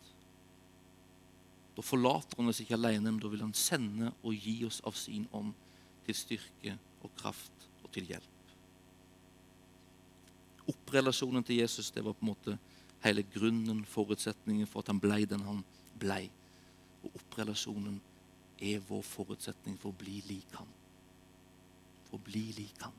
Da 1.76 1.84
forlater 1.86 2.39
han 2.39 2.49
oss 2.49 2.64
ikke 2.64 2.78
alene, 2.80 3.12
men 3.12 3.22
da 3.22 3.30
vil 3.30 3.43
han 3.43 3.53
sende 3.53 4.10
og 4.24 4.34
gi 4.34 4.62
oss 4.66 4.80
av 4.88 4.95
sin 4.97 5.28
ånd 5.36 5.53
til 6.08 6.18
styrke 6.18 6.78
og 7.03 7.14
kraft 7.20 7.68
og 7.84 7.91
til 7.93 8.08
hjelp. 8.10 8.32
Opprelasjonen 10.72 11.45
til 11.45 11.62
Jesus 11.62 11.91
det 11.93 12.01
var 12.01 12.18
på 12.18 12.26
en 12.26 12.32
måte 12.32 12.58
hele 13.04 13.24
grunnen, 13.34 13.86
forutsetningen 13.86 14.68
for 14.68 14.82
at 14.82 14.91
han 14.91 15.00
blei 15.00 15.26
den 15.30 15.46
han 15.46 15.64
blei. 16.00 16.30
Og 17.04 17.16
opprelasjonen 17.16 18.00
er 18.60 18.84
vår 18.88 19.04
forutsetning 19.06 19.78
for 19.80 19.91
å 19.91 20.00
bli 20.00 20.22
lik 20.30 20.56
han. 20.60 20.70
For 22.08 22.18
å 22.18 22.26
bli 22.26 22.46
lik 22.58 22.82
han. 22.84 22.96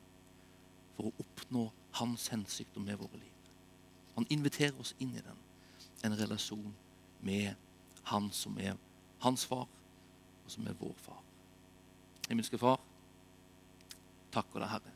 For 0.95 1.09
å 1.09 1.15
oppnå 1.23 1.67
hans 1.99 2.27
hensikter 2.33 2.83
med 2.83 2.99
våre 3.01 3.19
liv. 3.19 3.33
Han 4.15 4.27
inviterer 4.33 4.79
oss 4.81 4.95
inn 4.99 5.13
i 5.15 5.23
den. 5.23 5.45
En 6.05 6.17
relasjon 6.17 6.73
med 7.21 7.55
han 8.07 8.29
som 8.31 8.57
er 8.59 8.77
hans 9.19 9.45
far, 9.45 9.67
og 10.45 10.51
som 10.51 10.67
er 10.67 10.77
vår 10.79 10.93
far. 11.01 11.19
Himmelske 12.27 12.57
Far, 12.59 12.79
takker 14.31 14.61
deg, 14.61 14.69
Herre, 14.71 14.93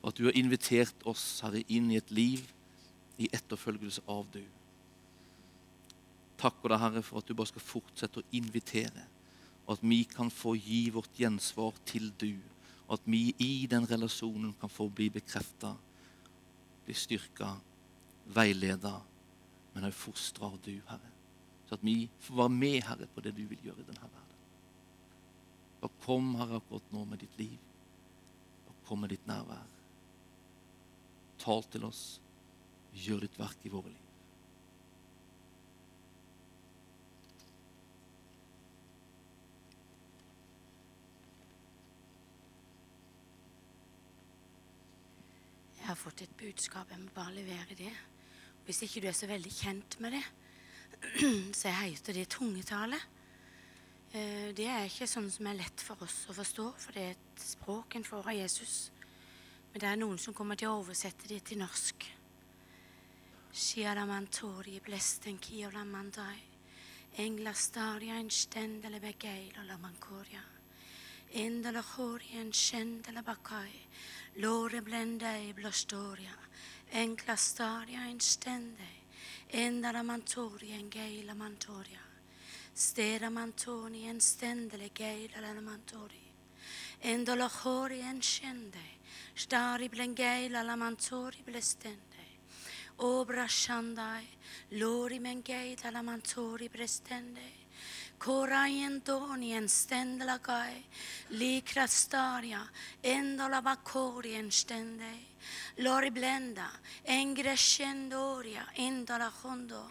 for 0.00 0.12
at 0.12 0.18
du 0.18 0.28
har 0.28 0.36
invitert 0.38 1.04
oss, 1.08 1.24
Herre, 1.44 1.62
inn 1.68 1.90
i 1.92 1.98
et 2.00 2.10
liv 2.14 2.46
i 3.18 3.28
etterfølgelse 3.32 4.04
av 4.10 4.26
du. 4.34 4.42
Takker 6.40 6.72
deg, 6.72 6.82
Herre, 6.82 7.02
for 7.06 7.20
at 7.20 7.28
du 7.28 7.36
bare 7.36 7.52
skal 7.52 7.64
fortsette 7.64 8.20
å 8.20 8.28
invitere, 8.36 9.06
og 9.64 9.76
at 9.76 9.84
vi 9.86 10.02
kan 10.08 10.32
få 10.32 10.56
gi 10.58 10.82
vårt 10.92 11.20
gjensvar 11.20 11.76
til 11.88 12.10
du, 12.20 12.34
og 12.84 12.98
at 12.98 13.06
vi 13.08 13.22
i 13.40 13.66
den 13.70 13.86
relasjonen 13.88 14.52
kan 14.60 14.72
få 14.72 14.90
bli 14.92 15.08
bekrefta, 15.14 15.72
bli 16.84 16.96
styrka, 16.98 17.54
veileda, 18.34 18.98
men 19.74 19.88
òg 19.88 19.96
fostra 19.96 20.50
av 20.50 20.58
du, 20.64 20.74
Herre. 20.90 21.12
Så 21.64 21.78
at 21.78 21.86
vi 21.86 22.04
får 22.20 22.42
være 22.42 22.52
med, 22.52 22.82
Herre, 22.84 23.08
på 23.14 23.24
det 23.24 23.32
du 23.36 23.44
vil 23.48 23.70
gjøre 23.70 23.80
i 23.80 23.88
denne 23.88 24.04
verden. 24.04 24.42
Bare 25.80 26.02
kom, 26.04 26.34
Herre, 26.38 26.60
akkurat 26.60 26.92
nå 26.92 27.06
med 27.08 27.24
ditt 27.24 27.38
liv. 27.40 27.56
Bare 28.66 28.84
kom 28.88 29.00
med 29.04 29.14
ditt 29.14 29.24
nærvær. 29.28 29.64
Tal 31.40 31.64
til 31.72 31.88
oss. 31.88 32.04
Gjør 32.94 33.24
ditt 33.26 33.38
verk 33.38 33.66
i 33.66 33.72
våre 33.72 33.90
liv. 33.90 34.00
Jeg 45.84 45.90
har 45.90 45.98
fått 46.00 46.22
et 46.24 46.38
budskap. 46.40 46.88
Jeg 46.90 47.02
må 47.02 47.10
bare 47.12 47.34
levere 47.34 47.76
det. 47.76 47.92
Hvis 48.64 48.80
ikke 48.86 49.02
du 49.04 49.10
er 49.10 49.16
så 49.18 49.26
veldig 49.28 49.50
kjent 49.52 49.98
med 50.00 50.14
det, 50.16 50.22
så 51.60 51.68
heter 51.68 52.16
det 52.16 52.30
tungetale. 52.32 52.96
Eh, 54.14 54.54
Det 54.56 54.64
er 54.64 54.88
ikke 54.88 55.10
sånn 55.10 55.28
som 55.28 55.50
er 55.50 55.58
lett 55.58 55.84
for 55.84 56.00
oss 56.06 56.22
å 56.32 56.36
forstå, 56.38 56.70
for 56.80 56.96
det 56.96 57.02
er 57.02 57.16
et 57.18 57.44
språk 57.44 57.98
en 57.98 58.06
får 58.08 58.30
av 58.32 58.38
Jesus. 58.38 58.76
Men 59.72 59.82
det 59.82 59.90
er 59.90 60.00
noen 60.00 60.20
som 60.22 60.32
kommer 60.32 60.56
til 60.56 60.70
å 60.70 60.78
oversette 60.80 61.28
det 61.28 61.42
til 61.50 61.60
norsk. 61.60 62.08
Shiaramantori 63.54 64.80
blesten 64.82 65.38
kiolamandai. 65.38 66.40
Engla 67.18 67.52
staria 67.54 68.16
en 68.18 68.28
stendele 68.28 68.98
og 68.98 69.66
la 69.68 69.76
mankoria. 69.78 70.42
Endala 71.30 71.80
hori 71.80 72.32
en 72.34 72.50
skjendele 72.52 73.22
bakai. 73.22 73.70
Lore 74.42 74.80
blendei 74.82 75.52
blostoria. 75.54 76.34
Enkla 76.90 77.36
staria 77.36 78.08
en 78.10 78.18
stendei. 78.18 78.98
Endala 79.50 80.02
mantori 80.02 80.72
en 80.72 80.90
geila 80.90 81.34
mantoria. 81.34 82.02
Stera 82.74 83.30
mantoni 83.30 84.08
en 84.08 84.20
stendele 84.20 84.90
geila 84.92 85.40
la 85.40 85.60
mantori. 85.60 86.26
Endola 87.02 87.48
hori 87.62 88.00
en 88.00 88.20
skjendei. 88.20 88.98
Stari 89.36 89.88
la 90.50 90.76
mantori 90.76 91.42
blestendei. 91.44 92.13
Obra 92.96 93.46
shandai, 93.48 94.24
lori 94.70 95.18
mengei 95.18 95.74
talamantori 95.74 96.68
prestende. 96.68 97.62
Korayentoni 98.18 99.52
en 99.52 99.66
stendlakai, 99.68 100.84
likrastaria, 101.30 102.62
endola 103.02 103.60
bakori 103.60 104.34
en 104.34 104.50
stende. 104.50 105.12
Lori 105.78 106.10
blenda, 106.10 106.70
engrescendoria, 107.02 108.64
endola 108.76 109.30
hondo. 109.42 109.90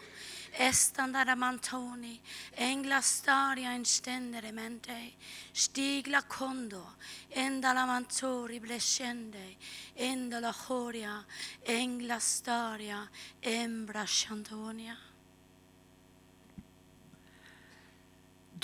Estandara 0.56 1.34
mantoni, 1.34 2.20
engla 2.54 3.00
staria 3.00 3.72
in 3.72 3.84
stendere 3.84 4.52
mente, 4.52 5.14
stigla 5.52 6.22
kondo, 6.28 6.94
endala 7.30 7.84
mantori 7.86 8.60
blescende, 8.60 9.56
endola 9.94 10.54
horia, 10.68 11.24
engla 11.62 12.20
staria, 12.20 13.08
embra 13.40 14.06
shantonia. 14.06 14.96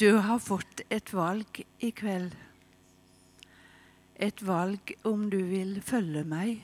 Du 0.01 0.17
har 0.17 0.39
fått 0.39 0.85
et 0.89 1.11
valg 1.13 1.59
i 1.83 1.91
kveld. 1.91 2.37
Et 4.15 4.43
valg 4.47 4.95
om 5.05 5.27
du 5.29 5.41
vil 5.51 5.81
følge 5.83 6.23
meg, 6.25 6.63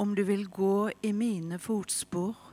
om 0.00 0.16
du 0.16 0.24
vil 0.24 0.48
gå 0.48 0.88
i 1.04 1.12
mine 1.12 1.60
fotspor, 1.62 2.45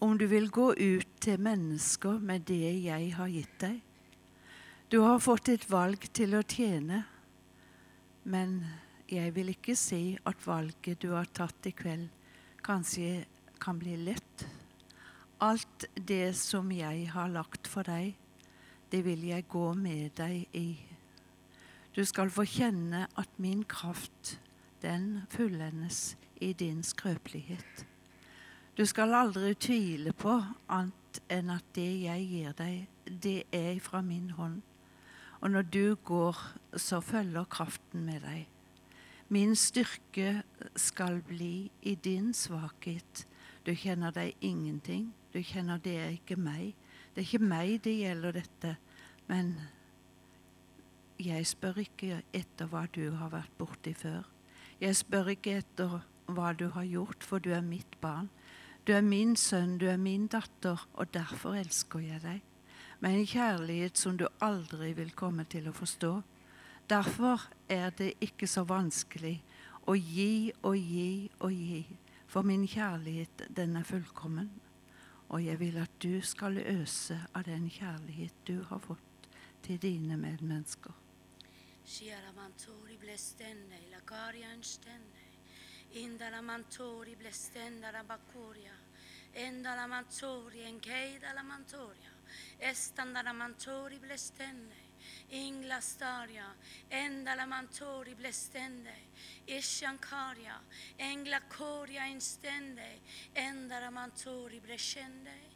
om 0.00 0.18
du 0.18 0.26
vil 0.26 0.48
gå 0.48 0.72
ut 0.74 1.08
til 1.20 1.40
mennesker 1.40 2.20
med 2.24 2.46
det 2.48 2.72
jeg 2.86 3.10
har 3.16 3.28
gitt 3.28 3.56
deg. 3.60 3.80
Du 4.90 5.02
har 5.04 5.20
fått 5.22 5.50
et 5.52 5.66
valg 5.70 6.06
til 6.16 6.32
å 6.34 6.40
tjene, 6.42 7.02
men 8.24 8.56
jeg 9.10 9.34
vil 9.36 9.52
ikke 9.52 9.76
si 9.78 10.16
at 10.26 10.40
valget 10.46 11.02
du 11.04 11.12
har 11.12 11.28
tatt 11.36 11.68
i 11.68 11.74
kveld, 11.76 12.08
kanskje 12.64 13.26
kan 13.60 13.78
bli 13.78 13.98
lett. 14.08 14.46
Alt 15.44 15.86
det 15.94 16.32
som 16.36 16.72
jeg 16.72 17.04
har 17.12 17.28
lagt 17.32 17.68
for 17.68 17.84
deg, 17.84 18.16
det 18.90 19.02
vil 19.04 19.28
jeg 19.28 19.48
gå 19.52 19.66
med 19.76 20.16
deg 20.18 20.48
i. 20.56 20.68
Du 21.94 22.02
skal 22.08 22.32
få 22.32 22.46
kjenne 22.48 23.04
at 23.20 23.38
min 23.38 23.62
kraft, 23.68 24.38
den 24.80 25.26
fullendes 25.30 26.16
i 26.40 26.54
din 26.56 26.82
skrøpelighet. 26.86 27.89
Du 28.80 28.86
skal 28.88 29.12
aldri 29.12 29.50
tvile 29.60 30.14
på 30.16 30.38
annet 30.72 31.18
enn 31.28 31.50
at 31.52 31.66
det 31.76 31.90
jeg 32.00 32.22
gir 32.30 32.54
deg, 32.56 32.86
det 33.04 33.42
er 33.52 33.76
fra 33.84 34.00
min 34.00 34.30
hånd. 34.38 34.62
Og 35.44 35.50
når 35.52 35.66
du 35.68 35.96
går, 36.08 36.38
så 36.80 37.02
følger 37.04 37.44
kraften 37.52 38.06
med 38.06 38.24
deg. 38.24 38.46
Min 39.28 39.52
styrke 39.52 40.40
skal 40.80 41.20
bli 41.28 41.68
i 41.82 41.94
din 41.94 42.32
svakhet. 42.32 43.26
Du 43.68 43.74
kjenner 43.76 44.16
deg 44.16 44.32
ingenting. 44.40 45.10
Du 45.34 45.42
kjenner 45.44 45.76
det 45.76 45.98
er 46.00 46.16
ikke 46.16 46.40
meg. 46.40 46.72
Det 47.12 47.20
er 47.20 47.28
ikke 47.28 47.50
meg 47.52 47.76
det 47.84 47.98
gjelder 47.98 48.38
dette, 48.40 48.74
men 49.28 49.58
jeg 51.20 51.52
spør 51.52 51.84
ikke 51.84 52.22
etter 52.32 52.72
hva 52.72 52.86
du 52.96 53.10
har 53.20 53.36
vært 53.36 53.52
borti 53.60 53.92
før. 53.92 54.24
Jeg 54.80 54.96
spør 54.96 55.34
ikke 55.36 55.58
etter 55.60 56.00
hva 56.32 56.54
du 56.56 56.70
har 56.72 56.88
gjort, 56.88 57.28
for 57.28 57.44
du 57.44 57.52
er 57.52 57.60
mitt 57.60 58.00
barn. 58.00 58.32
Du 58.86 58.92
er 58.92 59.04
min 59.04 59.36
sønn, 59.36 59.78
du 59.78 59.86
er 59.86 60.00
min 60.00 60.26
datter, 60.26 60.86
og 60.94 61.12
derfor 61.14 61.54
elsker 61.60 62.00
jeg 62.00 62.22
deg. 62.22 62.40
Med 63.00 63.16
en 63.16 63.26
kjærlighet 63.26 63.98
som 63.98 64.16
du 64.16 64.26
aldri 64.40 64.92
vil 64.96 65.12
komme 65.16 65.44
til 65.44 65.68
å 65.68 65.76
forstå. 65.76 66.12
Derfor 66.90 67.44
er 67.68 67.92
det 67.96 68.14
ikke 68.24 68.48
så 68.50 68.64
vanskelig 68.66 69.36
å 69.86 69.94
gi 69.94 70.52
og 70.62 70.76
gi 70.76 71.30
og 71.40 71.52
gi, 71.52 71.84
for 72.26 72.46
min 72.46 72.66
kjærlighet, 72.68 73.46
den 73.56 73.76
er 73.76 73.86
fullkommen. 73.86 74.50
Og 75.30 75.44
jeg 75.44 75.60
vil 75.60 75.78
at 75.78 75.92
du 76.02 76.20
skal 76.26 76.58
øse 76.58 77.20
av 77.34 77.46
den 77.46 77.68
kjærlighet 77.70 78.34
du 78.46 78.62
har 78.68 78.82
fått 78.82 79.28
til 79.62 79.78
dine 79.78 80.16
medmennesker. 80.18 80.96
Shiara 81.86 82.32
mantori 82.36 82.96
blestende, 82.98 83.78
la 83.90 84.02
caria 84.06 84.50
stende. 84.62 85.19
Indala 85.92 86.40
mantori 86.40 87.16
blestenda 87.16 87.90
la 87.90 88.04
bakuria. 88.04 88.72
Endala 89.32 89.86
mantori 89.86 90.62
enkeida 90.62 91.32
la 91.32 91.42
mantoria. 91.42 92.12
Estandala 92.58 93.32
mantori 93.32 93.98
blestende. 93.98 94.88
Ingla 95.28 95.80
staria, 95.80 96.54
endala 96.88 97.46
mantori 97.46 98.14
blestende. 98.14 99.08
Ishankaria, 99.46 100.60
engla 100.96 101.40
koria 101.42 102.04
instende. 102.04 103.00
Endala 103.32 103.90
mantori 103.90 104.60
blescende. 104.60 105.48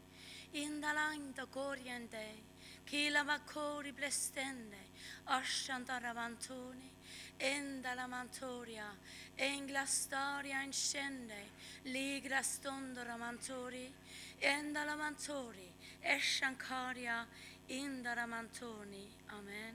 Indala 0.52 1.12
inda 1.12 1.46
coriente. 1.46 2.52
Kila 2.84 3.22
makori 3.24 3.92
blestende, 3.92 4.76
ashantaravantoni, 5.24 6.90
endala 7.38 8.06
mantoria, 8.06 8.86
engla 9.36 9.84
staria 9.86 10.62
incende, 10.62 11.40
ligra 11.84 12.42
stondora 12.42 13.16
mantori, 13.16 13.92
endala 14.40 14.96
mantori, 14.96 15.70
eshankaria, 16.00 17.26
indara 17.68 18.26
mantoni. 18.26 19.08
Amen. 19.28 19.74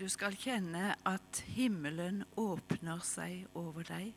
Du 0.00 0.08
skal 0.08 0.32
kjenne 0.32 0.94
at 1.04 1.42
himmelen 1.52 2.22
åpner 2.40 3.02
seg 3.04 3.50
over 3.58 3.84
deg. 3.84 4.14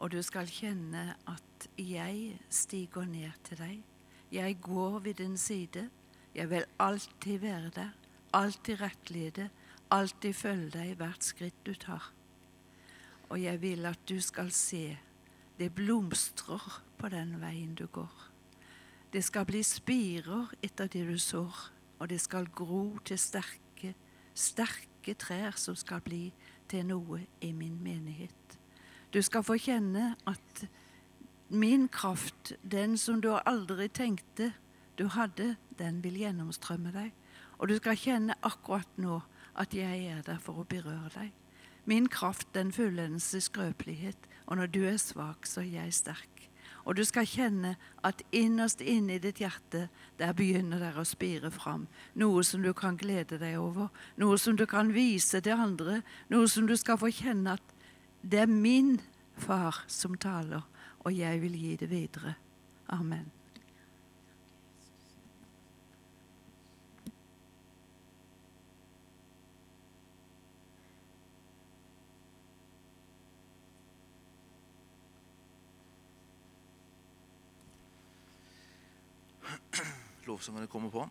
Og 0.00 0.14
du 0.14 0.22
skal 0.24 0.48
kjenne 0.48 1.12
at 1.28 1.66
jeg 1.76 2.38
stiger 2.48 3.04
ned 3.04 3.36
til 3.44 3.60
deg. 3.60 3.82
Jeg 4.32 4.56
går 4.64 4.98
ved 5.04 5.20
din 5.20 5.36
side. 5.36 5.90
Jeg 6.34 6.48
vil 6.50 6.64
alltid 6.80 7.38
være 7.38 7.70
der, 7.76 7.90
alltid 8.32 8.80
rettlede, 8.80 9.50
alltid 9.92 10.34
følge 10.36 10.72
deg 10.74 10.96
hvert 11.00 11.24
skritt 11.24 11.58
du 11.66 11.74
tar. 11.76 12.10
Og 13.30 13.40
jeg 13.40 13.60
vil 13.62 13.86
at 13.88 14.00
du 14.08 14.18
skal 14.20 14.50
se 14.52 14.98
det 15.58 15.74
blomstrer 15.74 16.82
på 16.98 17.08
den 17.12 17.36
veien 17.40 17.74
du 17.74 17.86
går. 17.86 18.28
Det 19.12 19.24
skal 19.24 19.44
bli 19.46 19.60
spirer 19.62 20.52
etter 20.64 20.88
det 20.88 21.04
du 21.06 21.18
sår, 21.20 21.56
og 22.00 22.08
det 22.08 22.20
skal 22.20 22.48
gro 22.48 22.98
til 23.04 23.18
sterke, 23.20 23.92
sterke 24.34 25.14
trær 25.14 25.58
som 25.60 25.76
skal 25.76 26.00
bli 26.00 26.30
til 26.68 26.86
noe 26.88 27.20
i 27.40 27.52
min 27.52 27.76
menighet. 27.82 28.58
Du 29.12 29.20
skal 29.22 29.44
få 29.44 29.58
kjenne 29.60 30.14
at 30.26 30.64
min 31.52 31.88
kraft, 31.88 32.54
den 32.62 32.96
som 32.96 33.20
du 33.20 33.34
aldri 33.36 33.90
tenkte 33.92 34.54
du 34.98 35.06
hadde, 35.12 35.56
den 35.78 36.00
vil 36.04 36.16
gjennomstrømme 36.16 36.92
deg. 36.94 37.12
Og 37.60 37.68
du 37.68 37.76
skal 37.76 37.98
kjenne 38.00 38.36
akkurat 38.42 38.88
nå 38.96 39.20
at 39.58 39.74
jeg 39.74 40.06
er 40.10 40.22
der 40.26 40.40
for 40.42 40.62
å 40.62 40.68
berøre 40.68 41.10
deg. 41.14 41.32
Min 41.84 42.06
kraft, 42.08 42.46
den 42.54 42.70
fullendes 42.72 43.32
i 43.34 43.40
skrøpelighet, 43.42 44.28
og 44.46 44.56
når 44.56 44.70
du 44.70 44.82
er 44.86 45.00
svak, 45.02 45.46
så 45.46 45.60
er 45.60 45.82
jeg 45.82 45.94
sterk. 45.94 46.48
Og 46.84 46.96
du 46.98 47.04
skal 47.06 47.26
kjenne 47.26 47.76
at 48.02 48.22
innerst 48.34 48.80
inne 48.82 49.16
i 49.16 49.22
ditt 49.22 49.38
hjerte, 49.42 49.86
der 50.18 50.34
begynner 50.34 50.82
det 50.82 50.92
å 50.98 51.06
spire 51.06 51.50
fram. 51.54 51.86
Noe 52.18 52.42
som 52.46 52.62
du 52.62 52.72
kan 52.74 52.98
glede 52.98 53.38
deg 53.38 53.58
over, 53.60 53.90
noe 54.18 54.38
som 54.38 54.58
du 54.58 54.66
kan 54.66 54.90
vise 54.94 55.42
til 55.42 55.58
andre, 55.58 56.00
noe 56.30 56.48
som 56.50 56.66
du 56.66 56.74
skal 56.78 56.98
få 56.98 57.12
kjenne 57.14 57.58
at 57.58 57.76
det 58.22 58.44
er 58.44 58.50
min 58.50 58.96
far 59.38 59.84
som 59.90 60.18
taler, 60.18 60.66
og 61.02 61.14
jeg 61.14 61.42
vil 61.42 61.54
gi 61.58 61.76
det 61.82 61.90
videre. 61.90 62.36
Amen. 62.94 63.30
Lovsangene 80.42 80.66
kommer 80.66 80.90
på. 80.90 81.10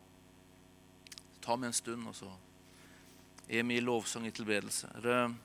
Ta 1.39 1.55
med 1.55 1.67
en 1.67 1.73
stund, 1.73 2.07
og 2.07 2.15
så 2.15 2.27
er 3.47 3.63
vi 3.63 3.77
i 3.77 3.83
lovsang 3.83 4.25
i 4.27 4.31
tilbedelse. 4.35 4.89
Er 4.95 5.05
det 5.05 5.35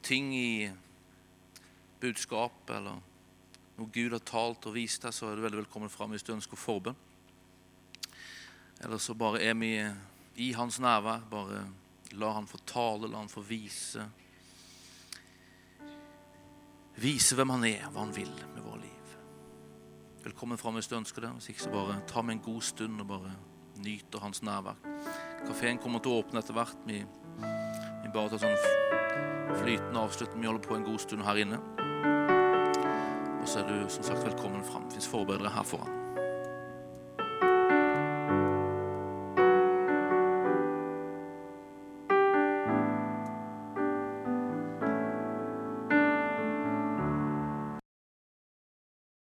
ting 0.00 0.30
i 0.32 0.70
budskap 2.00 2.72
eller 2.72 2.96
noe 3.76 3.92
Gud 3.92 4.16
har 4.16 4.24
talt 4.24 4.70
og 4.70 4.72
vist 4.72 5.04
deg, 5.04 5.12
så 5.12 5.28
er 5.28 5.36
du 5.36 5.44
veldig 5.44 5.60
velkommen 5.66 5.92
fram 5.92 6.16
hvis 6.16 6.24
du 6.24 6.32
ønsker 6.32 6.56
forbønn. 6.56 6.96
Eller 8.80 9.04
så 9.04 9.12
bare 9.12 9.44
er 9.44 9.52
vi 9.60 9.74
i 10.40 10.52
hans 10.56 10.80
nærvær. 10.80 11.28
Bare 11.28 11.66
la 12.16 12.32
han 12.38 12.48
få 12.48 12.64
tale, 12.64 13.12
la 13.12 13.20
han 13.20 13.28
få 13.28 13.44
vise. 13.44 14.08
Vise 17.04 17.36
hvem 17.36 17.52
han 17.58 17.68
er, 17.68 17.84
hva 17.90 18.06
han 18.06 18.16
vil 18.16 18.32
med 18.32 18.64
liv. 18.64 18.75
Velkommen 20.26 20.58
fram 20.58 20.74
hvis 20.74 20.88
du 20.90 20.96
ønsker 20.96 21.22
det. 21.22 21.28
Hvis 21.36 21.52
ikke, 21.52 21.62
så 21.62 21.70
bare 21.70 22.00
ta 22.10 22.22
med 22.22 22.34
en 22.34 22.40
god 22.42 22.62
stund 22.66 22.98
og 23.00 23.06
bare 23.06 23.28
nyte 23.78 24.18
hans 24.18 24.42
nærvær. 24.42 24.80
Kafeen 25.46 25.78
kommer 25.78 26.02
til 26.02 26.16
å 26.16 26.24
åpne 26.24 26.40
etter 26.42 26.56
hvert. 26.56 26.80
Vi, 26.88 26.96
vi 28.02 28.10
bare 28.10 28.32
tar 28.32 28.42
sånn 28.42 28.56
flytende 29.60 30.02
avslutning. 30.02 30.42
Vi 30.42 30.50
holder 30.50 30.64
på 30.66 30.74
en 30.80 30.88
god 30.88 30.98
stund 31.04 31.22
her 31.28 31.38
inne. 31.44 31.60
Og 33.36 33.46
så 33.46 33.62
er 33.62 33.70
du 33.70 33.86
som 33.86 34.08
sagt 34.08 34.26
velkommen 34.26 34.66
fram. 34.66 34.88
Det 34.88 34.98
fins 34.98 35.06
forberedere 35.14 35.54
her 35.54 35.70
foran. 35.70 36.05